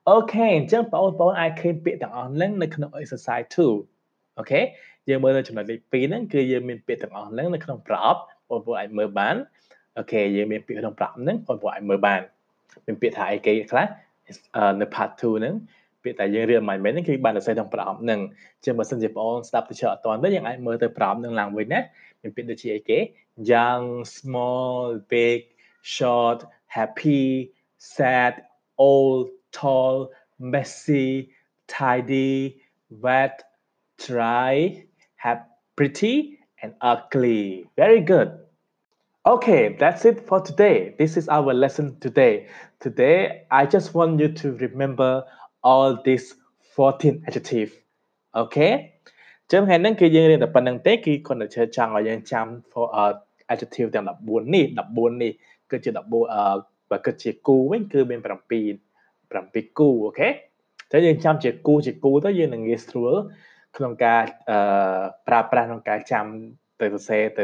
[0.09, 3.47] អូខេអញ្ចឹងបងប្អូនអាចឃើញពាក្យទាំងអស់ហ្នឹងនៅក្នុង exercise
[3.93, 4.61] 2អូខេ
[5.09, 9.35] យើងមើលនៅចំណុចលេខ2ហ្នឹងគឺយើងមានពាក្យទាំងអស់ហ្នឹងនៅក្នុងប្រអប់បងប្អូនអាចមើលបាន
[9.97, 12.19] អូខេយើងមានពាក្យក្នុងប្រអប់ហ្នឹងបងប្អូនអាចមើលបាន
[12.85, 13.87] មានពាក្យថាអីគេខ្លះ
[14.81, 15.53] នៅ part 2ហ្នឹង
[16.03, 18.19] ពាក្យតែយើងរៀនមិនមែនហ្នឹងគឺបានសរសេរក្នុងប្រអប់ហ្នឹង
[18.63, 21.79] ជាបើសិនជាបងប្អូនស្ដាប់ទៅជឿអត់តាន់ទេយើងអាចមើលទៅប្រអប់ហ្នឹងឡើងវិញណា
[22.21, 22.99] មានពាក្យដូចជាអីគេ
[23.51, 23.85] young
[24.17, 25.39] small big
[25.95, 26.39] short
[26.74, 28.42] happy sad
[28.78, 31.30] old tall messy
[31.68, 33.42] tidy wet
[33.98, 34.84] dry
[35.16, 35.40] have
[35.76, 38.30] pretty and ugly very good
[39.26, 40.94] Okay, that's it for today.
[40.98, 42.46] This is our lesson today.
[42.80, 45.24] Today, I just want you to remember
[45.62, 46.34] all these
[46.74, 47.72] 14 adjectives.
[48.34, 48.72] Okay?
[49.52, 53.12] ចឹងថ្ងៃហ្នឹងគឺយើងរៀនតែប៉ុណ្្នឹងទេគឺគ្រាន់តែចង់ឲ្យយើងចាំ for uh,
[53.52, 54.66] adjective ទាំង14នេះ
[54.96, 55.32] 14នេះ
[55.71, 56.57] គឺជា14អឺ
[56.91, 58.25] បើគិតជាគូវិញគឺមាន7
[58.97, 60.29] 7គូអូខេ
[60.91, 63.13] តែយើងចាំជាគូជាគូទៅយើងនឹងងាយស្រួល
[63.77, 66.25] ក្នុងការអឺប្រើប្រាស់ក្នុងការចាំ
[66.81, 67.43] ទៅសរសេរទៅ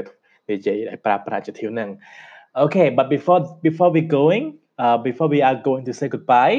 [0.49, 1.89] និយាយឲ្យប្រើប្រាស់ adjective ហ្នឹង
[2.63, 4.45] Okay but before before we going
[4.83, 6.57] uh before we are going to say goodbye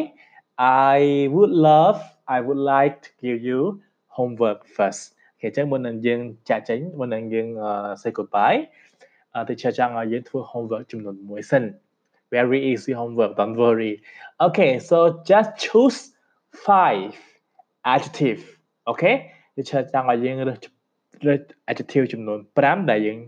[0.95, 0.99] I
[1.35, 1.99] would love
[2.37, 3.61] I would like to give you
[4.17, 5.03] homework first
[5.41, 7.47] គេចឹងមុននឹងយើងចាក់ចេញមុននឹងយើង
[8.03, 8.61] say goodbye
[9.50, 11.64] ទៅចង់ឲ្យយើងធ្វើ homework ចំនួន1សិន
[12.36, 13.94] very easy homework don't worry
[14.46, 14.98] okay so
[15.30, 16.00] just choose
[16.68, 17.14] five
[17.94, 18.42] adjective
[18.92, 19.16] okay
[19.56, 20.60] គឺចង់ឲ្យយើងរើស
[21.28, 21.42] រើស
[21.72, 23.20] adjective ចំនួន5ដែលយើង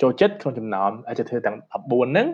[0.00, 2.28] ចូលចិត្តក្នុងចំណោម adjective ទាំង14ហ្នឹង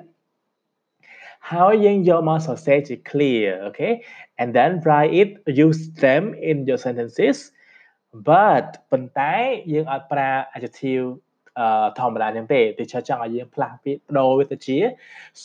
[1.51, 3.93] ហើយយើងយកមកសរសេរជា clear okay
[4.41, 5.31] and then write it
[5.67, 7.39] use them in your sentences
[8.29, 9.35] but ប៉ុន្តែ
[9.73, 11.28] យើងអត់ប្រើ adjective អឺ
[11.99, 14.77] ធម្មតាហ្នឹងទេ teacher ចង់ឲ្យយើងផ្លាស់ពីបដូរវាទៅជា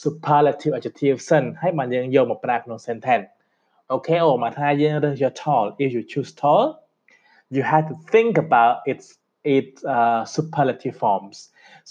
[0.02, 3.28] superlative adjective សិនហើយបានយើងយកមកប្រើក្នុង sentence
[3.92, 6.64] អូខេអូមកថាយើងរើសយក tall if you choose tall
[7.56, 9.06] you have to think about its
[9.56, 11.38] its uh, superlative forms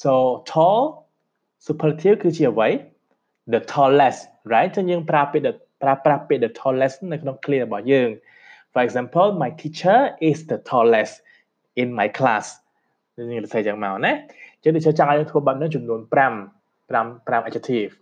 [0.03, 0.13] so
[0.53, 0.81] tall
[1.67, 2.69] superlative គឺជាអ្វី
[3.55, 4.21] the tallest
[4.53, 5.49] right ចឹងយើងប្រើពាក្យ
[5.83, 8.09] ប្រើប្រាស់ពាក្យ the tallest នៅក្នុង clear របស់យើង
[8.73, 10.01] for example my teacher
[10.31, 11.15] is the tallest
[11.83, 12.62] in my class យើង
[13.17, 14.13] និយាយយ៉ាងមកណា
[14.63, 16.15] ចឹងដូចចង់ឲ្យធ្វើបែបនេះចំនួន5
[16.93, 17.93] 5 5 adjective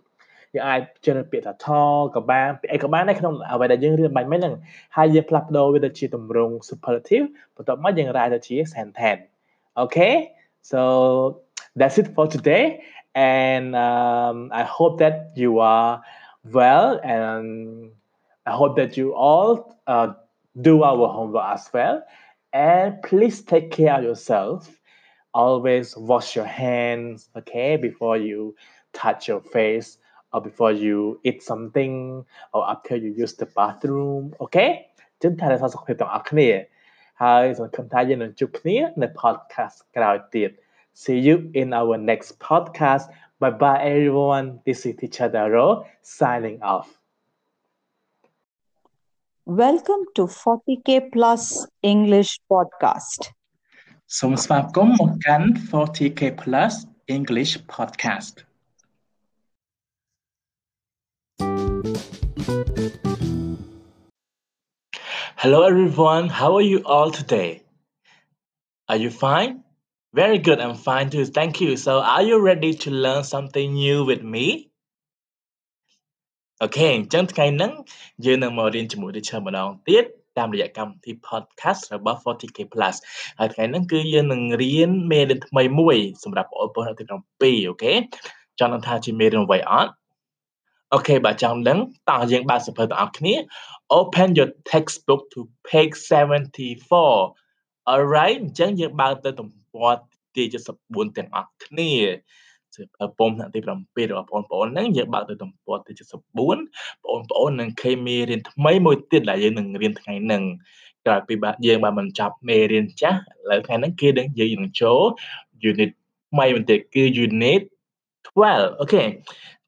[0.55, 4.55] យើងអាចជ្រើសពាក្យថា tall ក៏បានពាក្យអីក៏បានដែរក្នុងអ្វីដែលយើងរៀនបាញ់មិញហ្នឹង
[4.97, 9.23] ហើយយើងផ្លាស់ប្ដូរវាទៅជាទម្រង់ superlative បន្ទាប់មកយើងរ៉ាយទៅជា sentence
[9.83, 10.15] okay
[10.71, 10.81] so
[11.79, 12.65] that's it for today
[13.35, 15.91] and um, I hope that you are
[16.57, 16.87] well
[17.19, 17.45] and
[18.51, 19.49] I hope that you all
[19.93, 20.07] uh,
[20.67, 21.95] do our homework as well
[22.53, 24.57] and please take care of yourself
[25.33, 28.55] always wash your hands okay before you
[28.93, 29.97] touch your face
[30.33, 34.69] or before you eat something or after you use the bathroom okay
[35.23, 36.49] ចឹងថែរក្សាសុខភាពទាំងអស់គ្នា
[37.23, 40.51] ហើយសង្ឃឹមថាយើងនឹងជួបគ្នានៅ podcast ក្រោយទៀត
[41.01, 43.05] see you in our next podcast
[43.41, 45.67] bye bye everyone this is teacher Daro
[46.17, 46.87] signing off
[49.63, 51.43] Welcome to 40k plus
[51.93, 53.19] English podcast
[54.19, 56.73] សូមស្វាគមន៍មកកាន់ 40k plus
[57.15, 58.35] English podcast
[65.41, 67.49] Hello everyone, how are you all today?
[68.89, 69.63] Are you fine?
[70.13, 71.25] Very good, I'm fine too.
[71.25, 71.77] Thank you.
[71.77, 74.47] So, are you ready to learn something new with me?
[76.63, 77.71] អូខេអញ្ចឹងថ្ងៃហ្នឹង
[78.25, 80.05] យើងនឹងមករៀនជាមួយ teacher ម្ដងទៀត
[80.38, 82.96] តាមរយៈកម្មវិធី podcast របស់ 40k plus
[83.38, 87.92] ហើយថ្ងៃហ្នឹងគឺយើងនឹងរៀនមេរៀនថ្មីមួយសម្រាប់បងប្អូនទី7អូខេ
[88.58, 89.92] ចង់ដឹងថាជាមេរៀនអ្វីអត់
[90.94, 91.78] អូខេបើចង់ដឹង
[92.10, 93.34] តោះយើងបើកសៀវភៅទាំងអស់គ្នា
[93.98, 95.94] open your textbook to page
[96.72, 99.92] 74 alright អញ្ចឹងយើងបើកទៅទំព័រ
[100.36, 100.44] ទី
[100.80, 101.92] 74ទាំងអស់គ្នា
[102.74, 103.70] សៀវភៅពុំថ្នាក់ទី7រ
[104.16, 106.38] បស់បងប្អូនហ្នឹងយើងបើកទៅទំព័រទី74ប
[107.18, 110.42] ងប្អូននឹងឃើញមេរៀនថ្មីមួយទៀតដែលយើងនឹងរៀនថ្ងៃហ្នឹង
[111.04, 115.02] ក្រោយពីបាទយើងបានបញ្ចប់មេរៀនចាស់ឥឡូវថ្ងៃហ្នឹងគឺនឹងយើងនឹងចូល
[115.70, 115.90] unit
[116.30, 117.62] ថ្មីបន្តិចគឺ unit
[118.20, 119.04] 12អូខេ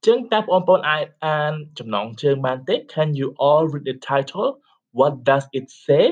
[0.07, 4.49] ចឹងតើបងប្អូនអាចអានចំណងជើងបានទេ Can you all read the title
[4.99, 6.05] What does it say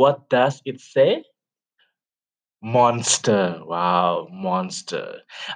[0.00, 1.12] What does it say
[2.61, 5.05] Monster wow monster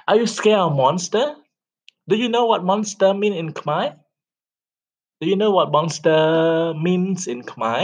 [0.08, 1.36] Are you scared of monster
[2.08, 3.96] Do you know what monster mean in Khmer
[5.20, 7.80] Do you know what monster means in Khmer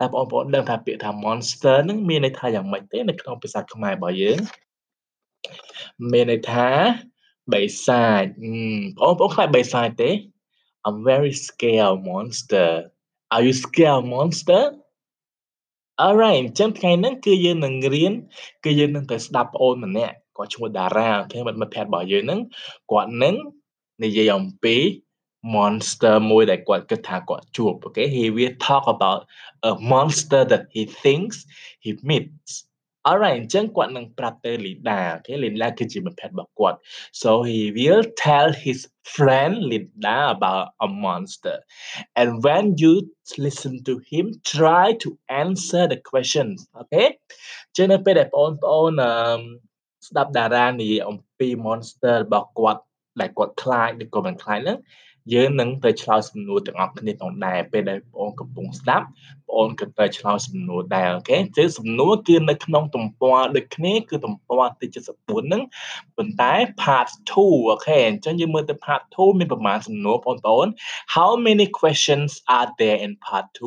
[0.00, 4.38] តើបងប្អូនដឹងថាពាក្យថា monster ហ្នឹងមានន័យថាយ៉ាងម៉េចទេនៅក្នុងភាសាខ្មែររបស់យើង
[6.12, 6.68] មានន័យថា
[7.54, 8.22] បិសាច
[9.00, 10.10] បងប្អូនខ្លាចបិសាចទេ
[10.86, 12.70] I'm very scared monster
[13.34, 14.62] Are you scared monster
[16.01, 18.13] Alright អញ្ចឹងថ្ងៃហ្នឹងគឺយើងនឹងរៀន
[18.63, 22.39] គឺយើងនឹងទៅស្ដាប់ប្អូនម្នាក់គាត់ឈ្មោះតារាអូខេមិត្តមិត្តភ័ក្តិរបស់យើងហ្នឹង
[22.91, 23.35] គាត់នឹង
[24.03, 24.75] និយាយអំពី
[25.55, 29.19] monster មួយដែលគាត់គិតថាគាត់ជួបអូខេ he will talk about
[29.69, 31.35] a monster that he thinks
[31.83, 32.51] he meets
[33.08, 36.78] Alright អញ្ចឹងគាត់នឹងប្រាប់ទៅលីដាអូខេលីដាគឺជាមិត្តភក្តិរបស់គាត់
[37.22, 38.78] so he will tell his
[39.14, 41.56] friend Linda about a monster
[42.20, 42.94] and when you
[43.46, 45.08] listen to him try to
[45.42, 47.04] answer the questions អូខេ
[47.76, 49.12] ចឹងនៅពេលដែលបងប្អូនអឺ
[50.08, 52.82] ស្ដាប់តារានិយាយអំពី monster របស់គាត់
[53.20, 54.78] ដែលគាត់ខ្លាចឬក៏មិនខ្លាចហ្នឹង
[55.33, 59.05] យើងនឹងទៅឆ្លើយសំណួរទាំងអស់គ្នាផងដែរពេលដែលបងកំពុងស្ដាប់
[59.51, 64.85] បងក៏ទៅឆ្លើយសំណួរដែរអូខេគឺសំណួរគឺនៅក្នុងទំព័រដូចគ្នាគឺទំព័រទី
[65.17, 65.61] 74ហ្នឹង
[66.17, 67.07] ប៉ុន្តែ part
[67.39, 70.67] 2អូខេអញ្ចឹងយើងមើលទៅ part 2មានប្រមាណសំណួរបងប្អូន
[71.15, 73.59] How many questions are there in part 2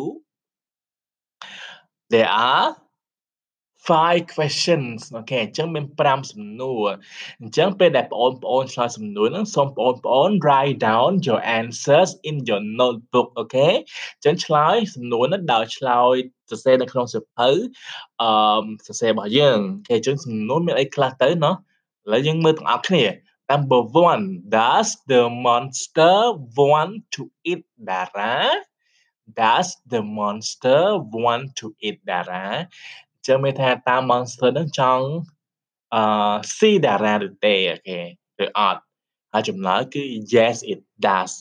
[2.12, 2.66] There are
[3.88, 6.88] 5 questions អូខេអញ្ចឹងមាន5សំណួរ
[7.40, 16.14] អញ្ចឹងពេលដែលបងប្អូនឆ្លើយសំណួរហ្នឹងសូមបងប្អូន write down your answers in your notebook អូខេអញ្ចឹងឆ្លើយសំណួរហ្នឹងដោយឆ្លើយ
[16.50, 17.50] សរសេរនៅក្នុងសៀវភៅ
[18.22, 18.30] អឺ
[18.86, 23.04] សរសេររបស់យើងអូខេអញ្ចឹងសំណួរមានអីខ្លះទៅណោះឥឡូវយើងមើលទាំងអស់គ្នា
[23.48, 28.58] Number 1 Does the monster want to eat Dara
[29.32, 32.66] Does the monster want to eat Dara
[33.26, 35.04] ចឹងមានថាតាម monster ហ្នឹងចង់
[35.94, 36.02] អឺ
[36.58, 37.98] ស៊ីតារាឬទេអូខេ
[38.44, 38.82] ឬអត់
[39.32, 40.02] ហើយចម្លើយគឺ
[40.34, 41.32] yes it does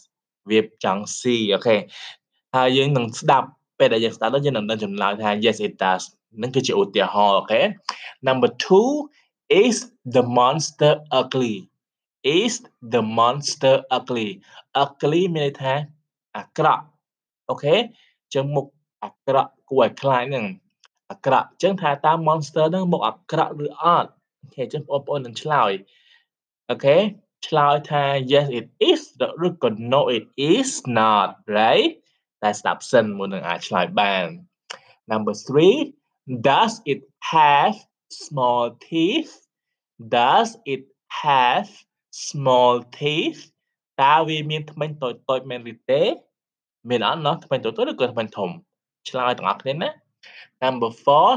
[0.49, 1.75] វាចង់ស៊ីអូខេ
[2.55, 3.47] ហើយយើងនឹងស្ដាប់
[3.79, 6.03] ពេលដែលយើងស្ដាប់ទៅយើងនឹងដឹងចម្លើយថា yes it does
[6.41, 7.61] នឹងគឺជាឧទាហរណ៍អូខេ
[8.27, 8.49] Number
[8.99, 9.75] 2 is
[10.15, 11.55] the monster ugly
[12.39, 12.53] is
[12.93, 14.29] the monster ugly
[14.83, 15.73] ugly មានន័យថា
[16.37, 16.83] អាក្រក់
[17.49, 17.75] អូខេ
[18.33, 18.65] ចឹងមុខ
[19.03, 20.45] អាក្រក់គួរឲ្យខ្លាចហ្នឹង
[21.11, 24.11] អាក្រក់អញ្ចឹងថាតើ monster ហ្នឹងមកអាក្រក់ឬអត់
[24.41, 25.71] អូខេអញ្ចឹងបងប្អូននឹងឆ្លើយ
[26.69, 26.97] អូខេ
[27.47, 29.01] ឆ្លើយថា yes it is
[29.47, 30.69] ឬក៏ no it is
[30.99, 31.27] not
[31.57, 31.91] right
[32.41, 34.25] តែស្ដាប់សិនមុននឹងអាចឆ្លើយបាន
[35.11, 37.01] number 3 does it
[37.33, 37.75] have
[38.23, 39.33] small teeth
[40.17, 40.83] does it
[41.23, 41.69] have
[42.27, 43.41] small teeth
[44.03, 46.03] តើវាមានធ្មេញតូចតូចមែនឬទេ
[46.89, 48.49] មានអត់ណោះធ្មេញតូចតូចឬក៏ធ្មេញធំ
[49.09, 49.89] ឆ្លើយទាំងអស់គ្នាណា
[50.61, 51.29] Number four,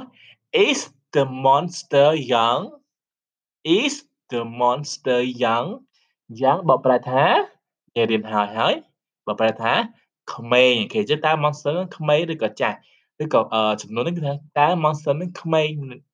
[0.53, 2.63] is the monster young?
[3.65, 5.69] Is the monster young?
[6.43, 7.25] Young បកប្រែថា
[7.95, 8.75] គេរៀនហើយហើយ
[9.27, 9.73] បកប្រែថា
[10.35, 12.77] ក្មេងគេជិះតើ monster នឹងក្មេងឬក៏ចាស់
[13.23, 13.41] ឬក៏
[13.83, 15.69] ចំនួននេះគឺថាតើ monster នឹងក្មេង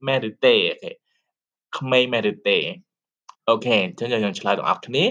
[0.07, 0.91] មែនឬទេអូខេ
[1.79, 2.59] ក្មេងមែនឬទេ
[3.49, 5.05] អូខេអញ្ចឹងយើងឆ្លើយទាំងអស់គ្នា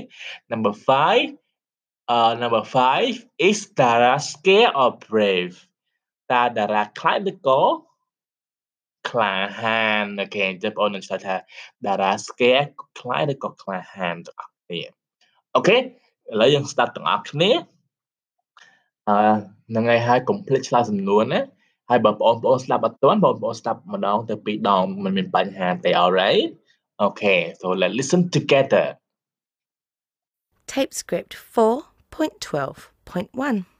[0.52, 1.44] Number 5
[2.16, 5.56] uh number 5 is Dara scared or brave
[6.34, 7.62] តើតារាខ្លាចឬក៏
[9.10, 11.36] ក្លាហានអូខេអញ្ចឹងបងប្អូននឹងឆ្លើយថា
[11.86, 12.66] តារា scare
[13.00, 14.82] ខ្លាចឬក៏ក្លាហានទាំងអស់គ្នា
[15.56, 15.80] អូខេឥ
[16.40, 17.52] ឡូវយើងស្ដាប់ទាំងអស់គ្នា
[19.10, 19.16] អឺ
[19.70, 21.40] ហ្នឹងហើយហើយកុំភ្លេចឆ្លើយសំណួរណា
[21.90, 26.46] ហើយបើបងប្អូនស្ដាប់អត់ទាន់បងប្អូនស្ដាប់ម្ដងទៅពីរដងមិនមានបញ្ហាទេ alright
[27.06, 28.86] okay so let's listen together
[30.72, 33.73] Tape script 4.12.1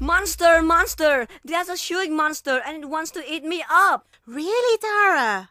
[0.00, 1.26] Monster, monster!
[1.44, 4.06] There's a huge monster and it wants to eat me up!
[4.26, 5.50] Really, Tara?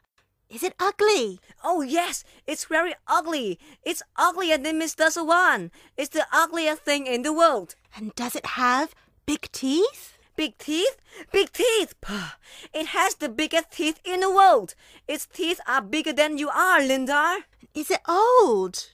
[0.50, 1.42] Is it ugly?
[1.64, 3.60] Oh, yes, it's very ugly.
[3.84, 5.12] It's uglier than Mr.
[5.12, 5.72] Swan.
[5.98, 7.76] It's the ugliest thing in the world.
[7.96, 8.96] And does it have
[9.26, 10.18] big teeth?
[10.38, 10.96] Big teeth?
[11.34, 11.96] Big teeth!
[12.74, 14.76] It has the biggest teeth in the world.
[15.08, 17.40] Its teeth are bigger than you are, Linda.
[17.74, 18.88] Is it old?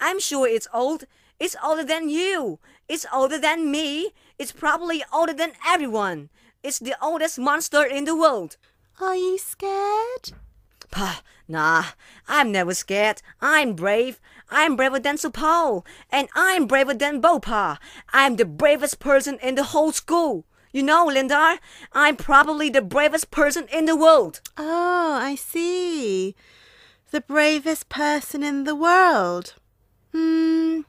[0.00, 1.04] I'm sure it's old.
[1.38, 2.60] It's older than you.
[2.88, 4.12] It's older than me.
[4.38, 6.30] It's probably older than everyone.
[6.62, 8.56] It's the oldest monster in the world.
[9.00, 10.32] Are you scared?
[10.90, 11.84] Pah, nah,
[12.28, 13.22] I'm never scared.
[13.40, 14.20] I'm brave.
[14.50, 15.84] I'm braver than Supal.
[16.10, 17.78] And I'm braver than Bopa.
[18.12, 20.46] I'm the bravest person in the whole school.
[20.72, 21.58] You know, Linda,
[21.92, 24.40] I'm probably the bravest person in the world.
[24.56, 26.34] Oh, I see.
[27.10, 29.54] The bravest person in the world.
[30.12, 30.80] Hmm,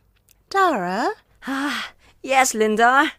[0.50, 1.12] Dara?
[1.46, 1.92] Ah,
[2.24, 3.14] yes, Linda.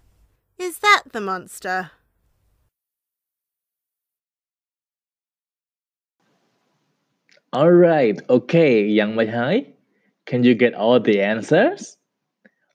[0.59, 1.91] Is that the monster?
[7.53, 9.73] All right, okay, Yang Weihai.
[10.25, 11.99] Can you get all the answers?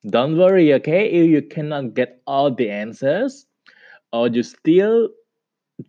[0.08, 3.46] Don't worry, okay, if you cannot get all the answers
[4.14, 5.10] or you still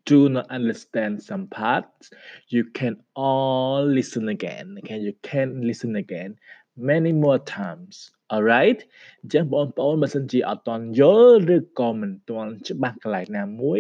[0.06, 2.10] do not understand some parts,
[2.48, 4.77] you can all listen again.
[4.78, 6.36] Okay, you can listen again
[6.77, 8.80] many more times Alright
[9.22, 13.80] អញ្ចឹងបងប្អូនបើសិនជាអត់ទាន់យល់ឬក៏មិនទាន់ច្បាស់កន្លែងណាមួយ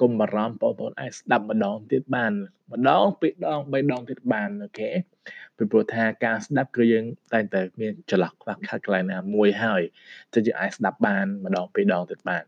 [0.00, 2.32] កុំបារម្ភបងប្អូនអាចស្ដាប់ម្ដងទៀតបាន
[2.72, 4.90] ម្ដងពីរដងបីដងទៀតបានអូខេ
[5.56, 9.82] ពីព្រោះថាការស្ដាប់គឺយើងតែងតែមានចន្លោះខ្វះខាតកន្លែងណាមួយហើយ
[10.34, 12.44] ចឹងយើងអាចស្ដាប់បានម្ដងពីរដងទៀតបាន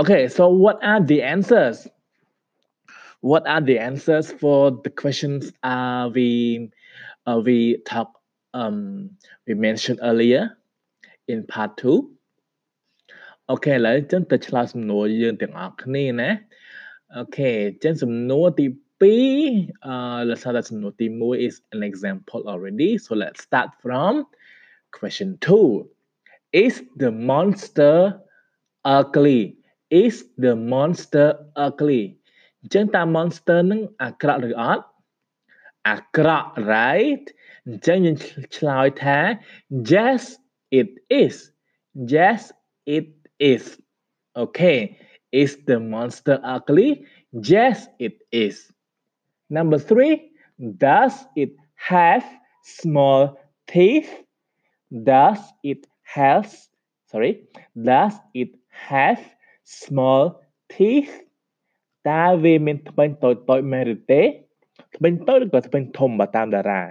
[0.00, 1.76] Okay so what are the answers
[3.30, 5.42] what are the answers for the questions
[5.72, 6.28] uh, we
[7.28, 7.58] uh, we
[7.90, 8.08] talk
[8.60, 8.78] um
[9.46, 10.42] we mentioned earlier
[11.32, 12.14] in part 2
[13.50, 16.30] អូខេឥឡូវអញ្ចឹងទៅឆ្លើយសំណួរយើងទាំងអស់គ្នាណា
[17.16, 18.66] អូខេអញ្ចឹងសំណួរទី
[19.02, 19.96] 2អឺ
[20.30, 24.12] លសាតែសំណួរទី1 is an example already so let's start from
[24.96, 27.96] question 2 is the monster
[28.96, 29.42] ugly
[30.02, 30.14] is
[30.44, 31.28] the monster
[31.66, 32.02] ugly
[32.60, 34.84] អញ្ចឹងតើ monster នឹងអាក្រក់ឬអត់
[35.88, 37.26] អាក្រក់ right
[37.68, 38.16] អញ្ចឹងយើង
[38.56, 39.18] ឆ្លើយថា
[39.92, 40.22] yes
[40.80, 41.52] it is.
[41.94, 42.52] Yes,
[42.86, 43.08] it
[43.38, 43.78] is.
[44.36, 44.98] Okay.
[45.30, 47.06] Is the monster ugly?
[47.32, 48.72] Yes, it is.
[49.50, 50.32] Number three,
[50.78, 52.24] does it have
[52.62, 54.10] small teeth?
[55.02, 56.46] Does it have,
[57.10, 57.44] sorry,
[57.90, 58.50] does it
[58.88, 59.20] have
[59.64, 61.12] small teeth?
[62.12, 64.22] តើវាមានថ្បេងតូចតូចមែនឬទេ
[64.96, 66.82] ថ្បេងតូចឬក៏ថ្បេងធំបើតាមតារា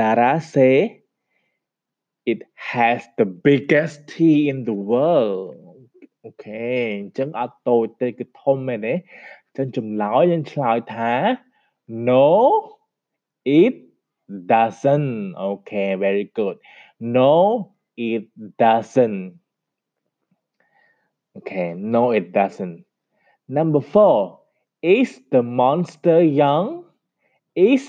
[0.00, 0.76] តារា say
[2.32, 2.40] it
[2.70, 4.14] has the biggest T
[4.50, 5.56] in the world
[6.24, 6.68] អូខេ
[6.98, 11.12] អញ្ចឹងអត់តូចទេគឺធំមែនទេអញ្ចឹងចម្លើយយើងឆ្លើយថា
[12.08, 12.26] no
[13.60, 13.76] it
[14.52, 15.12] doesn't
[15.50, 16.56] okay very good
[17.16, 17.32] no
[18.08, 18.24] it
[18.64, 19.22] doesn't
[21.36, 22.78] okay no it doesn't
[23.56, 24.38] number 4
[24.82, 26.84] is the monster young
[27.54, 27.82] is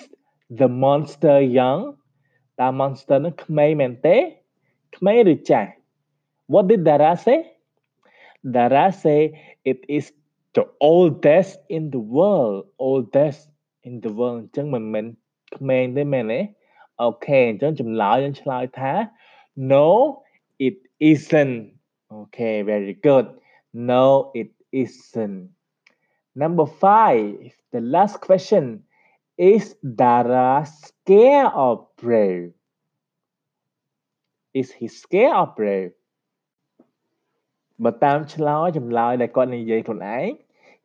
[0.59, 1.81] the monster young
[2.59, 4.17] តើ monster នឹងក្មេងមែនទេ
[4.97, 5.69] ក្មេងឬចាស់
[6.51, 7.39] What did Dara say
[8.55, 9.19] Dara say
[9.71, 10.05] it is
[10.55, 12.57] the oldest in the world
[12.89, 13.41] oldest
[13.87, 15.05] in the world អញ្ចឹងមិនមែន
[15.55, 16.39] ក្មេងទេមែនទេ
[17.01, 18.93] អូខេអញ្ចឹងចម្លើយយើងឆ្លើយថា
[19.71, 19.87] No
[20.67, 20.77] it
[21.11, 21.57] isn't
[22.19, 23.27] okay very good
[23.91, 24.05] no
[24.41, 24.51] it
[24.81, 25.39] isn't
[26.41, 28.65] number 5 the last question
[29.37, 32.53] is Dara scared or brave?
[34.53, 35.91] Is he scared or brave?
[37.85, 40.29] បើតាមឆ្លើយចម្លើយដែលគាត់និយាយខ្លួនឯង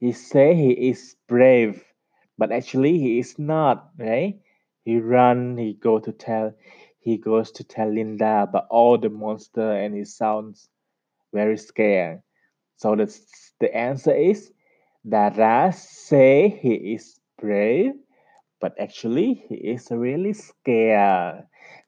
[0.02, 1.00] he say he is
[1.30, 1.74] brave
[2.38, 4.34] but actually he is not right
[4.86, 6.46] he run he go to tell
[7.06, 10.56] he goes to tell Linda about all the monster and he sounds
[11.38, 12.16] very scared
[12.80, 13.06] so the
[13.62, 14.38] the answer is
[15.12, 16.30] Dara say
[16.62, 17.04] he is
[17.40, 17.94] brave
[18.62, 21.36] but actually he is really scared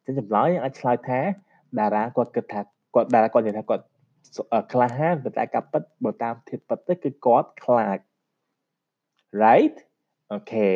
[0.05, 1.21] ចឹងចម្លើយយើងអាចឆ្លើយថា
[1.79, 2.61] តារាគាត់គិតថា
[2.95, 3.85] គាត់តារាគាត់និយាយថាគាត់
[4.73, 7.99] ក្លាហានប៉ុន្តែការពិតបើតាមធៀបពិតទៅគឺគាត់ខ្លាច
[9.45, 9.77] right
[10.37, 10.75] okay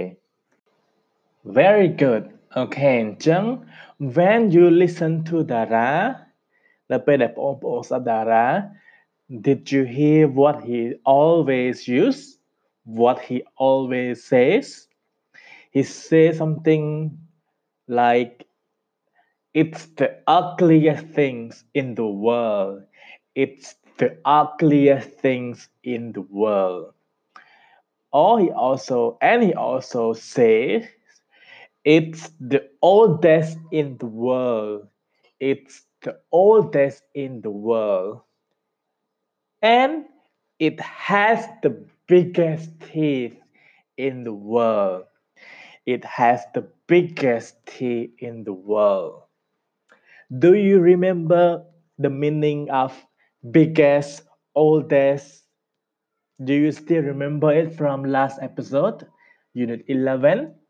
[1.59, 2.25] very good
[2.63, 3.45] okay អញ្ចឹង
[4.17, 5.91] when you listen to Dara
[6.93, 8.47] នៅពេលដែលបងប្អូនស្ដាប់ Dara
[9.47, 10.81] did you hear what he
[11.19, 12.21] always use
[13.01, 13.37] what he
[13.69, 14.67] always says
[15.76, 17.20] He says something
[17.88, 18.48] like,
[19.56, 22.84] It's the ugliest things in the world.
[23.34, 26.94] It's the ugliest things in the world.
[28.12, 30.86] Or he also, and he also says,
[31.86, 34.88] it's the oldest in the world
[35.40, 38.22] it's the oldest in the world
[39.62, 40.06] and
[40.60, 43.38] it has the biggest teeth
[43.98, 45.06] in the world
[45.87, 49.23] it has the biggest teeth in the world
[50.45, 51.45] do you remember
[51.99, 52.91] the meaning of
[53.51, 54.23] biggest
[54.55, 55.45] oldest
[56.45, 59.07] do you still remember it from last episode
[59.55, 60.61] unit 11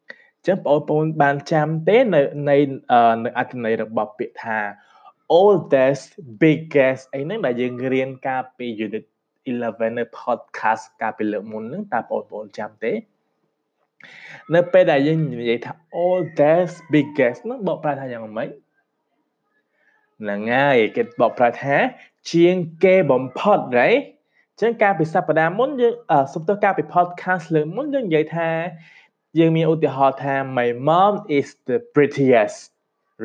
[0.47, 2.57] ចឹងបងប្អូនបានចាំទេនៅនៃ
[3.25, 4.59] នៅអត្ថន័យរបស់ពាក្យថា
[5.41, 6.07] oldest
[6.43, 9.05] biggest អីហ្នឹងដែលយើងរៀនកាលពី unit
[9.51, 12.93] 11នៅ podcast កាលពីលើកមុនហ្នឹងតើបងប្អូនចាំទេ
[14.56, 15.72] នៅពេលដែលយើងនិយាយថា
[16.06, 18.50] oldest biggest ហ្នឹងបកប្រែថាយ៉ាងម៉េច
[20.22, 21.76] ហ្នឹងហើយគេបកប្រែថា
[22.32, 24.02] ជាងគេបំផុត right
[24.62, 25.94] ចឹងកាលពីសប្តាហ៍មុនយើង
[26.34, 28.50] សុំទោសកាលពី podcast លើកមុនយើងនិយាយថា
[29.40, 32.58] យើងមានឧទាហរណ៍ថា my mom is the prettiest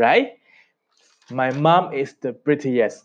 [0.03, 0.29] right
[1.41, 2.99] my mom is the prettiest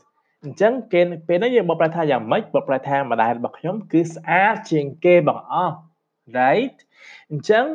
[0.43, 5.75] អញ្ចឹងគេពេលនេះយើងបកប្រែថាយ៉ាងម៉េចបកប្រែថាម្ដាយរបស់ខ្ញុំគឺស្អាតជាងគេបងអស់
[6.39, 6.77] right
[7.31, 7.65] អញ្ចឹង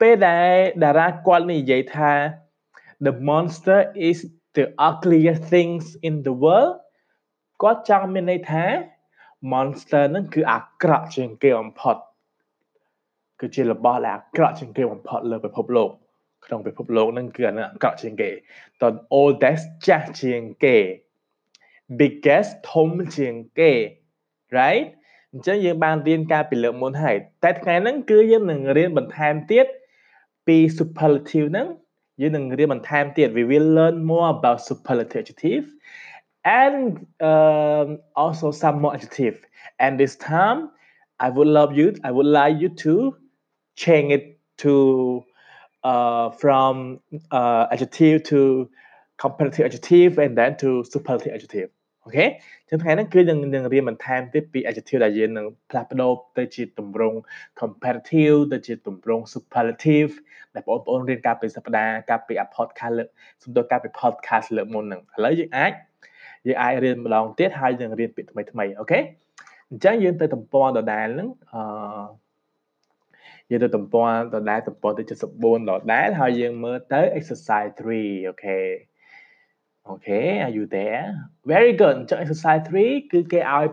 [0.00, 0.52] ពេលដែល
[0.84, 2.12] តារាគាត់និយាយថា
[3.06, 4.18] the monster is
[4.56, 6.74] the ugliest things in the world
[7.62, 8.64] គាត់ចង់មានន័យថា
[9.52, 11.96] monster ហ្នឹងគឺអាក្រក់ជាងគេបំផុត
[13.40, 15.90] គឺជារបស់ដែលអាក្រក់ជាងគេបំផុតលើពិភពលោក
[16.46, 18.30] ក្នុងពិភពលោកហ្នឹងគឺអាអាក្រក់ជាងគេ
[18.82, 18.84] ត
[19.20, 20.76] oldest ចាស់ជាងគេ
[22.00, 23.72] biggest ធំជាងគេ
[24.58, 24.86] right
[25.33, 29.67] អញ្ចឹងយើងបានរៀនការពីលើកមុនហើយតែថ្ងៃហ្នឹងគឺយើងនឹងរៀនបន្ថែមទៀត
[30.47, 31.67] ពី superlative ហ្នឹង
[32.21, 35.65] យើងនឹងរៀនបន្ថែមទៀត we will learn more about superlative adjective
[36.63, 36.83] and
[37.29, 37.87] um,
[38.21, 39.35] also some more adjective
[39.83, 40.59] and this time
[41.25, 42.93] I would love you I would like you to
[43.83, 44.25] change it
[44.63, 44.73] to
[45.91, 46.73] uh, from
[47.31, 48.39] uh, adjective to
[49.17, 51.69] comparative adjective and then to superlative adjective
[52.06, 52.26] អូខេ
[52.68, 57.18] ចឹងថ្ងៃហ្នឹងគឺយើងនឹងរៀនបន្ថែមទៀតពី adjective ដែលយើងនឹងផ្លាស់ប្ដូរទៅជាទម្រង់
[57.60, 60.12] comparative ទៅជាទម្រង់ superlative
[60.54, 63.08] ដែលបងប្អូនរៀនកាលពីសប្តាហ៍កាលពី podcast លើក
[63.42, 65.72] សំដៅកាលពី podcast លើកមុនហ្នឹងឥឡូវយើងអាច
[66.46, 68.98] យើងអាចរៀនម្ដងទៀតហើយយើងរៀនពាក្យថ្មីថ្មីអូខេ
[69.70, 71.62] អញ្ចឹងយើងទៅទំព័រដដែលហ្នឹងអឺ
[73.50, 75.02] យើងទៅទំព័រដដែលទំព័រទី
[75.36, 78.58] 74ដដែលហើយយើងមើលទៅ exercise 3អូខេ
[79.87, 81.05] អូខេ are you there
[81.51, 83.67] very good អញ្ចឹង exercise 3គឺគេឲ្យ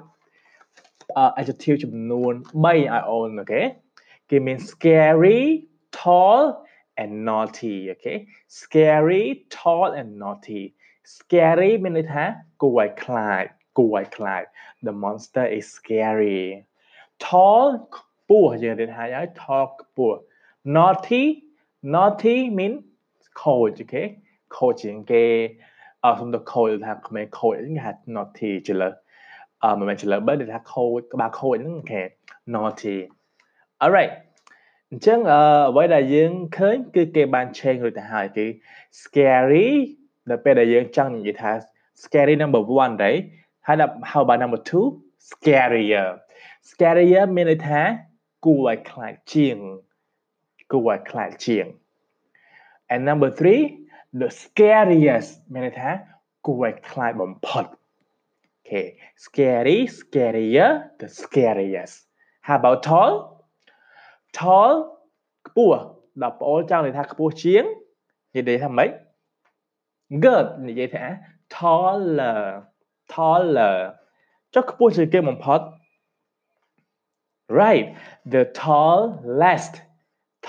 [1.41, 2.33] adjective ចំនួន
[2.63, 2.81] 3ឲ្យ
[3.11, 3.63] អូនអូខេ
[4.31, 5.41] គេមាន scary
[5.99, 6.43] tall
[7.03, 8.15] and naughty អូខេ
[8.59, 9.25] scary
[9.57, 10.63] tall and naughty
[11.17, 12.25] scary មានន័យថា
[12.63, 13.45] គួរឲ្យខ្លាច
[13.79, 14.43] គួរឲ្យខ្លាច
[14.87, 16.41] the monster is scary
[17.27, 17.67] tall
[17.97, 20.19] ខ្ពស់យើងរៀនហើយហើយ tall ខ្ពស់
[20.77, 21.25] naughty
[21.95, 22.75] naughty mean
[23.43, 24.03] ខូចអូខេ
[24.57, 25.27] ខូចជាងគេ
[26.04, 28.92] Ờ, à, không được khôi là mẹ khôi những hạt nó thì chỉ là
[29.58, 32.10] ờ, mà mình chỉ là bớt được khôi ba khôi những cái
[32.46, 33.08] nó thì
[33.78, 34.12] alright.
[35.02, 38.54] Chẳng ờ với đại dương khơi cứ cái bàn trên người ta hỏi cái
[38.92, 39.98] scary.
[40.26, 41.60] Là bên đại dương chẳng những gì thà
[41.96, 43.24] scary number one đấy.
[43.62, 44.98] Hay là how about number two?
[45.20, 46.16] Scarier.
[46.64, 47.98] Scarier mình là thà
[48.40, 49.82] cua lại khlại chiêng.
[50.68, 51.32] Cua lại khlại
[52.88, 53.83] and number three?
[54.21, 55.89] the scariest មានន័យថា
[56.47, 57.65] គួរឲ្យខ្លាចបំផុត
[58.59, 58.87] okay
[59.25, 60.71] scary scarier
[61.01, 61.97] the scariest
[62.47, 63.13] how about tall
[64.39, 64.73] tall
[65.47, 65.81] ខ្ពស់
[66.23, 67.65] ដល់ប្អូនចង់និយាយថាខ្ពស់ជាង
[68.35, 68.91] និយាយថាម៉េច
[70.25, 71.05] good និយាយថា
[71.57, 72.43] taller
[73.15, 73.77] taller
[74.55, 75.61] ចុះខ្ពស់ជាងគេបំផុត
[77.61, 77.87] right
[78.35, 79.75] the tallest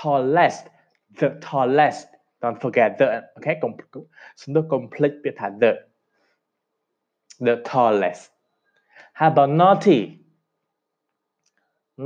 [0.00, 0.64] tallest
[1.20, 2.08] the tallest
[2.44, 3.72] don't forget the អូខេកុំ
[4.42, 5.72] សំដៅកុំភ្លេចពាក្យថា the
[7.46, 8.22] the tallest
[9.18, 10.00] how about naughty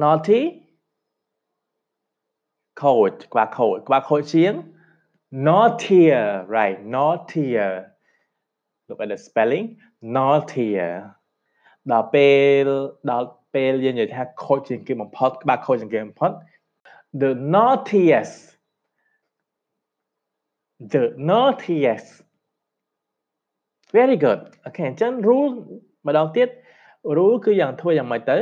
[0.02, 0.40] naughty
[2.82, 4.52] ខូចក្បាលខូចក្បាលខូចជាង
[5.46, 6.24] naughtier
[6.56, 7.72] right naughtier
[8.88, 9.66] look at the spelling
[10.16, 10.94] naughtier
[11.90, 12.28] ដល់ពេ
[12.64, 12.66] ល
[13.10, 16.30] ដល់ពេលយើងនិយាយថាខូចជាងគេបំផុតក្បាលខូចជាងគេបំផុត
[17.22, 18.34] the naughtiest
[20.79, 22.09] The naughtiest
[23.95, 25.53] very good អូខេអញ្ចឹង rule
[26.07, 26.49] ម្ដងទៀត
[27.17, 28.37] rule គឺយ៉ាងធ្វើយ៉ាងម៉េចទៅ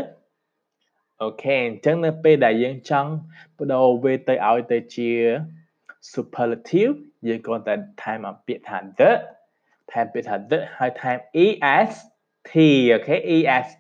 [1.24, 3.12] អូខេអញ្ចឹងនៅពេលដែលយើងចង់
[3.58, 5.12] បដូរវាទៅឲ្យទៅជា
[6.14, 6.94] superlative
[7.28, 9.12] យើងគ្រាន់តែថែមអាពាក្យថា the
[9.92, 11.98] ថែមពាក្យថា the ហើយថែម est
[12.92, 13.72] អូខេ est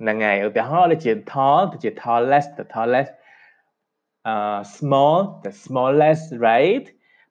[0.00, 3.12] ហ្នឹងហើយឧទាហរណ៍ដូចជា tall ទៅជា tallest the tallest
[4.24, 6.86] uh, small the smallest right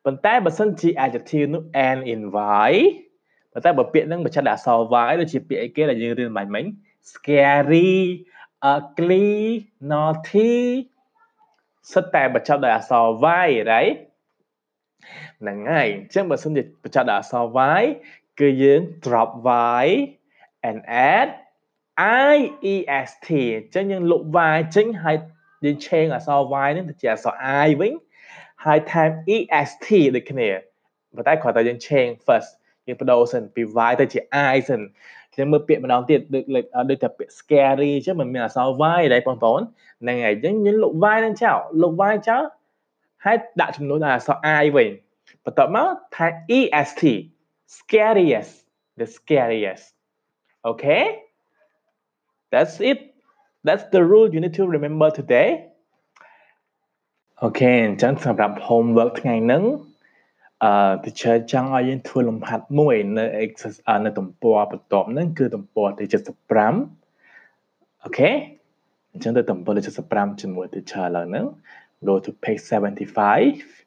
[0.06, 1.64] ប៉ុន្តែបើសិនជា adjective នោះ
[1.96, 2.22] n in
[2.70, 2.74] y
[3.54, 4.80] ប៉ុន្តែបើពាក្យហ្នឹងបញ្ឆិតដោយអក្សរ
[5.10, 6.66] y ដូចជាពាក្យអីគេដែលយើងរៀនបាញ់មិញ
[7.12, 7.92] scary
[8.74, 9.30] ugly
[9.92, 10.54] naughty
[11.92, 13.06] សិតតែបញ្ចប់ដោយអក្សរ
[13.46, 13.96] y right
[15.42, 17.44] ហ្នឹងហើយអញ្ចឹងបើសិនជាបញ្ចប់ដោយអក្សរ
[17.82, 17.84] y
[18.40, 19.30] គឺយើង drop
[19.84, 19.86] y
[20.70, 20.80] and
[21.14, 21.30] add
[22.32, 22.36] i
[22.74, 22.76] e
[23.08, 25.18] s t អញ្ចឹងយើងលុប y ចេញហើយ
[25.64, 27.34] យើង change អក្សរ y ហ្នឹងទៅជាអក្សរ
[27.68, 27.94] i វិញ
[28.66, 29.84] ហើយ time est
[30.16, 30.50] ដូចគ្នា
[31.16, 32.52] ប៉ុន្តែគ្រាន់តែយើង change first
[32.88, 34.20] យើងបដូរសិនពី y ទៅជា
[34.54, 34.82] i សិន
[35.38, 36.44] យើងមើលពាក្យម្ដងទៀតដូច
[36.90, 38.68] ដូចតែពាក្យ scary អញ្ចឹងមិនមានអក្សរ
[39.00, 39.62] y ដែរបងប្អូន
[40.02, 42.44] ហ្នឹងហើយអញ្ចឹងយើងលុប y ហ្នឹងចោលលុប y ចោល
[43.26, 44.90] ហើយដាក់ចំនួនដល់អក្សរ i វិញ
[45.46, 46.28] បន្ទាប់មកថែ
[46.82, 47.02] est
[47.78, 48.54] scariest
[49.00, 49.86] the scariest
[50.70, 51.04] okay
[52.52, 53.00] that's it
[53.67, 55.49] that's the rule you need to remember today
[57.43, 59.63] អូខេអញ្ចឹងសម្រាប់ homework ថ្ងៃហ្នឹង
[60.65, 60.73] អឺ
[61.05, 66.05] teacher ចង់ឲ្យយើងធ្វើលំហាត់មួយនៅ exercise នៅទំព័របន្ទាប់ហ្នឹងគឺទំព័រទី
[66.85, 68.31] 75អូខេ
[69.13, 69.83] អញ្ចឹងទៅទំព័រទី
[70.13, 71.47] 75ជាមួយ teacher ឥឡូវហ្នឹង
[72.09, 73.85] go to page 75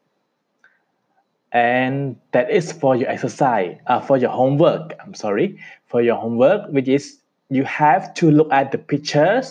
[1.52, 5.58] and that is for your exercise uh, for your homework i'm sorry
[5.90, 7.04] for your homework which is
[7.56, 9.46] you have to look at the pictures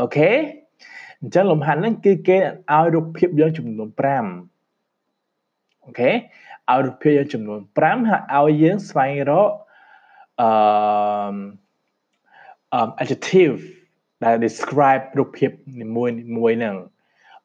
[0.00, 0.36] Okay
[1.20, 3.88] អញ្ចឹងលំហាត់ហ្នឹងគឺគេឲ្យរូបភាពយើងចំនួន
[4.66, 6.10] 5អូខេ
[6.70, 9.50] ឲ្យរូបភាពយើងចំនួន5ហើយឲ្យយើងស្វែងរក
[10.40, 10.48] អឺ
[12.78, 13.56] um adjective
[14.24, 15.50] ដែល describe រូបភាព
[15.80, 16.76] នីមួយនីមួយហ្នឹង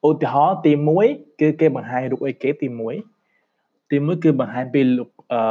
[0.07, 0.71] ឧទាហរណ៍ទី
[1.05, 2.67] 1គឺគេបង្ហាញរូបអីគេទី
[3.29, 4.81] 1ទី1គឺបង្ហាញពី
[5.33, 5.41] អឺ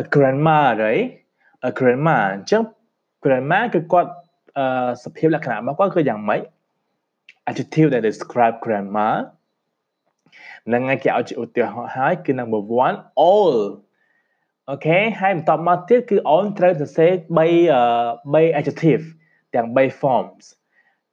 [0.00, 1.06] a grandma right
[1.68, 2.62] a grandma អញ្ចឹង
[3.24, 4.27] grandma គឺគាត់អឺ
[5.04, 6.42] សភាពលក្ខណៈរបស់គាត់គឺយ៉ាងម៉េច
[7.50, 9.14] adjective that describe grammar
[10.72, 12.62] នឹងឯងគេឲ្យជាឧទាហរណ៍ហើយគឺ number
[12.92, 13.56] 1 all
[14.70, 17.42] អូខេហើយបន្តមកទៀតគឺ on ត្រូវសរសេរ3
[18.34, 19.04] 3 adjective
[19.54, 20.44] ទាំង3 forms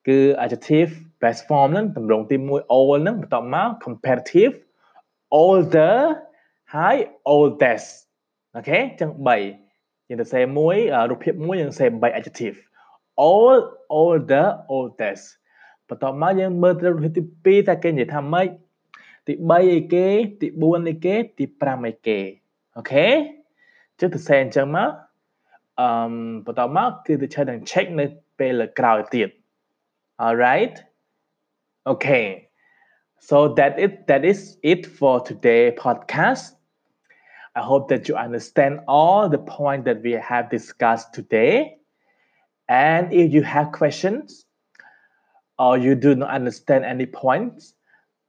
[0.08, 0.92] គឺ adjective
[1.22, 4.54] best form ហ្នឹងតម្រងទី1 all ហ្នឹងបន្តមក comparative
[5.42, 5.96] older
[6.76, 6.96] ហើយ
[7.34, 7.90] oldest
[8.56, 10.76] អូខេអញ្ចឹង3យើងទៅសេមួយ
[11.10, 12.58] រូបភាពមួយយើងសេ3 adjective
[13.29, 13.59] all
[14.01, 14.47] older
[14.77, 15.27] oldest
[15.89, 18.49] បន្ទាប់មកយើងមើលទៅរូបភាពទី2តើគេនិយាយថាម៉េច
[19.27, 20.07] ទី3អីគេ
[20.41, 22.19] ទី4អីគេទី5អីគេ
[22.77, 23.09] អូខេ
[23.99, 24.91] ចុះទៅសេអញ្ចឹងមក
[25.81, 25.89] អឺ
[26.47, 28.05] បន្ទាប់មកគឺទៅឆែកនឹង check នៅ
[28.39, 29.29] ពេលលើក្រោយទៀត
[30.25, 30.77] alright
[31.93, 32.27] okay
[33.29, 34.41] so that it that is
[34.73, 36.45] it for today podcast
[37.61, 41.53] I hope that you understand all the point that we have discussed today
[42.68, 44.46] And if you have questions
[45.58, 47.74] or you do not understand any points,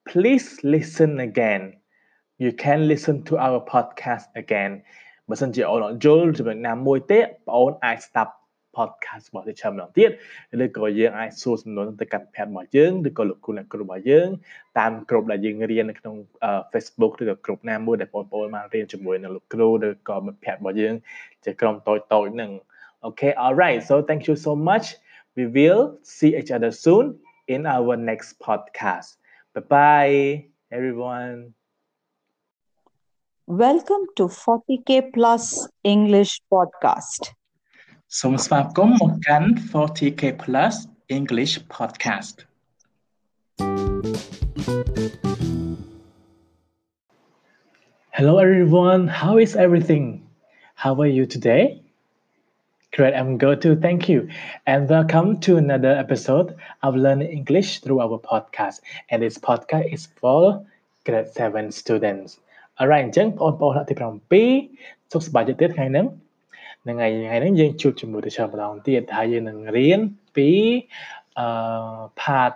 [0.06, 1.76] please listen again.
[2.38, 4.82] You can listen to our podcast again
[5.30, 8.32] បើសិនជាអូនអត់យល់ចំណុចណាមួយទេបងអូនអាចស្ដាប់
[8.76, 10.10] podcast របស់ teacher ម្ដងទៀត
[10.64, 14.28] ឬក៏យើងអាចសួរសំណួរទៅកាន់ page របស់យើងឬក៏លោកគ្រូអ្នកគ្រូរបស់យើង
[14.78, 16.14] តាមក្រុមដែលយើងរៀននៅក្នុង
[16.72, 20.94] Facebook ឬក៏ក្រុមណាមួយដែលបងប្អូនបានរៀនជាមួយនឹងលោកគ្រូឬក៏មិត្តភ័ក្តិរបស់យើង
[21.44, 22.50] ជាក្រុមតូចតូចហ្នឹង
[23.05, 24.85] Okay alright so thank you so much
[25.35, 29.17] we will see each other soon in our next podcast.
[29.53, 31.53] Bye bye, everyone.
[33.47, 37.21] Welcome to 40k Plus English Podcast.
[38.19, 40.75] សូមស្វាគមន៍មកកាន់ 40k Plus
[41.17, 42.35] English Podcast.
[48.17, 49.03] Hello, everyone.
[49.21, 50.05] How is everything?
[50.83, 51.63] How are you today?
[52.97, 53.77] Great, I'm good too.
[53.77, 54.27] Thank you.
[54.66, 58.81] And welcome to another episode of Learning English through our podcast.
[59.10, 60.64] And this podcast is for
[61.05, 62.39] grade 7 students.
[62.81, 66.06] Alright អញ្ចឹងបងប្អូនថ្នាក់ទី7សុខសប្បាយចិត្តទៀតថ្ងៃហ្នឹង
[66.82, 70.01] ហ្នឹងហើយថ្ងៃហ្នឹងយើងជួបជាមួយ teacher ម្ដងទៀតហើយយើងនឹងរៀន
[70.36, 70.48] ពី
[71.39, 71.48] អឺ
[72.20, 72.52] part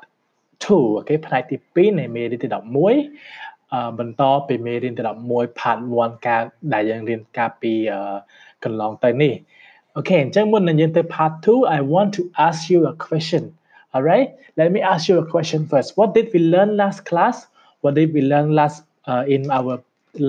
[0.65, 6.43] 2អូខេផ្នែកទី2នៃមេរៀនទី11អឺបន្តពីមេរៀនទី11 part 1ការ
[6.73, 7.73] ដែលយើងរៀនកាលពី
[8.65, 9.35] កន្លងទៅនេះ
[9.98, 13.44] Okay អញ្ចឹងមុននឹងយើងទៅ part 2 I want to ask you a question
[13.94, 14.28] all right
[14.60, 17.36] let me ask you a question first what did we learn last class
[17.82, 18.78] what did we learn last
[19.12, 19.74] uh, in our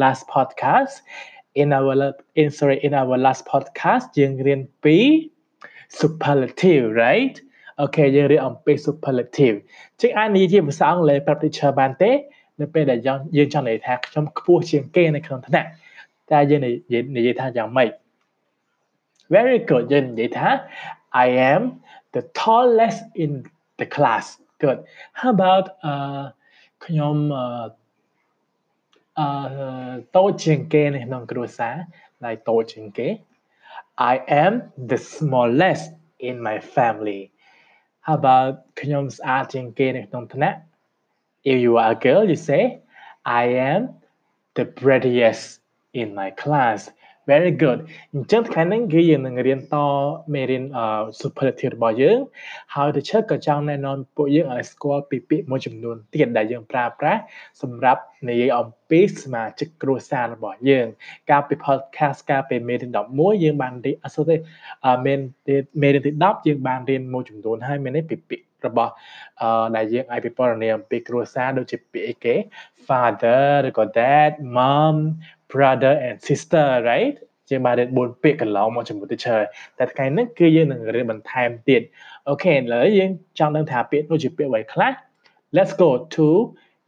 [0.03, 0.95] last podcast
[1.61, 1.93] in our
[2.41, 4.99] in sorry in our last podcast យើងរៀនពី
[6.01, 7.37] superlative right
[7.85, 9.57] okay យើងរៀនអំពី superlative
[10.01, 12.11] ចឹងអាចនិយាយជាភាសាអង់គ្លេសប្រាប់ teacher បានទេ
[12.61, 13.01] នៅពេលដែល
[13.37, 15.69] យើងចង់និយាយថាខ្ញុំខ្ពស់ជាងគេនៅក្នុងថ្នាក់
[16.31, 16.61] តែយើង
[17.17, 17.91] និយាយថាយ៉ាងម៉េច
[19.37, 20.49] very good យើងនិយាយថា
[21.25, 21.63] I am
[22.15, 23.31] the tallest in
[23.81, 24.27] the class
[24.63, 24.79] good
[25.19, 26.25] how about uh
[26.85, 27.69] ខ្ញុំអឺ
[29.19, 31.77] អឺតូចជាងគេនៅក្នុងគ្រួសារ
[32.25, 33.09] like តូចជាងគេ
[34.13, 34.53] I am
[34.91, 35.87] the smallest
[36.29, 37.23] in my family
[38.07, 40.59] how about ខ្ញុំស្អាតជាងគេនៅក្នុងថ្នាក់
[41.51, 42.63] if you are a girl you say
[43.43, 43.81] I am
[44.59, 45.45] the prettiest
[46.01, 46.79] in my class
[47.30, 47.80] Very good
[48.14, 49.76] អញ្ចឹងថ្ងៃនេះគឺយើងនឹងរៀនត
[50.34, 50.86] មេរៀនអឺ
[51.22, 52.20] superlative របស់យើង
[52.76, 57.22] ហើយ teacher ក៏ចង់ណែនាំពួកយើងឲ្យស្គាល់ពីពាក្យមួយចំនួនទៀតដែលយើងប្រើប្រាស់
[57.62, 60.88] សម្រាប់និយាយអំពីសមាជិកគ្រួសាររបស់យើង
[61.30, 64.36] កាលពី podcast កាលពីមេរៀន11យើងបានរៀនអត់ទេ
[65.06, 65.22] មេរៀន
[65.82, 68.92] មេរៀនទី10យើងបានរៀនមួយចំនួនហើយមាននេះពីពាក្យរបស់
[69.42, 72.36] អឺដែលយើងអាចពិពណ៌នាអំពីគ្រួសារដូចជាពាក្យអីគេ
[72.88, 74.96] father ឬក៏ dad mom
[75.53, 77.17] brother and sister right
[77.49, 79.41] ជាងបានរៀន4ពាក្យកន្លងមកជាមួយ teacher
[79.79, 81.83] តែថ្ងៃនេះគឺយើងនឹងរៀនបន្ថែមទៀត
[82.29, 84.93] អូខេឥឡូវយើងចង់ដឹងថាពាក្យនោះជាពាក្យអ្វីខ្លះ
[85.57, 86.27] Let's go to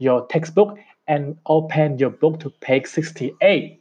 [0.07, 0.71] your textbook
[1.13, 1.23] and
[1.55, 3.81] open your book to page 68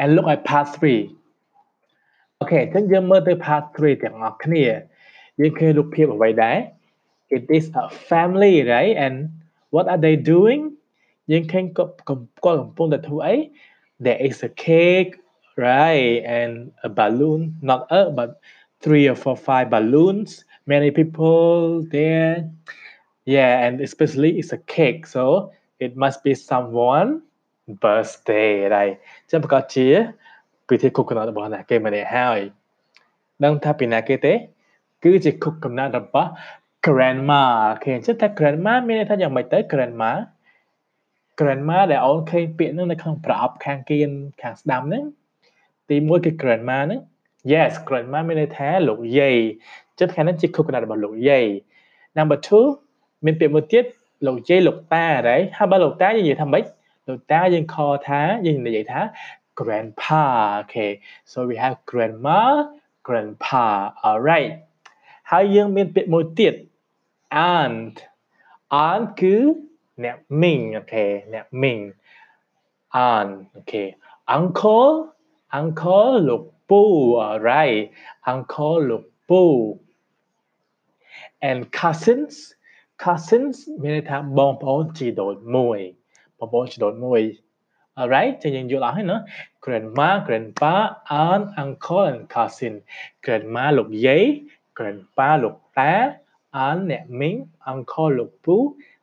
[0.00, 4.64] and look at part 3អូខេអញ្ចឹងយើងមើលទៅ part 3ទាំងអស់គ្នា
[5.40, 6.58] យើងឃើញរូបភាពអ្វីដែរ
[7.36, 9.14] It is a family right and
[9.74, 10.62] what are they doing
[11.27, 13.51] you can go, go, go kampung the two A.
[13.99, 15.15] There is a cake,
[15.57, 17.55] right, and a balloon.
[17.61, 18.39] Not a, but
[18.81, 20.45] three or four, five balloons.
[20.65, 22.49] Many people there.
[23.25, 27.21] Yeah, and especially it's a cake, so it must be someone
[27.67, 28.97] birthday right?
[29.27, 30.11] chứ bà có chia
[30.67, 32.49] vì thế cục nó bỏ nà kê mà để hai
[33.39, 34.47] đang thà bị nà kê tế
[35.01, 35.31] cứ chỉ
[36.81, 40.25] grandma kê chứ ta grandma mình ta dòng mày tới grandma
[41.39, 44.09] grandma ដែលអូនឃើញពាក្យហ្នឹងនៅក្នុងប្រអប់ខាងគៀន
[44.41, 45.03] ខាងស្ដាំហ្នឹង
[45.89, 46.99] ទី1គឺ grandma ហ្នឹង
[47.51, 49.35] yes grandma មានន័យថាលោកយាយ
[49.99, 51.45] ចិត្តខាងហ្នឹងជាខុសកំណត់របស់លោកយាយ
[52.17, 52.39] number
[52.81, 53.85] 2មានពាក្យមួយទៀត
[54.27, 56.63] លោកយាយលោកតាដែរហើយបើលោកតាយើងនិយាយថាម៉េច
[57.09, 57.77] លោកតាយើងខ
[58.07, 59.01] ថាយើងនិយាយថា
[59.59, 60.23] grandpa
[60.61, 60.91] okay
[61.31, 62.39] so we have grandma
[63.07, 63.65] grandpa
[64.07, 64.51] alright
[65.31, 66.53] ហើយយើងមានពាក្យមួយទៀត
[67.53, 67.95] aunt
[68.85, 69.35] aunt គឺ
[70.03, 71.79] អ្នកមីងអូខេអ្នកមីង
[73.09, 73.83] aunt អូខេ
[74.35, 74.91] uncle
[75.57, 76.81] uncle លោកពូ
[77.27, 77.81] alright
[78.31, 79.43] uncle លោកពូ
[81.49, 82.35] and cousins
[83.03, 85.79] cousins មានន័យថាបងប្អូនជីដូនមួយ
[86.37, 87.21] បងប្អូនជីដូនមួយ
[87.99, 89.17] alright ចឹងយើងយល់អស់ហើយណា
[89.63, 90.75] grandma grandpa
[91.23, 92.73] aunt uncle and cousin
[93.25, 94.23] grandma លោកយាយ
[94.77, 95.93] grandpa លោកតា
[96.65, 97.35] aunt អ្នកមីង
[97.71, 98.57] uncle លោកពូ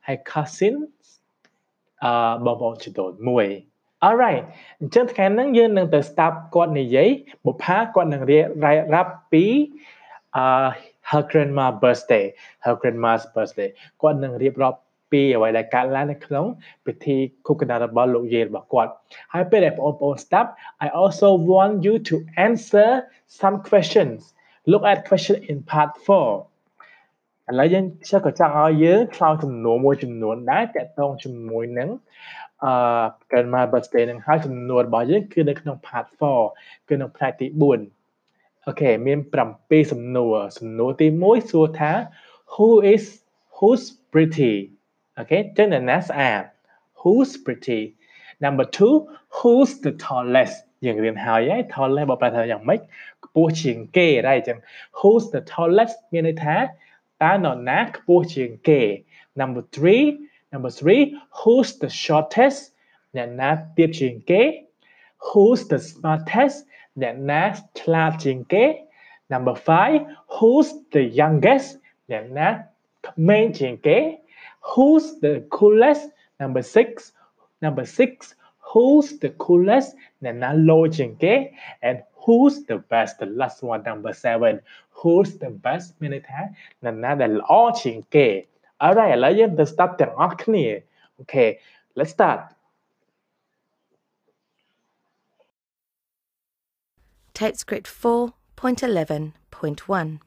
[0.06, 0.74] ហើយ cousin
[2.04, 2.12] អឺ
[2.44, 3.46] បងប្អូនជីដូនមួយ
[4.06, 4.44] alright
[4.80, 7.08] អញ្ចឹងថ្ងៃហ្នឹងយើងនឹងទៅស្ដាប់គាត់និយាយ
[7.46, 8.46] បុប្ផាគាត់នឹងរៀប
[8.94, 9.44] រាប់ពី
[10.36, 10.46] អឺ
[11.10, 12.24] her grandma birthday
[12.64, 13.70] her grandma's birthday
[14.00, 14.78] គាត់នឹងរៀបរាប់
[15.10, 16.46] ពីអ្វីដែលកើតឡើងនៅក្នុង
[16.86, 17.16] ពិធី
[17.46, 18.90] ខុសកណ្ដាលរបស់លោកយាយរបស់គាត់
[19.32, 20.50] ហើយពេលដែលបងប្អូនស្ដាប់
[20.84, 22.14] I also want you to
[22.46, 22.88] answer
[23.40, 24.18] some questions
[24.70, 26.49] look at question in part 4
[27.51, 31.89] ឥឡូវយើងខ្ញុំក៏ចង់ឲ្យយើងឆ្លើយសំណួរមួយចំនួនដែរតកតងជាមួយនឹង
[32.63, 32.73] អឺ
[33.31, 36.05] grandma birthday នឹងហើយសំណួររបស់យើងគឺនៅក្នុង part
[36.47, 37.47] 4គឺនៅផ្នែកទី
[38.07, 39.19] 4អូខេមាន
[39.55, 41.91] 7សំណួរសំណួរទី1សួរថា
[42.53, 43.03] who is
[43.55, 44.53] who's pretty
[45.17, 46.43] អូខេចឹងអ្នកណាស្អាត
[46.99, 47.81] who's pretty
[48.43, 48.65] number
[48.97, 52.79] 2 who's the tallest យើងរៀនហើយហើយ tallest បើប្រែថាយ៉ាងម៉េច
[53.25, 54.59] ខ្ពស់ជាងគេដែរអញ្ចឹង
[54.97, 56.55] who's the tallest មានន័យថា
[57.21, 59.05] Anonak gay?
[59.35, 62.71] Number three, number three, who's the shortest?
[63.15, 63.75] Nanat
[64.25, 64.65] gay.
[65.19, 66.65] Who's the smartest?
[66.97, 68.83] Nanat gay.
[69.29, 71.77] Number five, who's the youngest?
[72.09, 72.67] Nanat
[73.81, 74.19] gay.
[74.61, 76.09] Who's the coolest?
[76.39, 77.13] Number six,
[77.61, 79.95] number six, who's the coolest?
[80.23, 81.53] Nanat gay.
[81.81, 84.53] And who's the best the last one number seven
[84.99, 86.41] who's the best មានន័យថា
[86.83, 88.27] នរណាដែលល្អជាងគេ
[88.83, 90.65] alright ឥឡូវយើងទៅ start ទាំងអស់គ្នា
[91.21, 91.49] okay
[91.97, 92.39] let's start
[97.37, 100.19] Tape script 4.11.1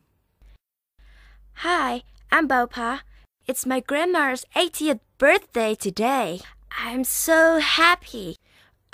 [1.58, 2.02] Hi,
[2.32, 3.00] I'm Bopa.
[3.46, 6.40] It's my grandma's 80th birthday today.
[6.76, 8.38] I'm so happy.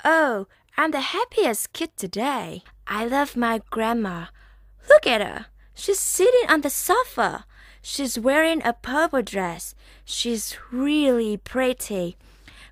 [0.05, 0.45] Oh,
[0.77, 2.61] I'm the happiest kid today.
[2.93, 4.25] I love my grandma.
[4.89, 5.45] Look at her.
[5.73, 7.45] She's sitting on the sofa.
[7.81, 9.73] She's wearing a purple dress.
[10.03, 12.17] She's really pretty.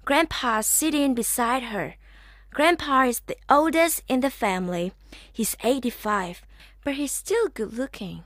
[0.04, 1.96] Grandpa's sitting beside her.
[2.54, 4.92] Grandpa is the oldest in the family.
[5.32, 6.42] He's 85,
[6.84, 8.26] but he's still good looking.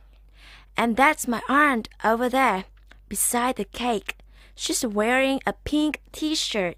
[0.75, 2.65] And that's my aunt over there,
[3.07, 4.17] beside the cake.
[4.55, 6.75] She's wearing a pink t shirt.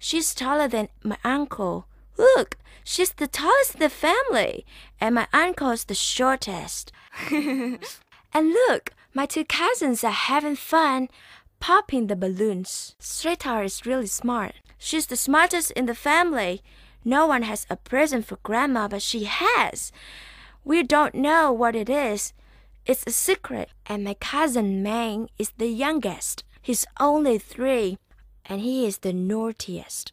[0.00, 1.86] She's taller than my uncle.
[2.16, 4.64] Look, she's the tallest in the family,
[5.00, 6.92] and my uncle's the shortest.
[7.30, 7.78] and
[8.34, 11.08] look, my two cousins are having fun
[11.60, 12.94] popping the balloons.
[12.98, 14.54] Sweetheart is really smart.
[14.78, 16.62] She's the smartest in the family.
[17.04, 19.92] No one has a present for Grandma, but she has.
[20.64, 22.32] We don't know what it is.
[22.84, 23.70] It's a secret.
[23.86, 26.44] And my cousin Mang is the youngest.
[26.60, 27.98] He's only three,
[28.44, 30.12] and he is the naughtiest.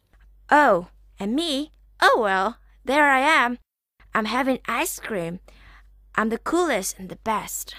[0.50, 1.72] Oh, and me?
[2.01, 3.57] Oh well, there I am.
[4.15, 5.39] I'm having ice cream.
[6.15, 7.75] I'm the coolest and the best.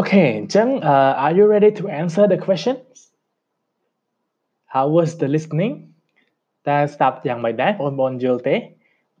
[0.00, 2.96] Okay អញ្ចឹង uh, are you ready to answer the questions
[4.74, 5.74] How was the listening
[6.68, 8.56] តើស្ដាប់យ៉ាងម៉េចដែរបងប្អូនយល់ទេ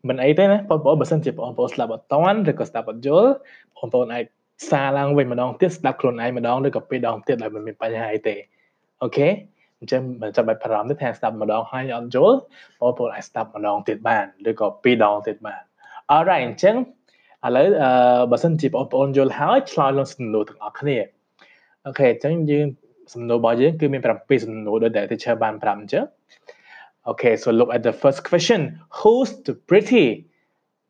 [0.08, 3.30] មិនអីទេណាបងប្អូនបើសិនជាបងប្អូនស្ដាប់អត់តាន់ឬក៏ស្ដាប់អត់យល់
[3.76, 4.24] បងប្អូនអាច
[4.70, 8.34] សារឡើងវិញម្ដងទៀតស្ដាប់ខ្លួនឯងម្ដងឬក៏ពីរដងទៀតដោយមិនមានបញ្ហាអីទេ
[9.02, 9.28] អូខេ
[9.79, 12.37] អញ្ចឹងមិនចាំបាច់បារម្ភទេថាស្ដាប់ម្ដងហើយអត់យល់
[12.79, 15.61] បងប្អូនអាចស្ដាប់ម្ដងទៀតបានឬក៏ពីរដងទៀតបាន
[16.13, 16.75] Alright អញ្ចឹង
[17.45, 20.97] ឥឡូវអឺបើសិនជាបងប្អូនយល់ហើយឆ្លើយលើសំណួរទាំងអស់គ្នា
[21.85, 22.65] អូខេអញ្ចឹងយើង
[23.13, 26.05] សំណួររបស់យើងគឺមាន7សំណួរដោយដែល teacher បានប្រាប់អញ្ចឹង
[27.09, 28.61] Okay so look at the first question
[28.97, 30.05] who's the pretty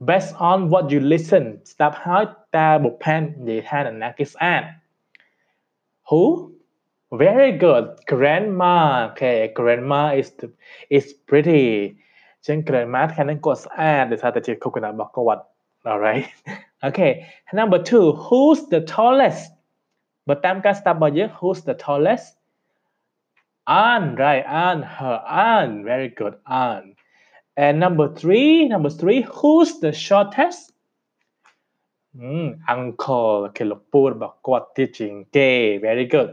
[0.10, 1.44] based on what you listen
[1.74, 2.24] ស្ដាប់ហើយ
[2.58, 4.64] តើបុផាននិយាយថានរណាគេស្អាត
[6.10, 6.24] Who
[7.12, 7.86] Very good.
[8.06, 9.10] Grandma.
[9.12, 10.52] Okay, grandma is the,
[10.90, 11.66] is pretty.
[12.44, 15.40] เช่น grandma แทนนั้นกดสะอาดหรือซาแต่จิตคุกนะบอกกวัด
[15.92, 16.28] alright.
[16.88, 17.12] Okay
[17.60, 19.44] number two who's the tallest?
[20.28, 22.28] บทตามการสตาร์บอเยอะ who's the tallest?
[23.86, 25.18] Anne right Anne her
[25.52, 26.36] Anne very good
[26.66, 26.88] Anne
[27.64, 30.62] and number three number three who's the shortest?
[32.20, 33.36] อืม uncle.
[33.56, 35.38] คือลูกปูดบอกกวัดที่จริง.เจ
[35.86, 36.30] very good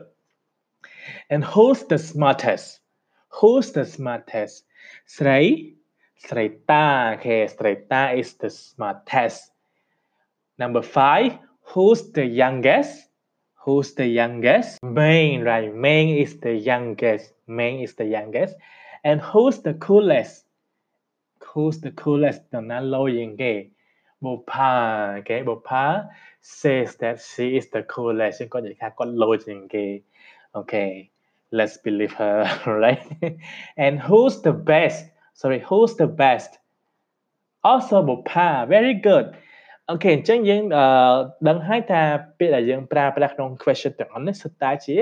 [1.33, 2.81] and who's the smartest
[3.29, 4.65] who's the smartest
[5.17, 5.75] ស្រី
[6.25, 7.17] Sreta.
[7.19, 9.53] Okay, Sreta is the smartest.
[10.59, 13.09] Number five, who's the youngest?
[13.65, 14.83] Who's the youngest?
[14.83, 15.75] Main, right?
[15.75, 17.33] Main is the youngest.
[17.47, 18.57] Main is the youngest.
[19.05, 20.45] And who's the coolest?
[21.53, 22.41] Who's the coolest?
[22.53, 23.07] No, not low
[23.37, 23.71] gay.
[24.23, 26.09] Bopa, okay, Bopa
[26.41, 28.43] says that she is the coolest.
[28.49, 29.37] Có những khác có low
[29.71, 30.03] gay.
[30.61, 31.11] Okay,
[31.51, 32.37] let's believe her,
[32.67, 33.03] right?
[33.77, 35.05] and who's the best?
[35.35, 36.51] sorry who's the best
[37.71, 39.27] also បុប្ផា very good
[39.91, 40.63] អូខេអញ្ចឹងយើង
[41.49, 42.03] ដឹងហើយថា
[42.39, 44.97] ពាក្យដែលយើងប្រើប្រាស់ក្នុង question ទាំងអស់នេះសុទ្ធតែជា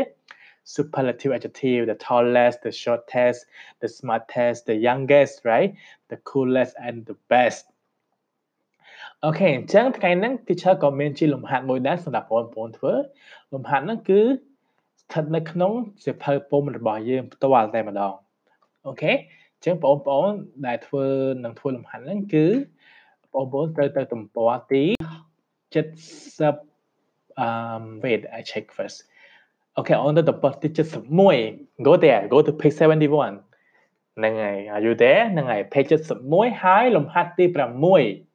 [0.74, 3.40] superlative adjective the tallest the shortest
[3.82, 5.70] the smartest the youngest right
[6.10, 7.64] the coolest and the best
[9.24, 12.94] អូខេអញ្ចឹងថ្ងៃហ្នឹង teacher ក៏មានជាលំហាត់មួយដែរសម្រាប់បងប្អូនធ្វើ
[13.52, 14.20] លំហាត់ហ្នឹងគឺ
[15.12, 15.72] ស្ថិតនៅក្នុង
[16.04, 18.12] សៀវភៅពុំរបស់យើងផ្ទាល់តែម្ដង
[18.86, 19.12] អូខេ
[19.64, 20.30] ចឹងបងប្អូន
[20.66, 21.06] ដែលធ្វើ
[21.44, 22.46] នឹងធ្វើលំហាត់ហ្នឹងគឺ
[23.34, 24.84] បងប្អូនត្រូវទៅទំព័រទី
[25.74, 28.98] 70 um wait i check first
[29.78, 30.68] okay on the ទំព័រទី
[31.28, 32.80] 71 go there go to page 71
[34.18, 35.88] ហ្នឹងហើយ are you there ហ្នឹងហើយ page
[36.26, 37.44] 71ហើយលំហាត់ទី
[37.92, 38.31] 6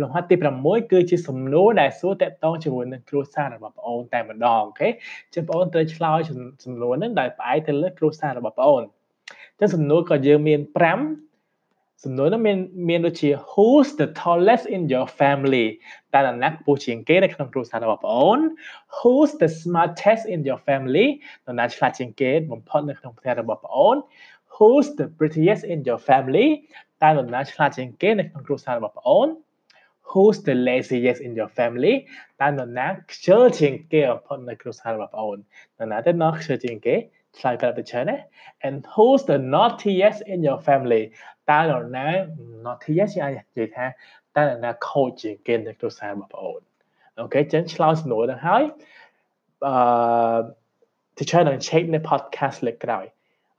[0.00, 6.18] លំហាត់ទី6គឺជាសំណួរដែលសួរតកតងជាមួយនឹងគ្រួសាររបស់បងអូនតែម្ដងអូខេអញ្ចឹងបងអូនត្រូវឆ្លើយ
[6.64, 8.82] សំណួរហ្នឹងដោយផ្អែកទៅលើគ្រួសាររបស់បងអូន
[9.58, 12.58] ចឹងសំណួរក៏យើងមាន5សំណួរនោះមាន
[12.88, 15.66] មានដូចជា who's the tallest in your family
[16.14, 18.40] តើនរណាខ្ពស់ជាងគេនៅក្នុងគ្រួសាររបស់បងអូន
[18.96, 21.06] who's the smartest in your family
[21.46, 23.96] នរណាឆ្លាតជាងគេបំផុតនៅក្នុងផ្ទះរបស់បងអូន
[24.54, 26.48] who's the prettiest in your family
[27.02, 29.28] តើនរណាឆ្លាតជាងគេនៅក្នុងគ្រួសាររបស់បងអូន
[30.09, 31.95] who's the laziest in your family
[32.41, 36.95] តើនរណាខ្ជិលជាងគេបំផុតនៅគ្រួសាររបស់បងអូននរណាទៅណោះខ្ជិលជាងគេ
[37.37, 38.17] ឆ្លើយប្រាប់ទៅច្រើនណា
[38.67, 41.03] and who's the naughtiest in your family
[41.51, 42.07] តើនរណា
[42.65, 43.85] naughtiest ជាអាចនិយាយថា
[44.37, 46.61] តើនរណាខូចជាងគេនៅគ្រួសាររបស់បងអូន
[47.19, 48.63] អូខេចឹងឆ្លើយសំណួរទៅហើយ
[49.67, 50.39] អឺ
[51.17, 53.05] teacher នឹង check នៅ podcast លើក្រោយ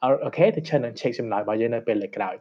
[0.02, 1.60] Okay, the channel check him now, but
[2.14, 2.40] crowd.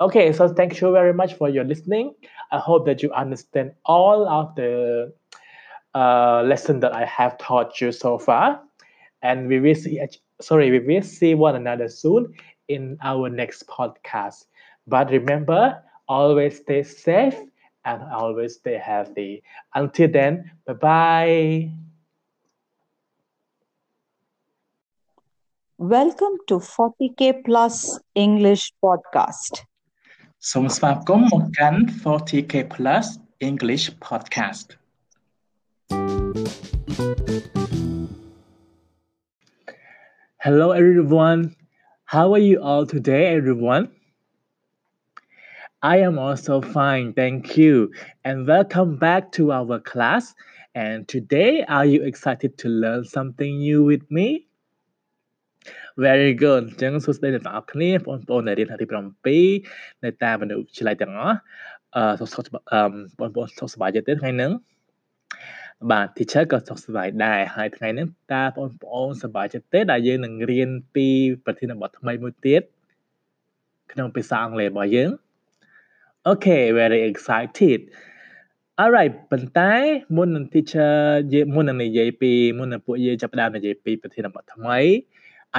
[0.00, 2.14] Okay, so thank you very much for your listening.
[2.52, 5.12] I hope that you understand all of the
[5.94, 8.62] uh, lesson that I have taught you so far,
[9.22, 10.00] and we will see.
[10.40, 12.34] Sorry, we will see one another soon
[12.68, 14.46] in our next podcast.
[14.86, 17.38] But remember, always stay safe
[17.84, 19.42] and always stay healthy.
[19.74, 21.91] Until then, bye bye.
[25.95, 27.75] Welcome to 40k Plus
[28.25, 29.53] English Podcast
[30.51, 33.05] សូមស្វាគមន៍មកកាន់ 40k Plus
[33.49, 34.67] English Podcast
[40.45, 41.41] Hello, everyone.
[42.13, 43.85] How are you all today, everyone?
[45.81, 47.91] I am also fine, thank you.
[48.25, 50.23] And welcome back to our class.
[50.73, 54.47] And today, are you excited to learn something new with me?
[56.04, 59.38] Very good អញ្ចឹងសួស្តីអ្នកទាំងអស់គ្នាបងប្អូនដែលរៀនថ្នាក់ទី
[59.70, 61.36] 7នៅតាមបណ្ឌិតវិទ្យាល័យទាំងអស់
[61.96, 62.82] អឺសុខសុខអឺ
[63.20, 64.52] បងប្អូនសុខសប្បាយចិត្តទេថ្ងៃហ្នឹង
[65.90, 71.06] បាទ teacher ក៏សុខសប្បាយដែរហើយថ្ងៃនេះតើបងប្អូនសប្បាយចិត្តទេដែលយើងនឹងរៀនពី
[71.44, 72.62] ប្រធានបទថ្មីមួយទៀត
[73.92, 75.10] ក្នុងភាសាអង់គ្លេសរបស់យើង
[76.30, 77.80] Okay very excited
[78.80, 79.72] Alright ប៉ុន្តែ
[80.16, 80.94] មុននឹង teacher
[81.54, 84.78] មុននឹងនិយាយពីមុននឹងពួកយើងចាប់ផ្ដើមនិយាយពីប្រធានបទថ្មី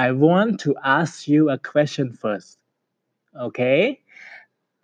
[0.05, 2.57] I want to ask you a question first
[3.47, 4.01] Okay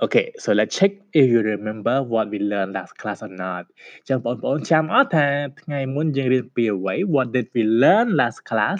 [0.02, 3.64] Okay so let's check if you remember what we learned last class or not
[4.08, 5.28] ចឹងបងប្អូនចាំអត់ថា
[5.62, 8.80] ថ្ងៃមុនយើងរៀនពីអ្វី What did we learn last class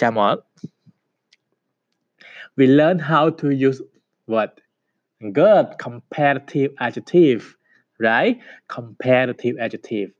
[0.00, 0.42] ចាំអត់
[2.58, 3.80] We learned how to use
[4.32, 4.50] what
[5.38, 7.42] good comparative adjective
[8.06, 8.34] right
[8.76, 10.10] comparative adjective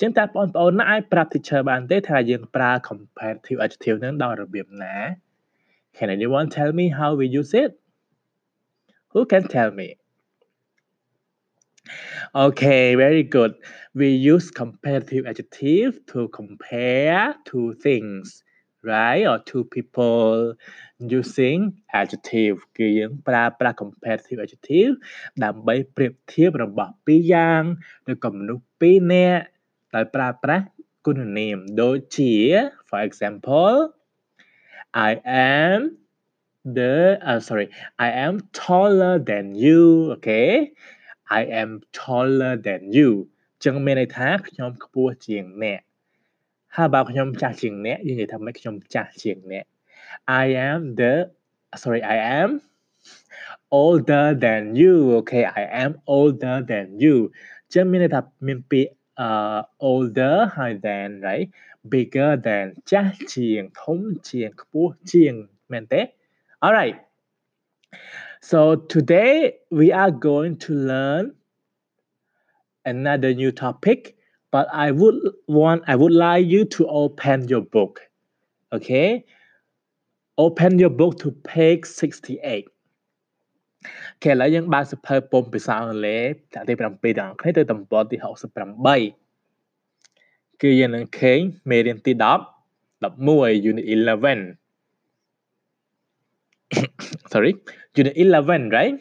[0.00, 4.96] ចឹងតើបងប្អូនណាអាចប្រាប់ teacher បានទេថាយើងប្រើ comparative adjective នឹងដោយរបៀបណា
[5.96, 7.72] Can anyone tell me how we use it
[9.12, 9.88] Who can tell me
[12.34, 13.54] Okay, very good.
[13.94, 18.42] We use comparative adjective to compare two things,
[18.82, 19.24] right?
[19.26, 20.54] Or two people
[20.98, 21.60] using
[22.00, 24.92] adjective គឺយើងប្រើប្រាស់ comparative adjective
[25.44, 27.62] ដើម្បីប្រៀបធៀបរបស់ពីរយ៉ាង
[28.12, 29.42] ឬក៏មនុស្សពីរនាក់
[29.95, 30.65] ដោយប្រើប្រាស់
[31.05, 32.33] គុណនាមដូចជា
[32.89, 33.75] for example
[35.09, 35.11] I
[35.59, 35.77] am
[36.77, 36.95] the
[37.29, 37.67] uh, sorry
[38.07, 39.83] I am taller than you
[40.15, 40.71] okay
[41.39, 41.69] I am
[42.01, 43.09] taller than you
[43.63, 45.81] ចឹងមានន័យថាខ្ញុំខ្ពស់ជាងអ្នក
[46.75, 49.65] ហើយបើខ្ញុំចាស់ជាងអ្នកយើងនិយាយថាម៉េចខ្ញុំចាស់ជាងអ្នក
[50.43, 51.13] I am the
[51.81, 52.49] sorry I am
[53.81, 57.15] older than you okay I am older than you
[57.73, 58.91] ចឹងមានន័យថាមានពាក្យ
[59.25, 59.59] uh
[59.89, 61.47] older ហើយ than right
[61.93, 63.99] bigger than ចាស់ជាងធំ
[64.29, 65.33] ជាងខ្ពស់ជាង
[65.71, 66.01] មែនទេ
[66.63, 66.97] Alright
[68.49, 68.59] so
[68.93, 69.33] today
[69.79, 71.23] we are going to learn
[72.93, 73.99] another new topic
[74.53, 75.17] but I would
[75.57, 77.93] want I would like you to open your book
[78.75, 79.09] okay
[80.45, 82.67] open your book to page 68
[84.23, 86.81] គេឥឡូវយើងបើកសៀវភៅពុំភាសាអង់គ្លេសថ្នាក់ទី7
[87.19, 88.27] ទាំងអស់គ្នាទៅទំព័រទី68
[90.61, 91.39] គឺយើងនឹងឃើញ
[91.69, 92.23] មេរៀនទី10
[93.01, 94.57] 11 unit 11
[97.31, 97.53] sorry
[97.99, 98.95] unit 11 right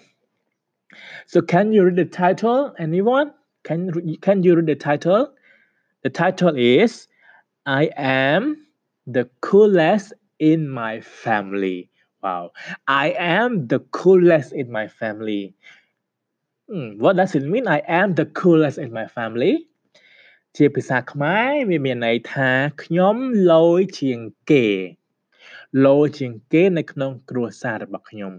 [1.26, 3.28] so can you read the title anyone
[3.68, 3.80] can
[4.26, 5.22] can you read the title
[6.04, 7.08] the title is
[7.66, 8.42] i am
[9.16, 11.78] the coolest in my family
[12.25, 12.43] wow
[13.05, 15.43] i am the coolest in my family
[16.69, 19.53] hmm, what does it mean i am the coolest in my family
[20.57, 22.49] ជាភាសាខ្មែរវាមានន័យថា
[22.83, 23.15] ខ្ញុំ
[23.51, 24.19] ឡូយជាង
[24.51, 24.67] គេ
[25.85, 28.33] ឡូជាងគេនៅក្នុងគ្រួសាររបស់ខ្ញុំ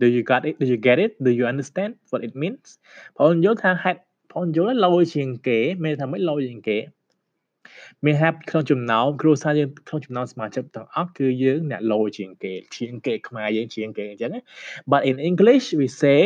[0.00, 2.68] Do you got it Do you get it Do you understand what it means
[3.16, 4.00] បងយល់ថាហេតុ
[4.32, 6.78] បងយល់ឡូជាងគេមានថាម៉េចឡូជាងគេ
[8.05, 14.31] មានហាប់ក្នុងចំណោមគ្រួសារយើងក្នុងចំណោមសមាជិកទាំងអស់គឺយើងអ្នកឡូជាងគេជាងគេខ្មែរយើងជាងគេអញ្ចឹង
[14.91, 16.19] but in english we say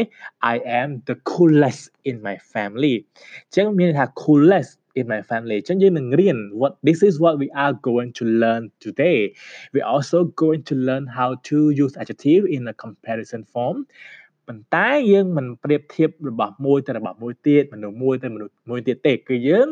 [0.54, 7.00] i am the coolest in my family អញ្ចឹងមានថា coolest in my family អញ្ចឹងយើងនឹងរៀន what this
[7.08, 9.18] is what we are going to learn today
[9.74, 13.78] we also going to learn how to use adjective in a comparison form
[14.49, 19.67] ប៉ុន្តែយើងមិនប្រៀបធៀបរបស់មួយទៅរបស់មួយទៀតមនុស្សមួយទៅមនុស្សមួយទៀតទេគឺយើង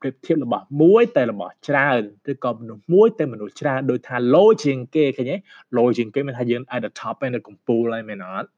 [0.00, 2.00] ប្រៀបធៀបរបស់មួយទៅរបស់ច្រើន
[2.30, 5.36] ឬក៏មនុស្សមួយទៅមនុស្សច្រើនដោយថា low ជាងគេឃើញទេ
[5.76, 8.48] low ជាងគេមានថាយើង at the top ហើយនៅកំពូលហើយមែនអត់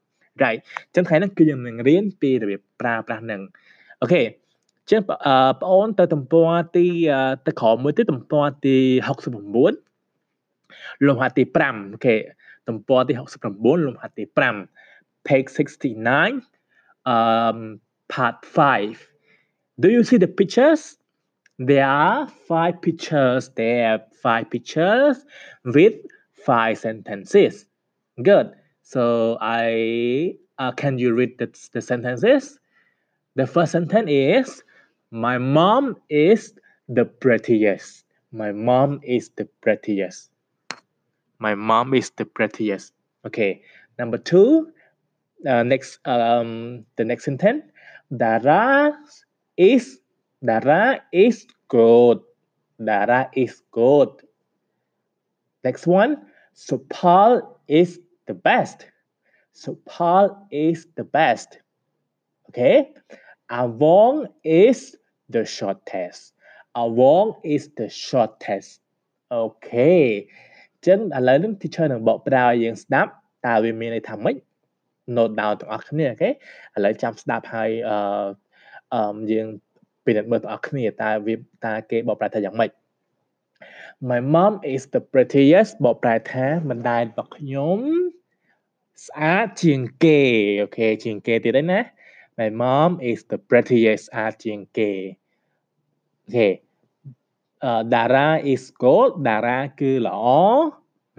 [0.43, 3.41] right អញ្ចឹងថ្ងៃនេះគឺយើងនឹងរៀនពីរបៀបប្រើប្រាស់នឹង
[4.01, 4.21] អូខេ
[4.91, 5.17] ចឹងបង
[5.71, 6.87] អូនទៅទំព័រទី
[7.45, 8.77] ទៅក្រោមមួយទៀតទំព័រទី
[9.87, 12.15] 69លំហាត់ទី5អូខេ
[12.67, 13.13] ទំព័រទី
[13.49, 14.82] 69លំហាត់ទី5
[15.23, 16.41] page 69
[17.05, 19.07] um part 5
[19.79, 20.97] do you see the pictures
[21.59, 25.25] there are five pictures there are five pictures
[25.65, 25.93] with
[26.33, 27.65] five sentences
[28.21, 28.51] good
[28.81, 32.59] so i uh, can you read the, the sentences
[33.35, 34.63] the first sentence is
[35.13, 36.55] My mom is
[36.89, 38.03] the prettiest.
[38.31, 40.31] My mom is the prettiest.
[41.37, 42.93] My mom is the prettiest.
[43.23, 43.61] Okay.
[43.99, 44.71] Number two,
[45.46, 47.64] uh, next, um, the next sentence.
[48.16, 48.96] Dara
[49.56, 50.00] is
[50.44, 52.20] Dara is good.
[52.82, 54.10] Dara is good.
[55.64, 56.12] next one
[56.54, 58.86] Supal is the best
[59.54, 61.58] Supal is the best
[62.48, 62.90] okay
[63.50, 64.96] Avong is
[65.28, 66.32] the shortest
[66.76, 68.80] Avong is the shortest
[69.34, 73.10] អូខេអញ្ចឹងឥឡូវនេះ teacher នឹងបកប្រែឲ្យយើងស្ដាប់
[73.46, 74.36] តើវាមានន័យថាម៉េច
[75.17, 76.31] note down ទាំងអស់គ្នាអូខេឥ
[76.85, 77.97] ឡូវចាំស្ដាប់ហើយអឺ
[78.93, 79.47] អឺយើង
[80.05, 81.35] ពិនិត្យមើលទាំងអស់គ្នាតើវា
[81.65, 82.71] តើគេបកប្រែថាយ៉ាងម៉េច
[84.09, 87.79] My mom is the prettiest បកប្រែថាម្ដាយរបស់ខ្ញុំ
[89.07, 90.19] ស្អាតជាងគេ
[90.61, 91.81] អូខេជាងគេទៀតហើយណា
[92.39, 94.91] My mom is the prettiest ស្អាតជាងគេ
[96.23, 96.49] អូខេ
[97.63, 100.25] អឺ Dara is good Dara គឺល្អ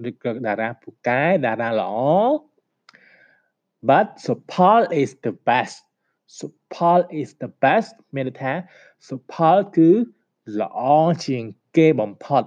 [0.09, 1.95] ឬក៏ Dara ពូកែ Dara ល្អ
[3.91, 5.77] but Supal is the best
[6.39, 8.53] Supal is the best មានន័យថា
[9.09, 9.91] Supal គឺ
[10.61, 10.81] ល្អ
[11.27, 11.45] ជាង
[11.77, 12.45] គេបំផុត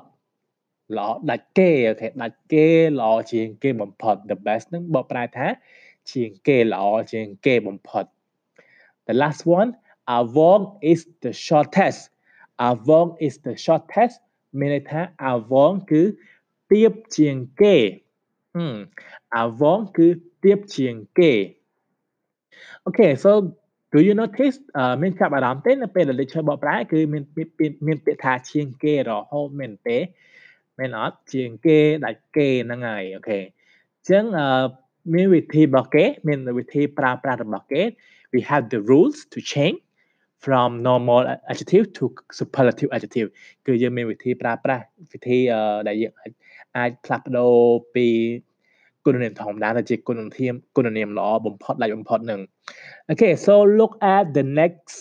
[0.98, 2.68] ល្អដាច់គេអូខេដាច់គេ
[3.00, 5.48] ល្អជាងគេបំផុត the best ហ្នឹងបកប្រែថា
[6.12, 8.06] ជាងគេល្អជាងគេបំផុត
[9.08, 9.70] the last one
[10.18, 10.62] Avon
[10.92, 12.02] is the shortest
[12.68, 14.16] Avon is the shortest
[14.60, 15.02] មានន័យថា
[15.32, 16.02] Avon គឺ
[16.72, 17.76] ទៀបជាងគេ
[19.42, 20.08] Avon គឺ
[20.44, 21.34] ទៀបជាងគេ
[22.88, 23.32] Okay so
[23.94, 24.58] do you notice
[25.02, 27.24] មានចាប់អារម្មណ៍ទេនៅពេលដែល lecture បកប្រែគឺមាន
[27.88, 29.98] មានពាក្យថាជាងគេរហូតមែនទេ
[30.80, 34.24] មែនអត់ជាងគេដាច់គេហ្នឹងហើយអូខេអញ្ចឹង
[35.14, 37.82] មានវិធីរបស់គេមានវិធីប្រើប្រាស់របស់គេ
[38.34, 39.80] we have the rules to change
[40.44, 42.04] from normal adjective to
[42.40, 43.30] superlative adjective
[43.66, 44.84] គឺយើងមានវិធីប្រើប្រាស់
[45.14, 45.38] វិធី
[45.88, 46.14] ដែលយើង
[46.78, 47.54] អាចផ្លាស់ប្ដូរ
[47.96, 48.08] ពី
[49.07, 52.41] គុណនាមធម្មតាទៅជាគុណនាមគុណនាមល្អបំផុតដាច់បំផុតនឹង
[53.11, 54.97] Okay so look at the next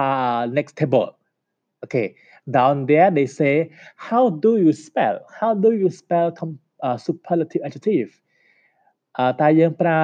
[0.00, 1.08] uh, next table
[1.84, 2.06] okay
[2.56, 3.54] down there they say
[4.08, 6.28] how do you spell how do you spell
[6.86, 8.10] uh, superlative adjective
[9.18, 10.00] អឺតើយើងប្រើ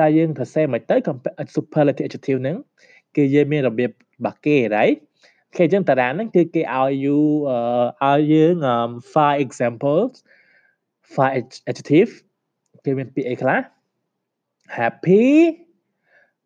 [0.00, 0.96] តើយើងសរសេរមិនទៅ
[1.56, 2.56] superlative adjective ហ្នឹង
[3.16, 4.98] គឺយើងមានរបៀបរបស់គេ right
[5.56, 7.18] គេអញ្ចឹងតារាងហ្នឹងគឺគេឲ្យ you
[8.08, 8.54] ឲ្យយើង
[9.12, 10.12] five examples
[11.14, 11.34] five
[11.70, 12.12] adjective
[12.84, 13.60] គេមានពាក្យអីខ្លះ
[14.76, 15.26] happy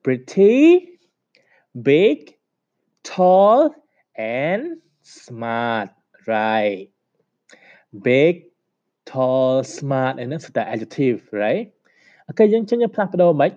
[0.02, 0.56] pretty
[1.88, 2.16] big
[3.10, 3.58] tall
[4.42, 4.62] and
[5.02, 5.88] smart
[6.32, 6.80] right
[8.08, 8.34] big
[9.10, 11.64] tall smart ហ្នឹងគឺតែ adjective right
[12.28, 13.50] អូខេយើងចេញផ្លាស់ប្ដូរមិន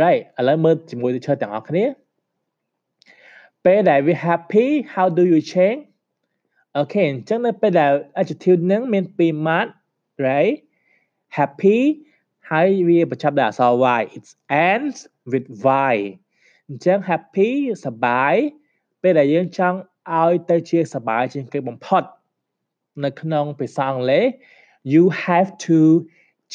[0.00, 1.84] right ឥឡូវមើលជាមួយ teacher ទាំងអស់គ្នា
[3.64, 5.80] ពេលដែលវា happy how do you change
[6.76, 9.70] អូខេអញ្ចឹងនៅពេលដែល adjective ហ្នឹងមានពីរម៉ាត់
[10.26, 10.54] right
[11.37, 11.79] Happy
[12.51, 14.25] ហើយវាបញ្ចប់ដោយអក្សរ y it
[14.69, 14.97] ends
[15.31, 15.47] with
[15.93, 15.95] y
[16.67, 17.49] អញ្ចឹង happy
[17.85, 18.35] សប្បាយ
[19.01, 19.77] ពេលដែលយើងចង់
[20.21, 22.03] ឲ្យទៅជាសប្បាយជាងគេបំផុត
[23.03, 24.25] នៅក្នុងភាសាអង់គ្លេស
[24.93, 25.79] you have to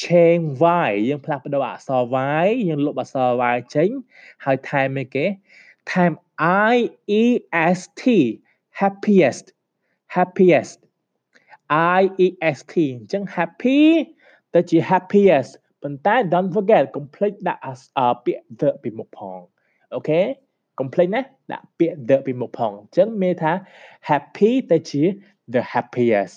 [0.03, 0.45] change
[0.89, 2.01] y យើងផ្លាស់ប្ដូរអក្សរ
[2.45, 3.89] y យើងលុបអក្សរ y ចេញ
[4.45, 5.27] ហើយថែមអីគេ
[5.93, 6.13] ថែម
[6.73, 6.77] i
[7.23, 7.25] e
[7.79, 8.03] s t
[8.81, 9.47] happiest
[10.15, 10.79] happiest
[11.99, 13.81] i e s t អញ្ចឹង happy
[14.54, 15.52] ទៅជា happiest
[15.84, 17.62] ប៉ុន្តែ don't forget កុំភ្លេចដាក់
[18.26, 19.40] ពាក្យ the ពីមុខផង
[19.96, 20.22] អូខេ
[20.80, 21.22] កុំភ្លេចណា
[21.52, 23.54] ដាក់ពាក្យ the ពីមុខផងអញ្ចឹងមានថា
[24.10, 25.04] happy ទៅជា
[25.54, 26.36] the happiest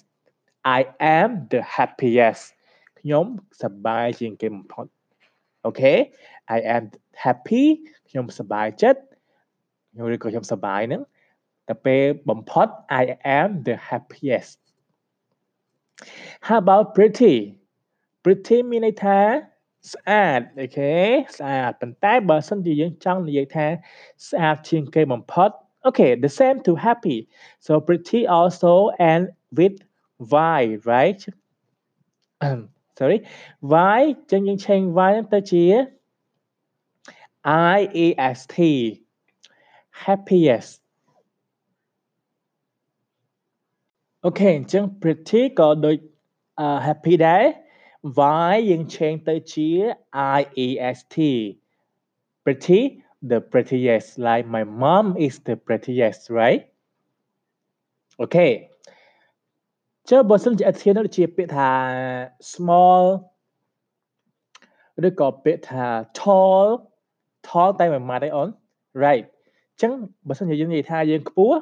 [0.78, 0.80] I
[1.18, 2.44] am the happiest
[3.00, 3.26] ខ្ញុំ
[3.62, 4.86] សប្បាយជាងគេបំផុត
[5.66, 5.92] អូខេ
[6.56, 6.84] I am
[7.24, 7.64] happy
[8.08, 9.00] ខ្ញុំសប្បាយចិត្ត
[9.92, 11.02] ខ្ញុំឬក៏ខ្ញុំសប្បាយហ្នឹង
[11.68, 12.66] តែពេលបំផុត
[13.02, 13.04] I
[13.38, 14.58] am the happiest
[16.46, 17.36] How about pretty
[18.22, 19.20] pretty មានន័យថា
[19.92, 20.94] ស្អាតអូខេ
[21.38, 23.66] ស្អាតប៉ុន្តែបើសិនជាយើងចង់និយាយថា
[24.28, 25.50] ស្អាតជាងគេបំផុត
[25.88, 27.18] okay the same to happy
[27.66, 28.72] so pretty also
[29.10, 29.22] and
[29.58, 29.76] with
[30.58, 30.62] y
[30.92, 31.20] right
[32.98, 33.18] sorry
[33.98, 34.00] y
[34.30, 34.80] ចឹងយើងឆេង
[35.10, 35.64] y ទៅជា
[37.76, 38.06] i e
[38.36, 38.56] s t
[40.04, 40.72] happiest
[44.24, 45.96] អូខេអញ្ចឹង pretty ក៏ដូច
[46.86, 47.44] happy ដែរ
[48.03, 49.69] y យើងឆេងទៅជា
[50.37, 50.67] i e
[50.97, 51.15] s t
[52.43, 52.81] pretty
[53.29, 56.61] the prettiest like my mom is the prettiest right
[58.23, 58.51] okay
[60.09, 61.71] ចុះបើសិនជា adjective នោះជាពាក្យថា
[62.51, 63.03] small
[65.07, 65.85] ឬក៏ពាក្យថា
[66.19, 66.65] tall
[67.47, 68.49] tall តែមួយម៉ាត់ឯអូន
[69.03, 69.23] right
[69.71, 69.91] អញ្ចឹង
[70.27, 71.57] បើសិនជាយើងនិយាយថាយើងខ្ពស់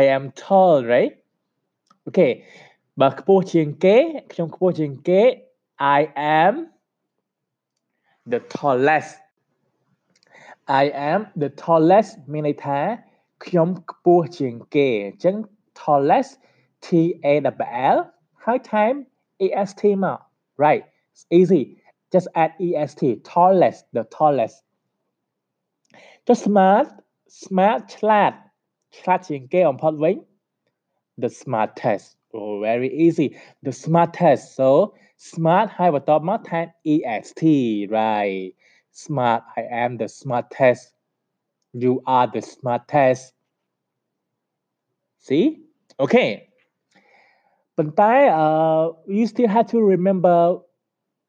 [0.00, 1.12] I am tall right
[2.04, 2.28] អូខេ
[3.01, 3.97] បើខ្ពស់ជាងគេ
[4.31, 5.21] ខ្ញុំខ្ពស់ជាងគេ
[5.97, 6.01] I
[6.41, 6.53] am
[8.31, 9.11] the tallest
[10.81, 12.79] I am the tallest មានន័យថា
[13.45, 15.35] ខ្ញុំខ្ពស់ជាងគេអញ្ចឹង
[15.81, 16.31] tallest
[16.85, 16.87] T
[17.31, 17.97] A W L
[18.45, 18.97] high time
[19.45, 20.19] est មក
[20.63, 21.63] right it's easy
[22.13, 23.01] just add est
[23.31, 24.57] tallest the tallest
[26.27, 26.87] ចុះ smart
[27.43, 28.33] smart ឆ្លាត
[28.97, 30.15] ឆ្លាតជាងគេបំផុតវិញ
[31.23, 33.36] the smartest Oh, very easy.
[33.62, 34.56] The smart test.
[34.56, 37.86] So smart hypertopma time E S T.
[37.90, 38.54] right?
[38.90, 40.92] Smart, I am the smart test.
[41.72, 43.32] You are the smart test.
[45.18, 45.62] See?
[45.98, 46.48] Okay.
[47.76, 50.58] But by, uh, you still have to remember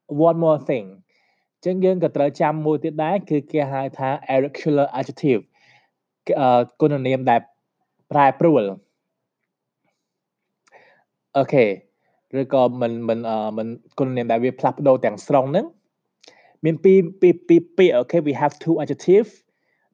[0.08, 0.86] one more thing
[1.64, 5.42] ចឹងយើងក៏ត្រូវចាំមួយទៀតដែរគឺគេហៅថា irregular adjective
[6.44, 7.40] uh, គុណនាមដែល
[8.10, 8.62] ប្រែប្រួល
[11.38, 11.66] អូខេ
[12.40, 13.18] ឬក៏មិនមិន
[13.58, 15.66] មិនគុណនាមដែលវាផ្លាស់ប្ដូរទាំងស្រុងហ្នឹង
[16.64, 19.28] មានពីរពីរពីរពាក្យអូខេ we have two adjective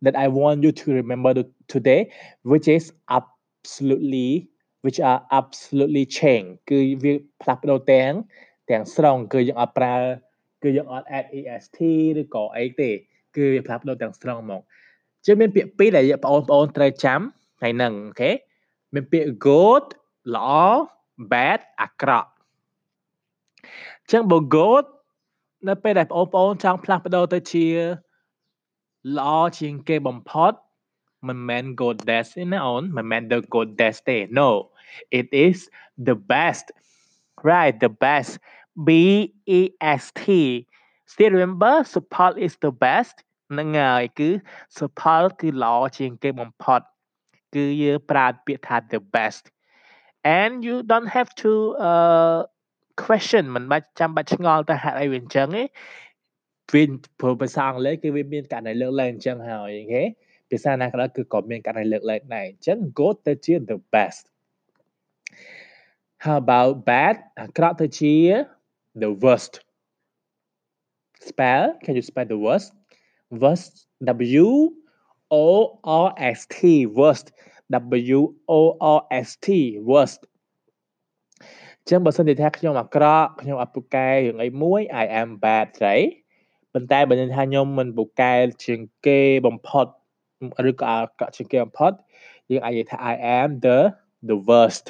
[0.05, 1.33] that I want you to remember
[1.75, 2.01] today
[2.51, 2.85] which is
[3.19, 4.31] absolutely
[4.85, 7.13] which are absolutely change គឺវា
[7.43, 8.13] ផ្លាស់ប្ដូរទាំង
[8.71, 9.97] ទាំងស្រុងគឺយើងអត់ប្រើ
[10.63, 11.79] គឺយើងអត់ add est
[12.21, 12.91] ឬក៏អីទេ
[13.37, 14.63] គឺវាផ្លាស់ប្ដូរទាំងស្រុងមក
[15.27, 17.21] ជាមានពាក្យពីរដែលបងប្អូនត្រូវចាំ
[17.59, 18.31] ថ្ងៃហ្នឹងអូខេ
[18.95, 19.85] មានពាក្យ good
[20.35, 20.51] ល្អ
[21.33, 22.31] bad អាក្រក់
[24.03, 24.85] អញ្ចឹងបើ good
[25.69, 27.67] នៅពេលដែលបងប្អូនចង់ផ្លាស់ប្ដូរទៅជា
[29.19, 30.53] ល្អជាងគេបំផុត
[31.29, 34.49] មិនមែន good dash ទេណាអូនមិនមែន the good dash ទេ no
[35.19, 35.59] it is
[36.09, 36.67] the best
[37.49, 38.33] right the best
[38.87, 38.89] b
[39.59, 39.61] e
[40.03, 40.23] s t
[41.13, 43.17] still remember support is the best
[43.51, 44.29] ហ្នឹងហើយគឺ
[44.79, 46.81] សុផលគឺល្អជាងគេបំផុត
[47.55, 49.43] គឺយើងប្រើពាក្យថា the best
[50.40, 51.52] and you don't have to
[51.90, 52.38] uh
[53.04, 55.64] question មិនបាច់ចាំបាច់ឆ្ងល់ទៅហេតុអីវាអញ្ចឹងទេ
[56.74, 56.84] វា
[57.20, 60.04] ព្រោះភាសាអង់គ្លេសគឺវាមានករណីលើកលែងអញ្ចឹងហើយអូខេ
[60.50, 64.24] ភាសាណាក៏ដោយគឺក៏មានករណីលើកលែងដែរអញ្ចឹង go ទៅជា the best
[66.24, 68.16] how about bad អាក្រក់ទៅជា
[69.04, 69.54] the worst
[71.28, 72.70] spell can you spell the worst
[73.44, 73.74] worst
[74.44, 74.48] w
[75.32, 75.46] o
[76.06, 76.08] r
[76.38, 76.58] s t
[77.00, 77.28] worst
[77.73, 78.21] w
[78.51, 78.61] o
[78.97, 79.49] r s t
[79.91, 80.21] worst
[81.89, 85.97] ចឹងបើសិនជាថាខ្ញុំអាក្រក់ខ្ញុំអត់ពូកែរឿងអីមួយ I am bad ស្រី
[86.73, 88.33] ប៉ុន្តែបើនិយាយថាខ្ញុំមិនពូកែ
[88.65, 89.87] ជាងគេបំផុត
[90.71, 91.93] ឬក៏អាក្រក់ជាងគេបំផុត
[92.51, 93.79] យើងអាចនិយាយថា I am the
[94.29, 94.85] the worst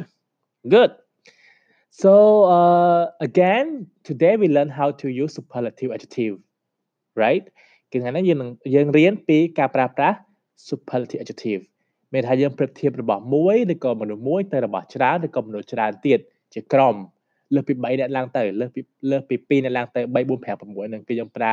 [0.73, 0.93] good
[2.02, 2.12] so
[2.57, 3.66] uh, again
[4.09, 6.35] today we learn how to use superlative adjective
[7.23, 7.44] right
[7.90, 10.19] គឺថ្ងៃនេះយើងនឹងយើងរៀនពីការប្រើប្រាស់
[10.69, 11.62] superlative adjective
[12.12, 16.20] មានថាយើងប្រៀបធៀបរបស់មួយឬក៏មនុស្សមួយទៅរបស់ច្រើនឬក៏មនុស្សច្រើនទៀត
[16.54, 16.94] ជាក្រុម
[17.54, 18.80] លើសពី3អ្នកឡើងទៅលើសពី
[19.10, 21.52] លើសពី2អ្នកឡើងទៅ3 4 5 6នឹងគឺយើងប្រើ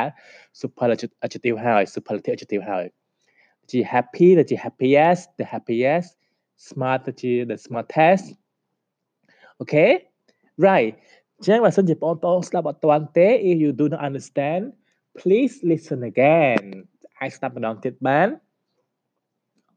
[0.60, 2.84] superlative adjective ហើយ superlative adjective ហើយ
[3.70, 6.10] ជា happy ទៅជា happiest the happiest
[6.68, 8.26] smart ទៅជា the smartest
[9.62, 9.90] okay
[10.66, 10.92] right
[11.46, 14.62] ចឹងបើសិនជាបងប្អូនស្ដាប់អត់ទាន់ទេ if you do not understand
[15.18, 16.62] please listen again
[17.20, 18.28] អាចស្ដាប់ម្ដងទៀតបាន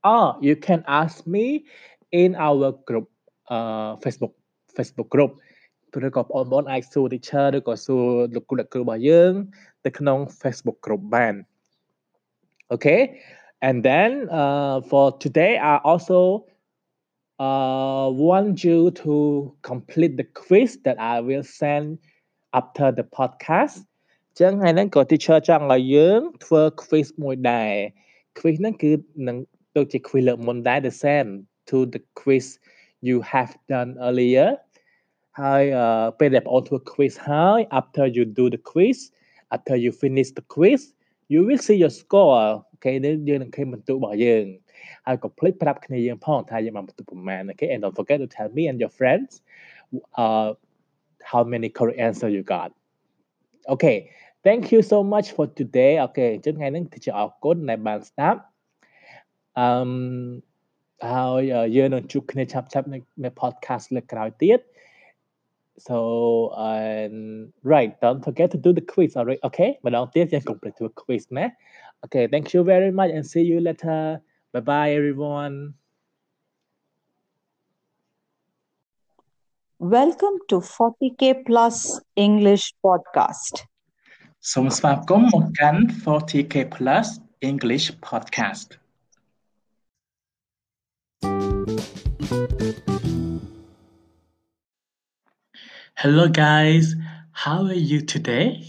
[0.05, 1.64] or you can ask me
[2.12, 3.06] in our group
[3.55, 4.34] uh Facebook
[4.76, 5.32] Facebook group
[6.06, 9.32] ឬក៏បងប្អូនអាចសួរ teacher ឬក៏សួរលោកគ្រូអ្នកគ្រូរបស់យើង
[9.84, 11.34] ទៅក្នុង Facebook group បាន
[12.74, 13.01] Okay
[13.68, 14.10] and then
[14.40, 16.20] uh for today I also
[17.47, 19.14] uh want you to
[19.70, 21.86] complete the quiz that I will send
[22.59, 23.76] after the podcast
[24.40, 27.74] ចឹងថ្ងៃហ្នឹងក៏ teacher ចង់ឲ្យយើងធ្វើ quiz មួយដែរ
[28.38, 28.93] quiz ហ្នឹងគឺ
[29.28, 29.36] នឹង
[29.76, 31.30] ដូចជា quiz លើកមុនដែរ the same
[31.68, 32.47] to the quiz
[33.09, 34.48] you have done earlier
[35.40, 35.62] ហើយ
[36.18, 38.98] ពេលដែលបងអូនធ្វើ quiz ហើយ after you do the quiz
[39.55, 40.80] after you finish the quiz
[41.32, 42.32] you will see your score
[42.72, 42.93] អូខេ
[43.28, 44.44] យើងនឹងឃើញបន្ទុករបស់យើង
[45.06, 49.30] ហើយកុំភ្លេចប្រាប់គ្នាយើងផងថាយើងបានបន្ទុកប្រមាណអូខេ and don't forget to tell me and your friends
[50.22, 50.48] uh
[51.30, 52.70] how many correct answer you got
[53.74, 53.97] okay
[54.47, 58.40] thank you so much for today អូខេអញ្ចឹងថ្ងៃនេះគឺជាអរគុណដែលបានស្ដាប់
[59.59, 59.66] អឺ
[61.10, 61.40] ហើយ
[61.76, 62.86] យើងនឹងជួបគ្នាឆាប់ឆាប់
[63.24, 64.60] នៅ podcast លើកក្រោយទៀត
[65.86, 65.97] so
[66.68, 67.16] um,
[67.72, 71.47] right don't forget to do the quiz alright okay ម្ដងទៀតយើង complete ធ្វើ quiz ណា
[72.05, 74.01] okay thank you very much and see you later
[74.52, 75.56] bye bye everyone
[79.97, 81.76] Welcome to 40k plus
[82.26, 83.55] English podcast
[84.52, 87.06] សូមស្វាគមន៍មកកាន់ 40k plus
[87.51, 88.68] English podcast
[91.61, 91.77] Hello
[96.27, 96.95] guys,
[97.31, 98.65] how are you today?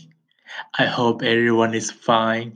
[0.79, 2.53] I hope everyone is fine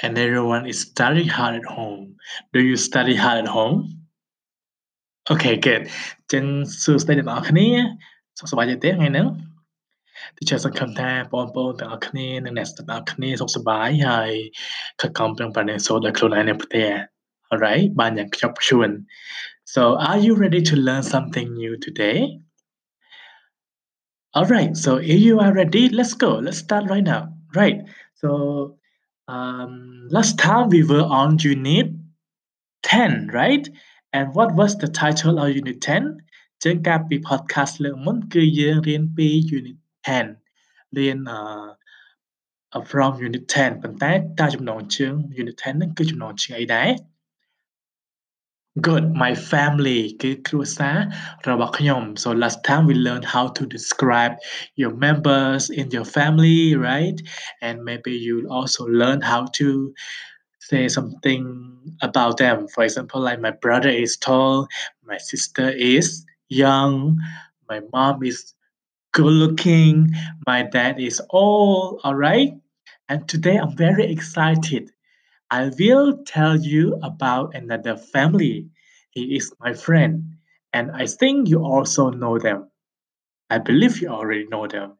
[0.00, 2.14] and everyone is studying hard at home.
[2.52, 4.06] Do you study hard at home?
[5.28, 5.90] Okay good
[6.32, 6.44] ចឹង
[6.82, 7.68] សួស្តីអ្នកនរគ្នា
[8.38, 9.26] សុខសប្បាយទេថ្ងៃហ្នឹង
[10.36, 14.30] teacher សង្ឃឹមថាបងប្អូនទាំងអស់គ្នានិងអ្នកស្ដាប់ទាំងអស់គ្នាសុខសប្បាយហើយ
[15.00, 16.88] ខិតខំប្រឹងប្រែងសូត្រដោយខ្លួនឯងនៅផ្ទះ
[17.52, 18.90] alright បានយ៉ាងខ្ជាប់ខ្ជួន
[19.69, 22.39] so are you ready to learn something new today
[24.35, 27.81] alright so if you are ready let's go let's start right now right
[28.15, 28.77] so
[29.27, 31.87] um last time we were on unit
[32.83, 33.69] 10 right
[34.13, 36.21] and what was the title of unit 10
[36.63, 39.27] ចឹងកាលពី podcast លើកមុនគឺយើងរៀនពី
[39.57, 39.77] unit
[40.33, 46.89] 10រៀនអឺ from unit 10ប៉ុន្តែតើចំណងជើង unit 10ហ្នឹងគឺចំណងជើងអីដែរ
[48.87, 50.97] Good my family គឺគ្រួសារ
[51.49, 54.33] របស់ខ្ញុំ so last time we learned how to describe
[54.81, 57.17] your members in your family right
[57.65, 59.67] and maybe you also learn how to
[60.69, 61.43] say something
[62.07, 64.53] about them for example like my brother is tall
[65.11, 66.05] my sister is
[66.63, 66.93] young
[67.71, 68.39] my mom is
[69.17, 69.93] good looking
[70.51, 72.51] my dad is old all right
[73.09, 74.83] and today i'm very excited
[75.49, 78.67] I will tell you about another family.
[79.11, 80.13] He is my friend,
[80.73, 82.59] and I think you also know them.
[83.49, 84.97] I believe you already know them.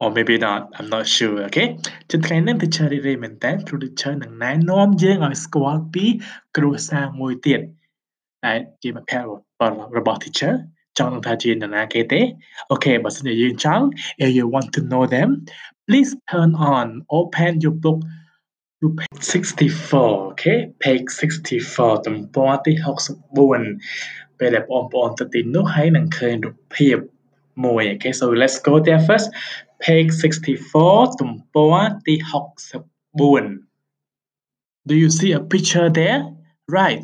[0.00, 1.66] Or maybe not, I'm not sure, okay?
[2.10, 6.04] ជាថ្ងៃនេះ teacher រីករាយមែនតើគ្រូ teacher នឹងណែនាំយើងឲ្យស្គាល់ពី
[6.56, 7.60] គ្រួសារមួយទៀត
[8.46, 9.68] ដែលជាមិត្តភក្តិ
[9.98, 10.54] របស់ teacher
[10.98, 12.20] ចង់ដឹងថាជានរណាគេទេ
[12.70, 13.84] អូខេបើសិនជាយើងចង់
[14.22, 15.28] if you want to know them
[15.86, 16.86] please turn on
[17.18, 17.98] open your book
[18.81, 21.07] to page 64 okay page
[21.59, 22.73] 64ទំព័រទី
[23.35, 26.97] 64ពេលដែលបងប្អូនទៅទីនោះហើយនឹងឃើញរូបភាព
[27.65, 29.27] មួយ okay so let's go there first
[29.83, 30.11] page
[30.65, 31.77] 64ទំព័រ
[32.07, 32.15] ទី
[32.91, 36.21] 64 do you see a picture there
[36.77, 37.01] right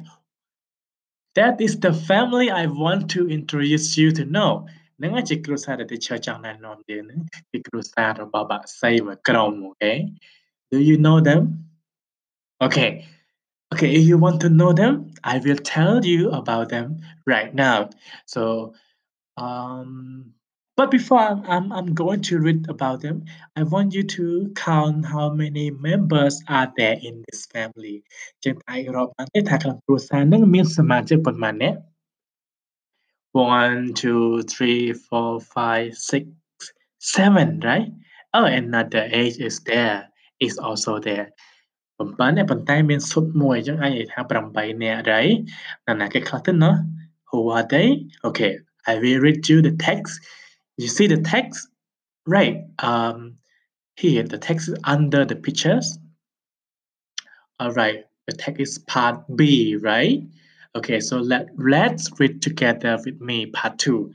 [1.37, 4.51] that is the family i want to introduce you to know
[4.99, 7.19] ហ្នឹងជាគ្រួសារដែល teacher ចង់ណែនាំយើងហ្នឹង
[7.51, 9.97] គឺគ្រួសាររបស់បាក់សីមួយក្រុម okay
[10.72, 11.70] do you know them?
[12.60, 13.06] Okay.
[13.72, 17.90] Okay, if you want to know them, I will tell you about them right now.
[18.24, 18.74] So,
[19.36, 20.32] um,
[20.76, 23.24] but before I'm, I'm, I'm going to read about them,
[23.56, 27.96] I want you to count how many members are there in this family.
[28.44, 31.78] ចឹងអាចរាប់បានទេថាក្នុងគ្រួសារហ្នឹងមានសមាជិកប៉ុន្មាននាក់
[33.56, 36.24] One, two, three, four, five, six,
[36.98, 37.90] seven, right?
[38.36, 39.98] Oh, another age is there.
[40.46, 41.26] Is also there.
[41.98, 45.36] 7នាក់ប៉ុន្តែមានសុទ្ធមួយអញ្ចឹងអាចនិយាយថា8នាក់ right
[45.86, 46.74] ណាណាគេខ្លះទៅណោះ
[47.30, 47.88] Who are they?
[48.28, 48.52] Okay,
[48.90, 50.14] I will read you the text.
[50.82, 51.58] You see the text?
[52.36, 52.56] Right.
[52.90, 53.18] Um
[54.00, 55.86] here the text is under the pictures.
[57.60, 59.40] Alright, the text is part B,
[59.90, 60.18] right?
[60.78, 64.12] Okay, so let let's read together with me part 2.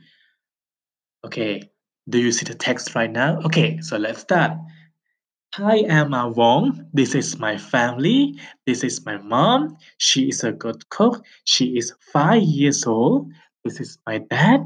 [1.26, 1.52] Okay,
[2.08, 3.30] do you see the text right now?
[3.46, 4.52] Okay, so let's start.
[5.55, 6.89] Hi, Ah Wong.
[6.93, 8.39] This is my family.
[8.67, 9.77] This is my mom.
[9.97, 11.25] She is a good cook.
[11.43, 13.31] She is five years old.
[13.63, 14.61] This is my dad.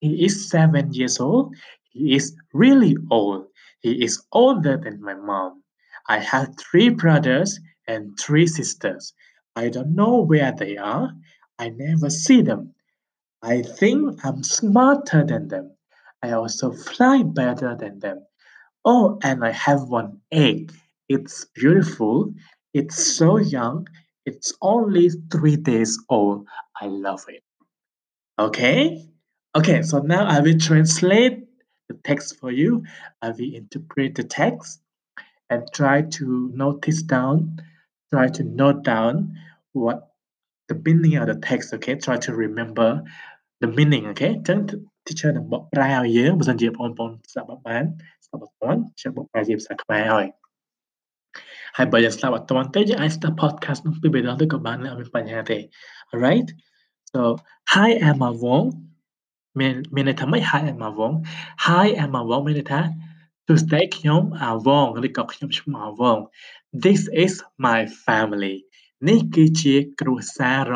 [0.00, 1.56] He is seven years old.
[1.90, 3.46] He is really old.
[3.80, 5.64] He is older than my mom.
[6.08, 7.58] I have three brothers
[7.88, 9.12] and three sisters.
[9.56, 11.12] I don't know where they are.
[11.58, 12.74] I never see them.
[13.42, 15.76] I think I'm smarter than them.
[16.22, 18.26] I also fly better than them.
[18.85, 20.73] Oh, and I have one egg.
[21.07, 22.33] It's beautiful.
[22.73, 23.87] It's so young.
[24.25, 26.47] It's only three days old.
[26.79, 27.43] I love it.
[28.39, 29.07] Okay?
[29.55, 31.45] Okay, so now I will translate
[31.87, 32.83] the text for you.
[33.21, 34.79] I will interpret the text
[35.49, 37.61] and try to notice down,
[38.11, 39.37] try to note down
[39.73, 40.09] what
[40.67, 41.95] the meaning of the text, okay?
[41.95, 43.03] Try to remember
[43.61, 44.33] the meaning, okay?
[44.47, 44.59] ចឹង
[45.07, 47.83] teacher នឹងបកប្រែឲ្យយើងបើសិនជាបងប្អូនស្ដាប់អត់បាន
[48.28, 50.26] ស្ដាប់អត់ទាន់ខ្ញុំបកប្រែជាភាសាខ្មែរឲ្យ
[51.76, 55.58] ហើយបើយើងស្ដាប់អត់ទាន់ទេយើងអាចស្ដាប់ podcast នោះពីរដងទៅក៏បានដែរអត់មានបញ្ហាទេ
[56.10, 56.48] alright
[57.12, 57.20] so
[57.72, 58.66] hi Emma Wong
[59.60, 61.14] មានមានន័យថាម៉េច hi Emma Wong
[61.66, 62.80] hi Emma Wong មានន័យថា
[63.46, 66.18] សួស្តីខ្ញុំអាវងឬក៏ខ្ញុំឈ្មោះអាវង
[66.84, 67.32] This is
[67.66, 68.56] my family
[69.08, 70.74] នេះគឺជាគ្រួសាររ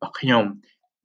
[0.00, 0.44] បស់ខ្ញុំ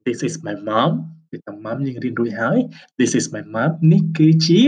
[0.05, 0.91] This is my mom
[1.29, 2.59] គឺតា mom យើងរៀនរួចហើយ
[2.99, 4.63] This is my mom នេះគឺជា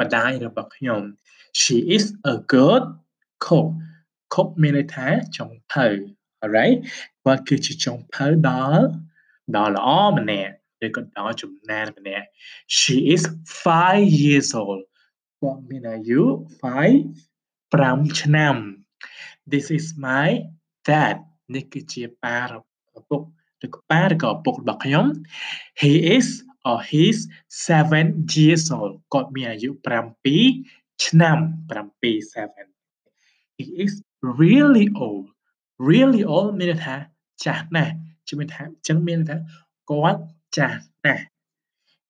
[0.00, 1.02] ម្ដាយរបស់ខ្ញុំ
[1.60, 2.84] She is a good
[3.46, 3.68] cook
[4.34, 5.06] cook មានន័យថា
[5.36, 5.86] ចុងភៅ
[6.42, 6.78] alright
[7.24, 8.86] គាត់គឺជាចុងភៅដល់
[9.56, 9.88] ដល់ល្អ
[10.18, 10.52] ម្នាក់
[10.86, 12.26] ឬក៏ដល់ចំណានម្នាក់
[12.78, 13.22] She is
[13.64, 14.82] 5 years old
[15.40, 16.22] គាត់មានអាយុ
[17.02, 18.56] 5 5ឆ្នាំ
[19.52, 20.28] This is my
[20.88, 21.16] dad
[21.54, 22.38] នេះគឺជាប៉ា
[22.98, 23.22] ឪពុក
[23.64, 25.06] ឬក៏ប៉ាឬក៏ឪពុករបស់ខ្ញុំ
[25.80, 26.28] He is
[26.69, 27.19] or he's
[27.67, 29.69] 7 years old គាត់មានអាយុ
[30.35, 31.37] 7ឆ្នាំ
[31.69, 32.03] 7
[32.33, 33.93] 7 he is
[34.41, 35.25] really old
[35.89, 36.95] really old មានន័យថា
[37.45, 37.93] ចាស់ណាស់
[38.27, 39.37] ជំនឿថាអញ្ចឹងមានន័យថា
[39.91, 40.21] គាត់
[40.57, 41.23] ចាស់ណាស់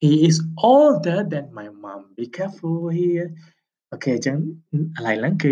[0.04, 0.38] he is
[0.72, 3.30] older than my mom be careful here
[3.92, 4.38] អូខេអញ្ចឹង
[4.98, 5.52] ឥឡូវហ្នឹងគឺ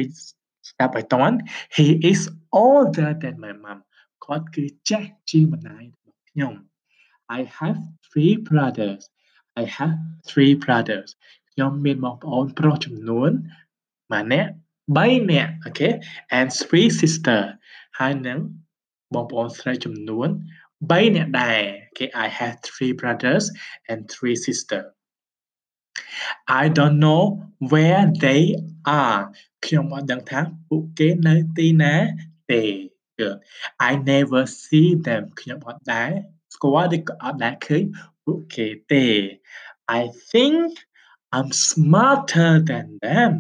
[0.69, 1.35] ស្ដាប់ឲ្យតន់
[1.75, 2.21] he is
[2.65, 3.79] older than my mom
[4.25, 6.53] គាត់គឺចាស់ជាងម្ដាយរបស់ខ្ញុំ
[7.37, 7.79] I have
[8.16, 9.10] three brothers
[9.60, 9.98] I have
[10.28, 11.10] three brothers
[11.52, 13.30] ខ្ញុំមានបងប្អូនប្រុសចំនួន
[14.12, 14.50] ម៉ានាក់
[14.90, 15.88] 3នាក់អូខេ
[16.38, 17.40] and three sister
[17.98, 18.38] ហើយនឹង
[19.14, 20.28] បងប្អូនស្រីចំនួន
[20.90, 23.44] 3នាក់ដែរអូខេ I have three brothers
[23.90, 24.82] and three sister
[26.62, 27.22] I don't know
[27.72, 28.42] where they
[29.00, 29.20] are
[29.64, 31.94] ខ្ញុំអត់ដឹងថាពួកគេនៅទីណា
[32.52, 32.64] ទេ
[33.18, 33.36] Good
[33.88, 36.10] I never see them ខ្ញុំអត់ដែរ
[36.55, 37.83] ស្គាល់ឬក៏អត់ដែរឃើញ
[38.25, 39.05] ពួកគេទេ
[39.99, 40.01] I
[40.31, 40.69] think
[41.35, 43.33] I'm smarter than them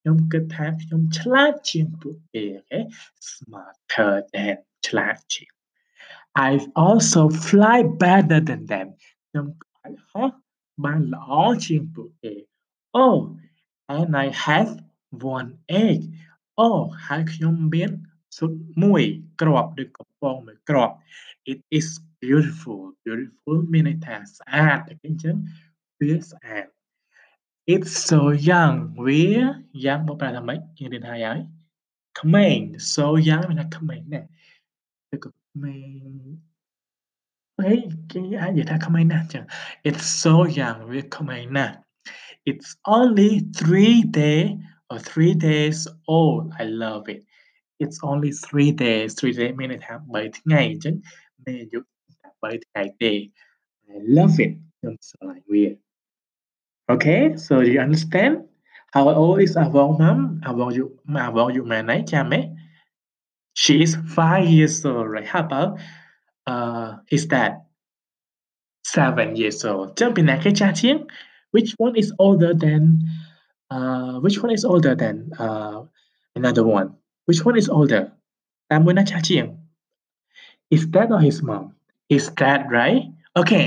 [0.00, 2.80] ខ្ញុំគិតថាខ្ញុំឆ្លាតជាងពួកគេអូខេ
[3.32, 4.56] smarter than
[4.86, 5.50] ឆ្លាតជាង
[6.48, 6.50] I
[6.86, 8.88] also fly better than them
[9.28, 9.46] ខ្ញុំ
[9.82, 10.30] អាចហោះ
[10.84, 11.30] បានល្អ
[11.66, 12.34] ជាងពួកគេ
[13.04, 13.16] Oh
[13.96, 14.70] and I have
[15.36, 15.50] one
[15.86, 15.98] egg
[16.58, 16.68] អូ
[17.06, 17.90] ហើយខ្ញុំមាន
[18.36, 18.52] ស៊ុត
[18.82, 19.02] មួយ
[19.40, 20.94] គ្រាប់ឬកំប៉ុងមួយគ្រាប់
[21.52, 21.88] It is
[22.21, 23.63] beautiful, beautiful.
[23.69, 24.81] Mini text ad
[25.19, 25.33] chứ
[25.99, 26.67] this ad
[27.65, 28.95] it's so young.
[28.97, 30.57] We're young một là mấy?
[30.79, 31.45] Như đến hai ấy.
[32.13, 34.23] Comment so young mình là comment nè.
[35.11, 36.37] Được comment
[37.55, 39.45] ấy cái ai vậy ta comment nè chẳng
[39.83, 40.89] it's so young.
[40.89, 41.75] We're comment nè.
[42.45, 44.57] It's only three day
[44.93, 46.53] or three days old.
[46.59, 47.23] I love it.
[47.77, 49.15] It's only three days.
[49.21, 50.91] Three days mình là bảy ngày chứ.
[51.45, 51.83] Mẹ dục
[52.41, 52.89] với cái.
[53.87, 54.49] I love it.
[55.01, 55.75] Sở weird.
[56.87, 58.37] Okay, so you understand?
[58.93, 60.41] How old is our mom?
[60.43, 62.49] About you, about you my ấy cha mẹ.
[63.53, 65.27] She is five years old, right?
[65.27, 65.79] How about
[66.47, 67.53] uh, his dad?
[68.83, 69.95] Seven years old.
[69.95, 71.05] Jump in, này cái.
[71.51, 72.99] Which one is older than
[73.69, 75.85] uh, which one is older than uh,
[76.35, 76.89] another one?
[77.25, 78.11] Which one is older?
[78.69, 79.57] Tamu na cha chiang.
[80.71, 81.75] is dad or his mom?
[82.16, 83.02] is that right
[83.40, 83.66] okay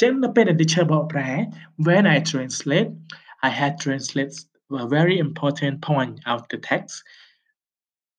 [0.00, 1.30] ចឹងនៅពេលដែល teacher បកប្រែ
[1.86, 2.90] when I translate
[3.48, 4.34] I had translate
[4.84, 6.94] a very important point out the text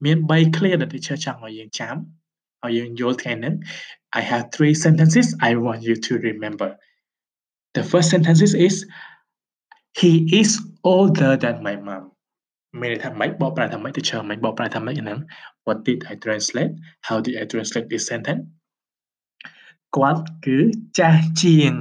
[0.06, 1.96] មាន3 clear ដែល teacher ចង់ឲ្យយើងចាំ
[2.66, 3.56] ឲ្យយើងយល់ថ្ងៃហ្នឹង
[4.20, 6.70] I have three sentences I want you to remember
[7.78, 8.76] the first sentence is
[10.02, 10.12] he
[10.42, 10.50] is
[10.94, 12.04] older than my mom
[12.82, 15.20] មានន័យថាម៉េចបកប្រែថាម៉េច teacher មិនបកប្រែថាម៉េចហ្នឹង
[15.66, 16.74] what did I translate
[17.08, 18.44] how did I translate this sentence
[19.97, 20.59] គាត់គឺ
[20.99, 21.75] ចាស់ជាង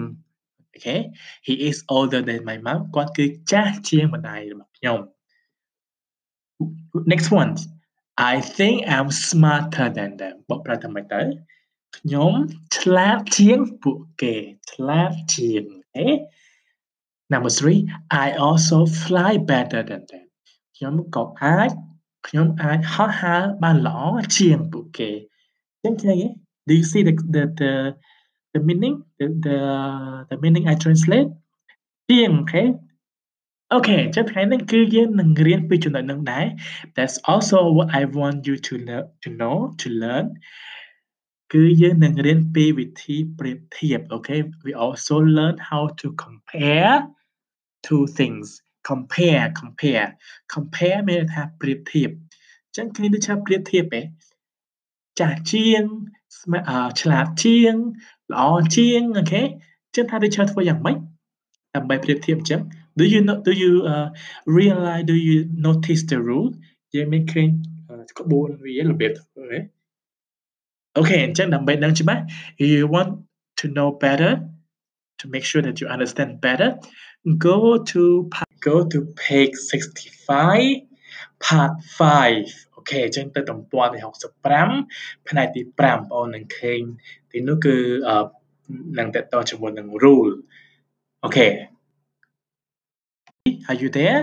[0.75, 1.01] Okay
[1.47, 4.99] he is older than my mom គាត់គឺចាស់ជាងម្ដាយរបស់ខ្ញុំ
[7.11, 7.51] Next one
[8.31, 11.21] I think I'm smarter than them បកប្រែថាម៉េចទៅ
[11.97, 12.31] ខ្ញុំ
[12.77, 14.35] ឆ្លាតជាងពួកគេ
[14.71, 15.63] ឆ្លាតជាង
[15.95, 16.07] អូ
[17.31, 20.25] Number 3 I also fly better than them
[20.75, 21.69] ខ្ញុំក៏អាច
[22.27, 24.01] ខ្ញុំអាចហោះហើរបានល្អ
[24.37, 25.09] ជាងពួកគេ
[25.83, 27.71] អញ្ចឹងឃើញទេ Do you see the the the
[28.53, 29.57] the meaning the the
[30.29, 31.29] the meaning I translate
[32.09, 32.63] ជាងអូខេ
[33.73, 36.45] អូខេចឹងថ្ងៃនេះគឺយើងនឹងរៀនពីចំណុចហ្នឹងដែរ
[36.95, 40.25] That's also what I want you to learn to know to learn
[41.53, 46.95] គឺយើងនឹងរៀនពីវិធីប្រៀបធៀបអូខេ We also learn how to compare
[47.85, 48.47] two things
[48.89, 50.07] compare compare
[50.53, 52.09] compare មានន័យថាប្រៀបធៀប
[52.65, 54.05] អញ្ចឹងគ្នាដូចថាប្រៀបធៀបឯង
[55.19, 55.83] ចាស់ជាង
[56.45, 56.59] ស្មា
[57.01, 57.75] ឆ្លាតជាង
[58.33, 58.43] ល្អ
[58.75, 59.41] ជាងអូខេ
[59.95, 60.97] ចឹងថាដូចធ្វើយ៉ាងម៉េច
[61.75, 62.61] ដើម្បីប្រៀបធៀបអញ្ចឹង
[62.99, 64.07] do you know do you uh,
[64.57, 66.49] realize do you notice the rule
[66.95, 67.47] យើងមានឃើញ
[68.19, 69.59] ក្បួនវារបៀបធ្វើទេ
[70.97, 72.21] អូខេអញ្ចឹងដើម្បីដឹងច្បាស់
[72.73, 73.11] you want
[73.59, 74.31] to know better
[75.19, 76.69] to make sure that you understand better
[77.47, 77.57] go
[77.91, 78.01] to
[78.67, 80.95] go to page 65
[81.45, 83.97] part 5អូ ខេអញ្ចឹងទៅទំព័រទី
[84.63, 86.81] 65ផ្នែកទី5បងប្អូននឹងឃើញ
[87.31, 87.75] ទីនោះគឺ
[88.99, 90.33] នឹងតទៅជាមួយនឹង rule
[91.23, 91.49] អូខេ
[93.69, 94.21] Are you there?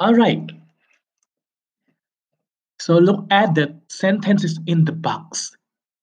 [0.00, 0.44] All right.
[2.80, 5.28] So look at the sentences in the box.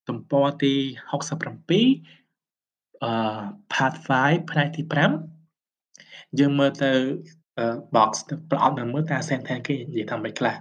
[0.08, 0.74] ទំព័រទី
[1.10, 3.12] 67អឺ
[3.72, 4.82] part 5ផ្នែកទី
[5.60, 6.92] 5យើងមើលទៅ
[7.94, 10.56] box ទៅប្រអប់នឹងមើលតើ sentence គេនិយាយថាម៉េចខ្លះ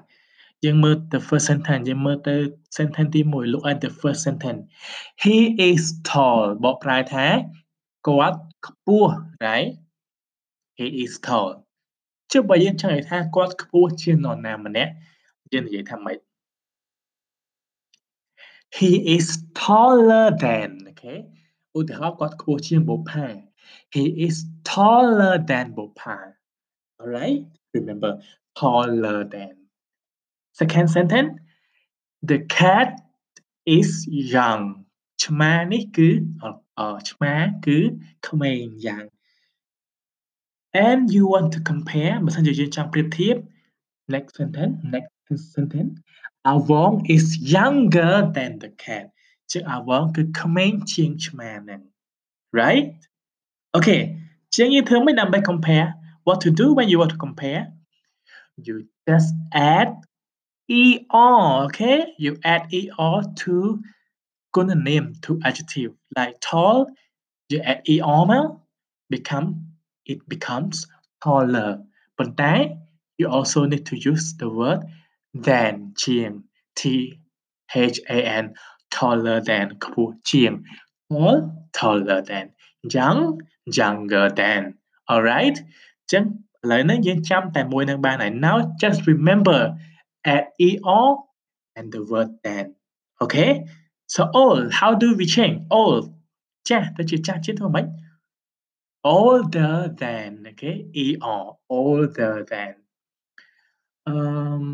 [0.65, 2.35] យើងមើលទៅ first sentence យើងមើលទៅ
[2.77, 4.61] sentence ទី1 look at the first sentence
[5.23, 5.37] he
[5.69, 7.25] is tall បកប្រែថា
[8.07, 9.13] គាត់ខ្ពស់
[9.45, 9.69] right
[10.79, 11.49] he is tall
[12.31, 14.91] ចុះបើយើងចង់និយាយថាគាត់ខ្ពស់ជាងនរណាម្នាក់
[15.53, 16.17] យើងនិយាយថាម៉េច
[18.77, 19.27] he is
[19.61, 21.13] taller than អូខេ
[21.77, 23.27] ឧទាហរណ៍គាត់ខ្ពស់ជាងបុប្ផា
[23.95, 24.35] he is
[24.71, 26.17] taller than បុប្ផា
[27.00, 27.44] alright
[27.76, 28.10] remember
[28.58, 29.54] taller than
[30.60, 31.32] second sentence
[32.30, 32.90] the cat
[33.78, 34.64] is young
[35.24, 36.08] ឆ្មានេះគឺ
[36.78, 36.80] អ
[37.10, 37.34] ឆ្មា
[37.66, 37.78] គឺ
[38.28, 39.04] ក្មេងយ៉ាង
[40.86, 43.36] and you want to compare បើសិនជាយើងចង់ប្រៀបធៀប
[44.14, 45.12] next sentence next
[45.54, 45.94] sentence
[46.48, 49.06] អាវង is younger than the cat
[49.50, 51.80] ជាងអាវងគឺក្មេងជាងឆ្មាហ្នឹង
[52.60, 52.96] right
[53.76, 54.00] okay
[54.54, 55.88] ជាងយើងធ្វើមិនដើម្បី compare
[56.23, 57.71] what to do when you want to compare?
[58.57, 59.95] You just add
[60.69, 62.13] er, okay?
[62.17, 63.81] You add er to
[64.53, 65.93] gonna name to adjective.
[66.15, 66.87] Like tall,
[67.49, 68.61] you add er vào,
[69.09, 69.67] become,
[70.05, 70.87] it becomes
[71.23, 71.83] taller.
[72.17, 72.81] But then
[73.17, 74.83] you also need to use the word
[75.33, 76.43] than chiên,
[76.75, 77.19] t
[77.73, 78.53] h a n,
[78.89, 79.77] taller than,
[80.23, 80.63] chiên,
[81.09, 82.51] tall, taller than,
[82.83, 84.75] young, younger than.
[85.07, 85.57] All right?
[86.12, 86.24] ចឹង
[86.62, 89.60] ឥឡូវនេះយើងចាំតែមួយនឹងបានហើយ now just remember
[90.34, 91.06] add er
[91.78, 92.66] and the word than
[93.24, 93.50] okay
[94.14, 96.04] so old how do we change old
[96.68, 97.86] ចាស់ទៅជាចាស់ជាតិធ្វើម៉េច
[99.16, 101.44] older than okay er
[101.78, 102.72] older than
[104.12, 104.66] um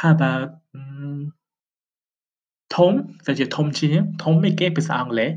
[0.00, 1.20] how about um,
[2.74, 2.92] ធំ
[3.26, 5.30] ទៅជាធំជាងធំឯគេភាសាអង់គ្លេស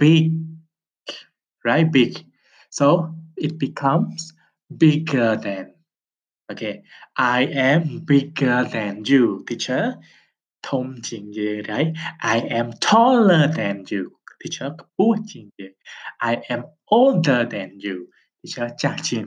[0.00, 0.24] big
[1.68, 2.12] right big
[2.78, 2.86] so
[3.39, 4.33] it becomes
[4.75, 5.73] bigger than.
[6.51, 6.83] Okay,
[7.15, 9.93] I am bigger than you, teacher.
[10.63, 11.61] thông chỉnh gì.
[12.19, 14.09] I am taller than you,
[14.43, 14.71] teacher.
[14.97, 15.67] Bố chỉnh gì.
[16.17, 17.95] I am older than you,
[18.43, 18.67] teacher.
[19.03, 19.25] Chỉnh.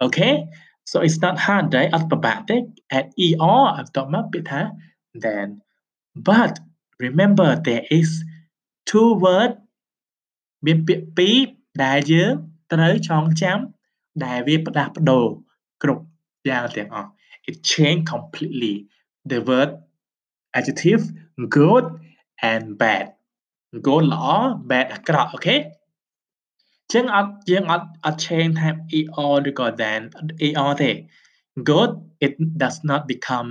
[0.00, 0.44] Okay,
[0.84, 1.92] so it's not hard, right?
[1.92, 4.70] Alphabetic at er abdomen beta
[5.22, 5.60] than.
[6.14, 6.58] But
[6.98, 8.24] remember there is
[8.86, 9.56] two word
[10.62, 11.46] biến biệt bí
[12.72, 13.58] ត្រូវចងចាំ
[14.24, 15.24] ដែលវាផ្លាស់ប្ដូរ
[15.82, 16.04] គ្រប់
[16.48, 17.10] យ៉ាងទាំងអស់
[17.48, 18.74] it change completely
[19.30, 19.70] the word
[20.58, 21.02] adjective
[21.56, 21.84] good
[22.50, 23.06] and bad
[23.86, 24.26] good ល្អ
[24.70, 25.56] bad អាក្រក់អូខេ
[26.92, 28.68] ចឹងអត់យើងអត់អត់ change ថា
[29.00, 30.00] er ឬក៏ than
[30.46, 30.90] er ទេ
[31.68, 31.90] good
[32.26, 33.48] it does not become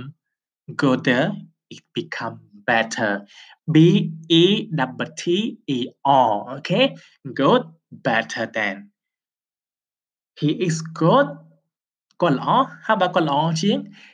[0.80, 1.24] gooder
[1.74, 2.36] it become
[2.68, 3.12] better
[3.74, 3.76] b
[4.42, 4.44] e
[4.78, 5.24] double t
[5.76, 5.78] e
[6.28, 6.84] r okay
[7.40, 7.62] good
[8.06, 8.76] better than
[10.38, 11.26] He is good.
[12.20, 13.54] How about có?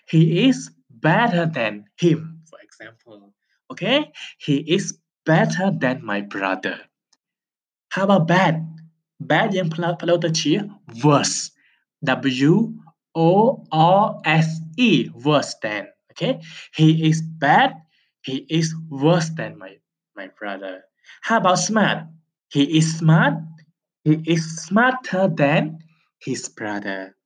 [0.09, 3.33] He is better than him, for example.
[3.71, 4.13] Okay?
[4.39, 6.79] He is better than my brother.
[7.91, 8.63] How about bad?
[9.21, 10.59] Bad yang pelaut terci
[11.05, 11.51] worse.
[12.05, 12.75] W
[13.15, 15.87] O R S E worse than.
[16.11, 16.41] Okay?
[16.75, 17.75] He is bad.
[18.23, 19.79] He is worse than my
[20.17, 20.83] my brother.
[21.23, 22.07] How about smart?
[22.51, 23.39] He is smart.
[24.05, 25.79] He is smarter than
[26.25, 27.17] his brother.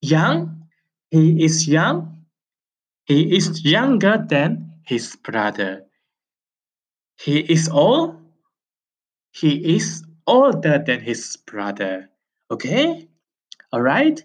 [0.00, 0.68] Young
[1.10, 2.24] he is young
[3.06, 5.84] he is younger than his brother.
[7.18, 8.16] He is old
[9.32, 12.10] he is older than his brother.
[12.50, 13.08] Okay?
[13.72, 14.22] All right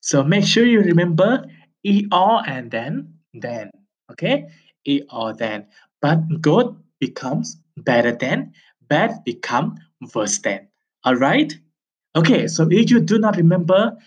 [0.00, 1.46] so make sure you remember
[1.82, 3.70] e er and then then.
[4.12, 4.46] Okay?
[4.84, 5.66] E er then.
[6.00, 8.52] But good becomes better than
[8.88, 9.76] bad become
[10.14, 10.68] worse than.
[11.04, 11.52] All right
[12.15, 13.97] okay so if you do not remember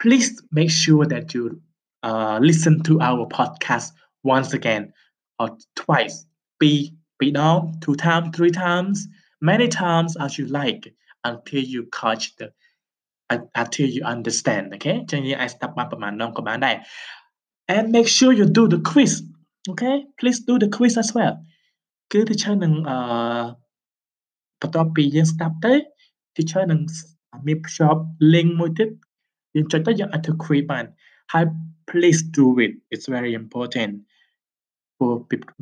[0.00, 1.60] please make sure that you
[2.02, 3.92] uh, listen to our podcast
[4.22, 4.92] once again
[5.38, 6.26] or twice
[6.58, 9.08] be be down two times three times
[9.40, 12.52] many times as you like until you catch the
[13.54, 16.76] until you understand okay ចឹងយើងអាចស្ដាប់បានប្រហែលដងក៏បានដែរ
[17.74, 19.12] and make sure you do the quiz
[19.72, 21.34] okay please do the quiz as well
[22.12, 22.96] គឺ teacher នឹងអឺ
[24.60, 25.74] បន្ទាប់ពីយើងស្ដាប់ទៅ
[26.36, 26.80] teacher នឹង
[27.46, 28.00] មានភ្ជាប់
[28.32, 28.88] link មួយទៀត
[29.54, 30.84] យើងចុចទៅយើងអាចធ្វើ quiz បាន
[31.32, 31.44] ហើយ
[31.90, 33.92] please do it it's very important
[34.96, 35.10] for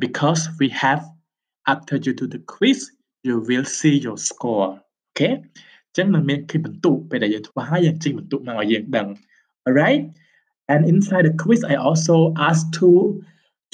[0.05, 1.01] because we have
[1.73, 2.79] after you do the quiz
[3.27, 4.69] you will see your score
[5.09, 5.33] okay
[5.97, 9.07] ចឹងនឹងមានឃើញបន្ទុកពេលដែលយើងធ្វើហើយយើងចេញបន្ទុកមកឲ្យយើងដឹង
[9.67, 10.03] alright
[10.73, 12.15] and inside the quiz I also
[12.47, 12.99] ask two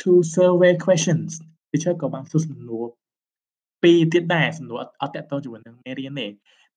[0.01, 1.29] two survey questions
[1.69, 2.85] teacher ក៏បានសួរសំណួរ
[3.83, 6.27] ពីរទៀតដែរសំណួរអត់តកតងជាមួយនឹងមេរៀនទេ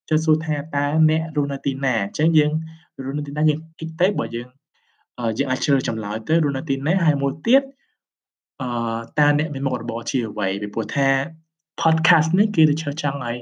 [0.10, 2.52] ចុះសួរថាតើអ្នករស់នៅទីណាអញ្ចឹងយើង
[3.06, 4.48] រស់នៅទីណាយើង tick ទៅបើយើង
[5.20, 7.62] អឺយើងអាចជ្រើសចម្លើយទៅរូណាទីនេះហើយមួយទៀត
[8.62, 8.70] អឺ
[9.20, 11.08] តើអ្នកមានមុខរបរជាអ្វីពីព្រោះថា
[11.82, 13.38] podcast នេះគឺទៅជឿចង់ឲ្យ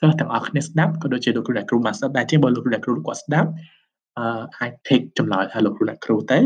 [0.00, 3.50] សិស្សទាំងអស់គ្នាស្ដាប់ក៏ដូចជាលោកគ្រូអ្នកគ្រូបានស្ដាប់ដែរជាងបើលោកគ្រូអ្នកគ្រូគាត់ស្ដាប់
[4.18, 6.38] អឺអាច take ចម្លើយថាលោកគ្រូអ្នកគ្រូទៅ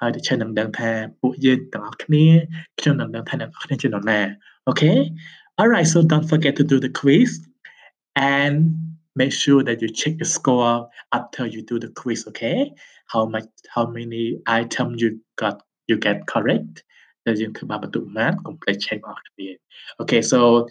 [0.00, 0.90] ហើយទៅឈើនឹងដឹងថា
[1.20, 2.26] ពួកយើងទាំងអស់គ្នា
[2.80, 4.20] ខ្ញុំនឹងដឹងថាអ្នកនរគ្នាជានរណា
[4.70, 4.98] okay
[5.60, 7.30] alright so don't forget to do the quiz
[8.16, 8.74] and
[9.14, 12.72] make sure that you check the score after you do the quiz okay?
[13.06, 16.82] How much how many items you got you get correct?
[17.24, 19.18] That you come up with math complete check mark
[20.00, 20.68] okay so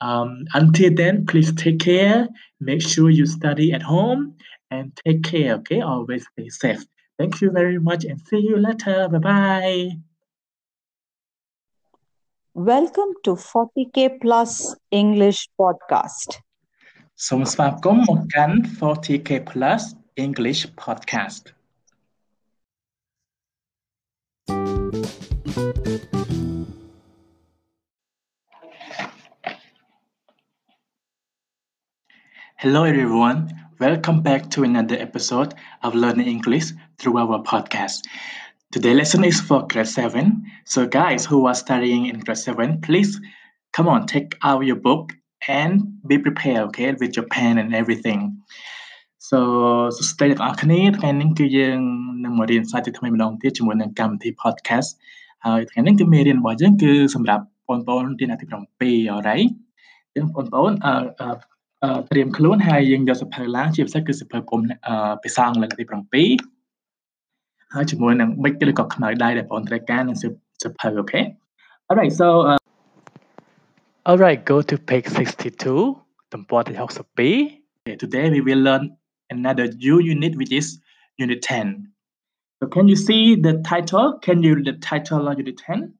[0.00, 2.28] um, until then please take care.
[2.60, 4.36] Make sure you study at home
[4.70, 5.80] and take care okay?
[5.80, 6.84] Always stay safe.
[7.18, 9.08] Thank you very much and see you later.
[9.08, 9.90] Bye bye
[12.54, 16.36] welcome to 40k plus english podcast.
[17.27, 19.81] សូមស្វាគមន៍មកកាន់ 40k plus
[20.25, 21.43] English podcast
[32.63, 33.39] Hello everyone.
[33.79, 38.03] Welcome back to another episode of Learning English through our podcast.
[38.71, 40.43] Today's lesson is for grade 7.
[40.65, 43.21] So guys who are studying in grade 7, please
[43.73, 45.13] come on, take out your book
[45.48, 45.72] and
[46.06, 48.20] be prepared, okay, with your pen and everything.
[49.28, 49.38] So
[49.96, 51.78] សួស្តីទាំងអស់គ្នាថ្ងៃនេះគឺយើង
[52.24, 54.88] នឹងមករៀនសាជាថ្មីម្ដងទៀតជាមួយនឹងកម្មវិធី podcast
[55.44, 59.50] ហើយថ្ងៃនេះគឺមេរៀនរបស់យើងគឺសម្រាប់បងប្អូនរៀនអាទិត្យ7 alright
[60.14, 64.60] អញ្ចឹងបងប្អូនអឺអឺត្រៀមខ្លួនហើយយើងយកសភៅឡើងជាពិសេសគឺសភៅពុំ
[65.22, 70.24] ភាសាអង់គ្លេសអាទិត្យ7ហើយជាមួយនឹងប៊ិចឬក៏ខ្មៅដៃដែលបងត្រូវការនឹងស
[70.80, 71.20] ភៅអូខេ
[71.88, 72.61] Alright so uh,
[74.04, 75.96] All right, go to page 62,
[76.32, 77.62] template the house of B.
[77.86, 78.96] Okay, today we will learn
[79.30, 80.80] another new unit, which is
[81.18, 81.92] unit 10.
[82.60, 84.18] So can you see the title?
[84.18, 85.94] Can you read the title of unit 10?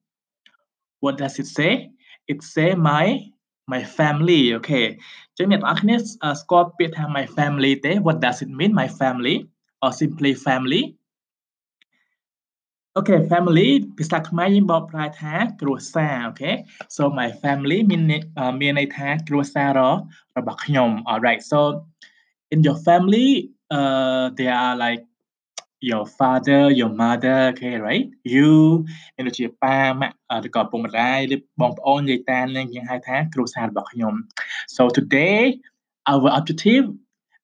[0.99, 1.93] What does it say?
[2.27, 3.21] It say my
[3.69, 4.55] my family.
[4.55, 4.99] Okay.
[5.39, 7.81] Janet Agnes uh, Scorpio my family.
[8.01, 9.47] What does it mean, my family?
[9.81, 10.97] Or simply family?
[12.99, 16.51] Okay family ភាសាខ្មែរយើងបកប្រែថាគ្រួសារអូខេ
[16.97, 18.03] so my family មាន
[18.61, 19.81] មានន័យថាគ្រួសារ
[20.37, 21.61] របស់ខ្ញុំ alright so
[22.55, 23.29] in your family
[23.77, 25.03] uh there are like
[25.91, 28.51] your father your mother okay right you
[29.17, 30.15] មានដូចជាប៉ាម៉ាក់
[30.47, 34.15] ឬក៏ពុកម្ដាយឬបងប្អូនយាយតានឹងយើងហៅថាគ្រួសាររបស់ខ្ញុំ
[34.77, 35.39] so today
[36.13, 36.85] our objective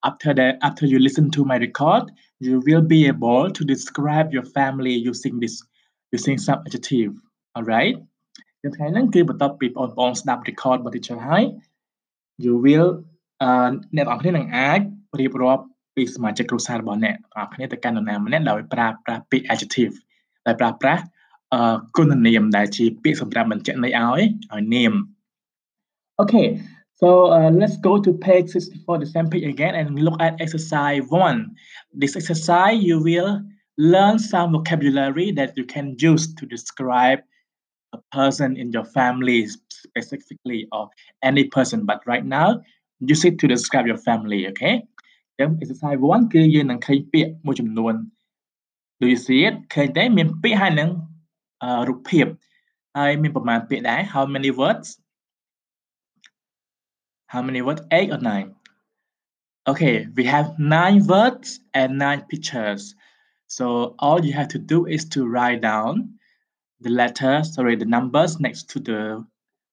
[0.09, 2.05] after that after you listen to my record
[2.47, 5.55] you will be able to describe your family using this
[6.15, 7.13] using some adjective
[7.57, 7.97] alright
[8.63, 11.45] នៅថ្ងៃហ្នឹងគឺបន្ទាប់ពីបងប្អូនស្ដាប់ record របស់ teacher ហើយ
[12.45, 12.89] you will
[13.43, 14.81] អឺអ្នកទាំងអស់គ្នានឹងអាច
[15.21, 15.65] រៀបរាប់
[15.97, 19.95] ពីសមាជិកគ្រួសាររបស់អ្នកទាំងអស់គ្នាទៅកាន់នរណាម្នាក់ដោយប្រើប្រាស់ពាក្យ adjective
[20.47, 21.03] ដោយប្រើប្រាស់
[21.55, 24.21] អឺគុណនាមដែលជាពាក្យសម្រាប់បញ្ជាក់ន័យឲ្យ
[24.53, 24.93] ឲ្យនាម
[26.21, 26.47] Okay
[26.98, 31.04] So uh, let's go to page 64, the same page again, and look at exercise
[31.10, 31.56] one.
[31.92, 33.42] This exercise, you will
[33.78, 37.20] learn some vocabulary that you can use to describe
[37.94, 40.90] a person in your family specifically or
[41.24, 41.86] any person.
[41.86, 42.62] But right now,
[43.00, 44.84] use it to describe your family, okay?
[45.40, 47.94] Then exercise one គឺយើងនឹងឃើញពាក្យមួយចំនួន
[49.00, 49.56] Do you see it?
[49.74, 50.90] ឃើញទេមានពាក្យហើយនឹង
[51.88, 52.26] រូបភាព
[52.98, 54.88] ហើយមានប្រមាណពាក្យដែរ How many words?
[57.28, 57.82] How many words?
[57.92, 58.56] Eight or nine?
[59.68, 62.96] Okay, we have nine words and nine pictures.
[63.48, 66.20] So all you have to do is to write down
[66.82, 69.26] the letters, sorry, the numbers next to the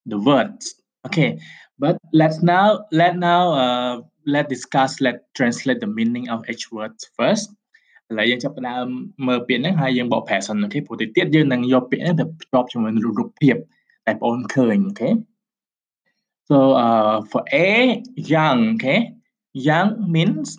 [0.05, 0.75] the words.
[1.05, 1.39] Okay,
[1.77, 6.93] but let's now let now uh let discuss let translate the meaning of each word
[7.17, 7.49] first
[8.11, 8.85] ឥឡូវយើងចាប់ផ្ដើម
[9.27, 13.55] មើលពាក្យហ្នឹងហើយយើងបកប្រែសិនអូខេព្រោះទៅទៀតយើងនឹងយកពាក្យហ្នឹងទៅភ្ជាប់ជាមួយនឹងរូបភាព
[14.07, 15.09] ដែលបងអូនឃើញអូខេ
[16.46, 19.14] so uh, for A, young, okay?
[19.52, 20.58] Young means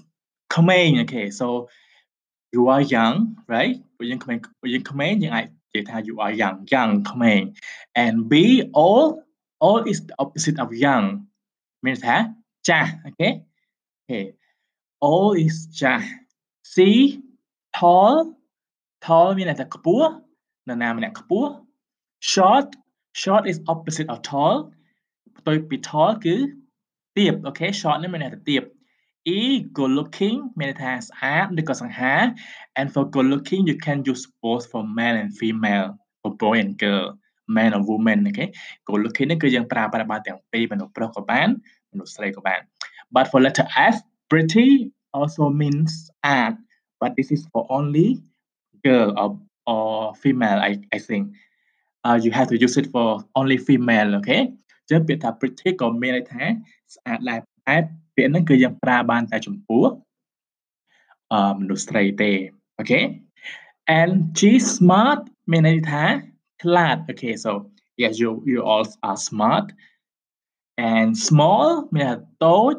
[0.50, 1.32] command, okay?
[1.32, 1.70] So
[2.52, 3.78] you are young, right?
[3.98, 4.18] When you
[4.82, 7.58] come in, you are young, young command.
[7.96, 9.20] And B, old,
[9.62, 11.28] old is the opposite of young.
[11.82, 12.34] Means ha,
[12.66, 13.44] cha, okay?
[14.10, 14.34] Okay,
[15.02, 16.04] old is cha.
[16.64, 17.22] C,
[17.74, 18.36] tall,
[19.00, 20.22] tall means là the kapua,
[20.68, 21.62] kapua.
[22.20, 22.76] Short,
[23.14, 24.74] short is opposite of tall.
[25.40, 26.36] ផ្ទុយពី tall គឺ
[27.18, 28.64] ទាបអូខេ short នេះមានន័យថាទាប
[29.38, 29.40] E
[29.78, 32.16] good looking មានន័យថាស្អាតឬក៏សង្ហា
[32.80, 35.88] and for good looking you can use both for man and female
[36.22, 37.06] for boy and girl
[37.56, 38.46] man or woman អូខេ
[38.88, 41.48] good looking នេះគឺយើងប្រើប្រាស់បានទាំងពីរមនុស្សប្រុសក៏បាន
[41.92, 42.60] មនុស្សស្រីក៏បាន
[43.16, 43.96] but for letter F
[44.32, 44.70] pretty
[45.18, 46.54] also means ស្អាត
[47.02, 48.08] but this is for only
[48.86, 49.30] girl or
[49.74, 49.90] or
[50.22, 51.24] female I I think
[52.06, 53.08] uh, you have to use it for
[53.40, 56.44] only female អូខេអញ្ចឹងពាក្យថា pretty ក៏មានន័យថា
[56.96, 57.78] ស្អាតដែរតែ
[58.16, 59.86] ពាក្យហ្នឹងគឺយើងប្រើបានតែចំពោះ
[61.34, 62.32] អឺមនុស្សស្រីទេ
[62.80, 63.00] អូខេ
[64.00, 66.04] and she smart មានន័យថា
[66.64, 67.52] ឆ្លាត okay so
[68.02, 69.68] yes you you all are smart
[70.92, 72.76] and small មានន័យថាតូច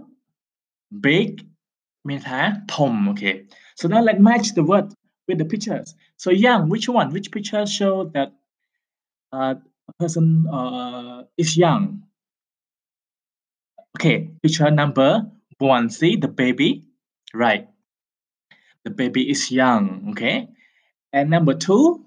[1.07, 1.31] big
[2.09, 2.41] មានន័យថា
[2.75, 3.35] ធំ okay
[3.79, 4.87] so now let's match the word
[5.27, 5.89] with the pictures
[6.23, 8.29] so young which one which picture show that
[9.37, 12.03] uh, a person uh, is young.
[13.97, 15.27] Okay picture number
[15.59, 16.85] one see the baby?
[17.35, 17.69] Right.
[18.85, 20.49] The baby is young okay?
[21.13, 22.07] And number two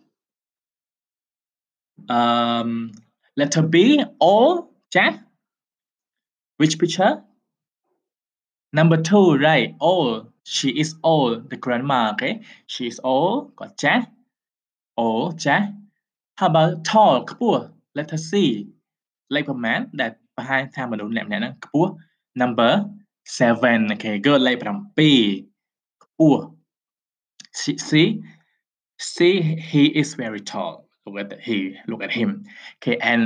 [2.10, 2.92] um
[3.38, 5.20] letter b old Jack
[6.58, 7.24] which picture?
[8.74, 12.42] Number two right old she is old the grandma okay?
[12.68, 14.10] She is old got Jack
[14.96, 15.74] old Jack
[16.41, 17.65] how about tall ខ្ពស់
[17.97, 18.33] letter c
[19.35, 21.93] លេខប្រមាណដែលបង្ហាញថាមនុស្សម្នាក់ៗហ្នឹងខ្ពស់
[22.41, 22.73] number
[23.39, 24.65] 7 okay good លេខ7
[26.03, 26.43] ខ្ពស់
[27.61, 28.09] see see
[29.13, 29.37] see
[29.71, 31.57] he is very tall look at the, he
[31.91, 32.29] look at him
[32.77, 33.23] okay and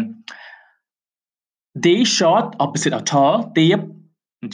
[1.84, 1.86] D
[2.16, 3.80] short opposite of tall ទាប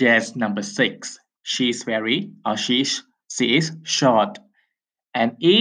[0.03, 2.93] yes number 6 she is very or she is
[3.35, 3.67] she is
[3.99, 4.33] short
[5.21, 5.59] and E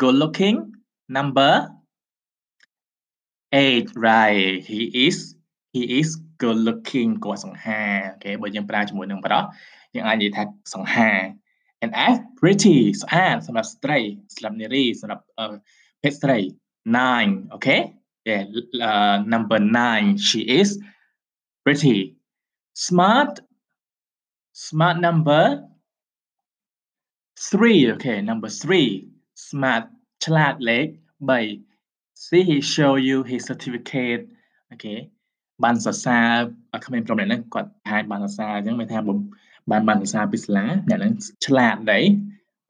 [0.00, 0.56] good looking
[1.16, 1.52] number
[3.53, 5.17] 8 right he is
[5.75, 6.09] he is
[6.41, 9.43] good looking គាត់សង្ហាអូខេបើយើងប្រើជាមួយនឹងប្រុស
[9.95, 11.11] យើងអាចនិយាយថាសង្ហា
[11.83, 13.99] and F pretty ស្អាតសម្រាប់ស្ត្រី
[14.35, 15.23] សម្រាប់នារីសម្រាប់
[16.01, 16.37] ភេទស្រី
[16.97, 17.81] 9 okay
[18.27, 18.43] yeah
[18.89, 20.69] uh, number 9 she is
[21.63, 21.97] pretty
[22.87, 23.33] smart
[24.67, 25.43] smart number
[27.51, 29.07] 3 okay number 3
[29.47, 29.83] smart
[30.25, 30.87] ឆ្លាតលេខ
[31.29, 31.68] 3
[32.25, 34.23] see he show you his certificate
[34.73, 34.99] okay
[35.63, 36.19] បានសរសើ
[36.73, 38.99] រក្មេងប្រុសម្នាក់ហ្នឹងគាត់បង្ហាញបានសរសើរអញ្ចឹងមានថា
[39.71, 41.13] បានបានសរសើរពីសាលាអ្នកហ្នឹង
[41.45, 42.05] ឆ្លាតដែរ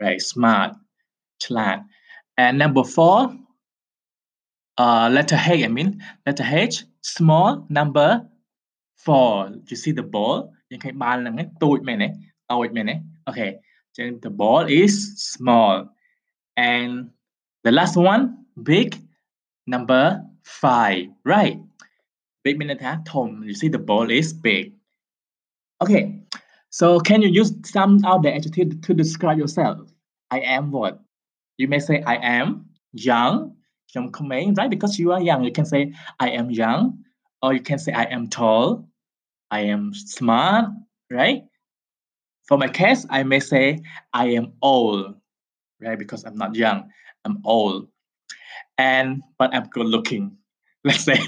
[0.04, 0.70] right smart
[1.46, 1.78] ឆ្លាត
[2.44, 5.90] and number 4 uh letter H I mean
[6.26, 6.76] letter H
[7.16, 8.10] small number
[9.06, 10.38] 4 you see the ball
[10.70, 12.08] យើងឃើញបាល់ហ្នឹងតូចមែនទេ
[12.52, 12.96] តូចមែនទេ
[13.28, 14.94] អូខេអញ្ចឹង the ball is
[15.34, 15.74] small
[16.72, 16.92] and
[17.66, 18.24] the last one
[18.72, 18.90] big
[19.70, 21.62] Number five, right?
[22.44, 22.98] Big at ah.
[23.06, 24.74] Tom, you see the ball is big.
[25.80, 26.26] Okay,
[26.72, 29.78] so can you use some other adjective to describe yourself?
[30.32, 31.00] I am what?
[31.58, 33.58] You may say I am young,
[33.94, 34.72] young coming, right?
[34.72, 37.04] Because you are young, you can say I am young,
[37.44, 38.90] or you can say I am tall,
[39.52, 40.66] I am smart,
[41.12, 41.44] right?
[42.48, 43.82] For my case, I may say
[44.14, 45.14] I am old,
[45.80, 46.00] right?
[46.00, 46.90] Because I'm not young,
[47.24, 47.90] I'm old
[48.93, 50.25] and but I'm good looking
[50.87, 51.21] let's say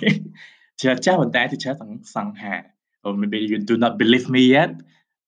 [0.80, 1.76] ជាចាស់ប៉ុន្តែជាចាស់
[2.16, 2.54] សង្ហា
[3.04, 4.70] or maybe you do not believe me yet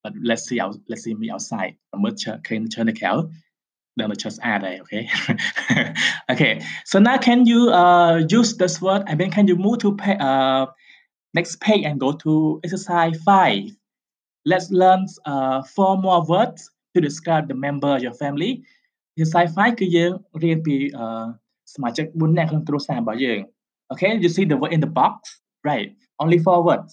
[0.03, 1.73] but let's see out let's see me outside
[2.03, 3.11] មើលឈើឃើញឈើនៅក្រៅ
[3.99, 4.99] ដឹងតែឈើស្អាតហើយអូខេ
[6.31, 6.53] okay
[6.89, 10.15] so now can you uh use this word I mean can you move to pay,
[10.29, 10.63] uh
[11.37, 12.31] next page and go to
[12.65, 16.61] exercise 5 let's learn uh four more words
[16.93, 18.51] to describe the member of your family
[19.15, 20.11] exercise 5គឺយើង
[20.43, 21.25] រៀនពីអឺ
[21.74, 23.40] សមាជិក4នាក់ក្នុងគ្រួសាររបស់យើង
[23.92, 25.14] okay you see the word in the box
[25.68, 25.88] right
[26.22, 26.90] only four words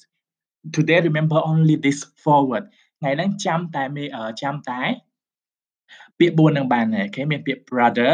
[0.75, 2.65] today remember only this four word
[2.99, 3.83] ថ្ងៃហ្នឹងចាំតែ
[4.41, 4.81] ចាំតែ
[6.19, 8.13] ពាក្យ4នឹងបានហើយអូខេមានពាក្យ brother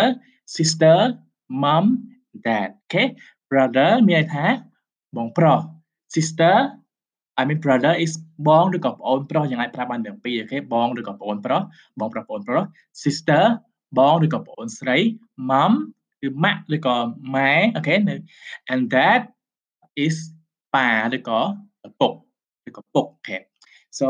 [0.56, 0.98] sister
[1.64, 1.86] mom
[2.46, 3.04] dad អូខេ
[3.50, 4.46] brother មានន័យថា
[5.18, 5.60] បងប្រុស
[6.16, 6.56] sister
[7.40, 8.14] I mean brother is
[8.48, 11.62] បងឬក៏ប្អូនប្រុសយើងអាចប្រើបានទាំងពីរអូខេបងឬក៏ប្អូនប្រុស
[12.00, 12.64] បងប្រុសប្អូនប្រុស
[13.04, 13.44] sister
[14.00, 14.98] បងឬក៏ប្អូនស្រី
[15.50, 15.97] mom គឺ
[16.44, 16.96] ម៉ាក់ឬក៏
[17.36, 17.96] ម៉ែអូខេ
[18.72, 19.22] and that
[20.06, 20.16] is
[20.76, 21.40] ប៉ាឬក៏
[21.88, 22.14] ឪពុក
[22.68, 23.42] ឬក៏ពុក okay
[24.00, 24.08] so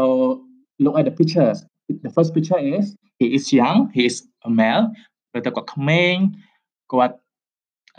[0.84, 1.66] look at the pictures.
[2.06, 4.86] The first picture is he is young he is a male.
[5.32, 6.16] ព្រោះតែគាត់ក្មេង
[6.92, 7.16] គាត់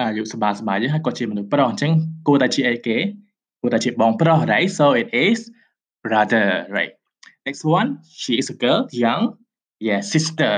[0.01, 1.93] អាយុសប្បាយសប្បាយទេហើយគាត់ជាមនុស្សប្រុសអញ្ចឹង
[2.27, 2.97] គួរតែជាអីគេ
[3.61, 4.71] គួរតែជាបងប្រុស right?
[4.79, 5.39] So it is
[6.05, 6.47] brother
[6.77, 6.93] right.
[7.47, 7.89] Next one
[8.21, 9.25] she is a girl young.
[9.89, 10.53] Yeah sister.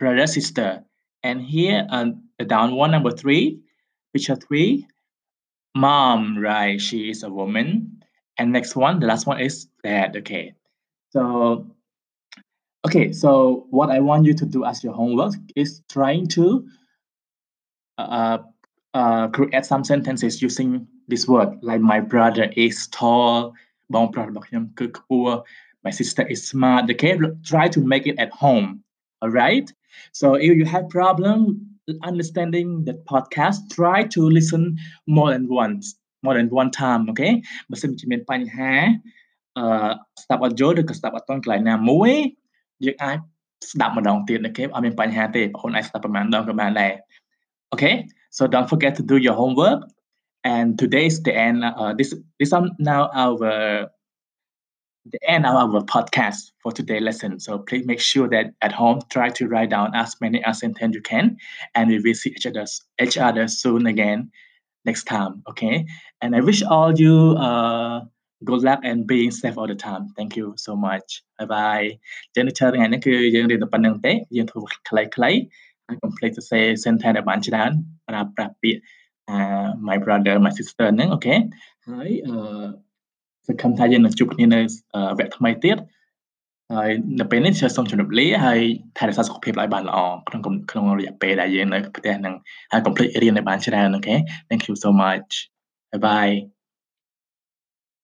[0.00, 0.70] Brother sister.
[1.22, 3.60] And here on the down one, number three,
[4.12, 4.86] picture three,
[5.74, 6.80] mom, right?
[6.80, 8.02] She is a woman.
[8.38, 10.16] And next one, the last one is dad.
[10.16, 10.54] Okay.
[11.10, 11.66] So,
[12.86, 13.12] okay.
[13.12, 16.68] So what I want you to do as your homework is trying to
[17.98, 18.38] uh,
[18.94, 23.54] uh, create some sentences using this word, like my brother is tall,
[23.90, 24.08] my
[25.90, 26.90] sister is smart.
[26.90, 28.82] Okay, try to make it at home.
[29.22, 29.72] All right.
[30.19, 31.37] so if you have problem
[32.09, 34.63] understanding the podcast try to listen
[35.17, 35.85] more than once
[36.25, 37.29] more than one time អូខេ
[37.69, 38.73] បើសិនជាមានបញ្ហា
[39.57, 39.65] អឺ
[40.23, 42.11] ស្ដាប់អត់យល់ឬក៏ស្ដាប់អត់ទាន់កន្លែងណាមួយ
[42.85, 43.17] យើងអាច
[43.71, 46.93] ស្ដាប់ម្ដងទៀតអូខេអត់មានបញ្ហាទេបងប្អូនអាចស្ដាប់ប្រហែលដងក៏បានដែរ
[47.73, 49.79] Okay, so don't forget to do your homework.
[50.43, 51.65] And today's the end.
[51.65, 53.89] Uh, this this is now our
[55.07, 57.39] the end of our podcast for today's lesson.
[57.39, 60.95] So please make sure that at home try to write down as many as sentence
[60.95, 61.37] you can,
[61.75, 62.65] and we will see each other
[63.01, 64.31] each other soon again
[64.85, 65.43] next time.
[65.49, 65.85] Okay,
[66.21, 68.01] and I wish all you uh
[68.45, 70.13] good luck and being safe all the time.
[70.17, 71.23] Thank you so much.
[71.37, 71.89] Bye bye.
[72.35, 75.39] ចឹងនៅថ្ងៃនេះគឺយើងរៀនតែប៉ុណ្្នឹងទេយើងធ្វើខ្លីៗ
[75.87, 77.71] ហើយកុំភ្លេចទៅ say sentence ដែលបានច្រើន
[78.07, 78.81] ប្រើប្រាស់ពាក្យ
[79.33, 81.35] uh, my brother my sister ហ្នឹងអូខេ
[81.87, 82.65] ហើយអឺ
[83.48, 84.60] សង្ឃឹមថាយើងនឹងជួបគ្នានៅ
[85.18, 85.78] វគ្គថ្មីទៀត
[86.74, 88.60] ហើយនៅពេលនេះខ្ញុំសូមជម្រាបលាហើយ
[88.98, 92.34] ថែរក្សាសុខភាពឲ្យបានល្អក្នុងក្នុងរយៈពេលដែលយើងនៅផ្ទះហ្នឹង
[92.72, 94.16] ហើយកុំភ្លេចរៀនឲ្យបានច្រើនអូខេ
[94.48, 95.30] Thank you so much
[95.90, 96.57] bye bye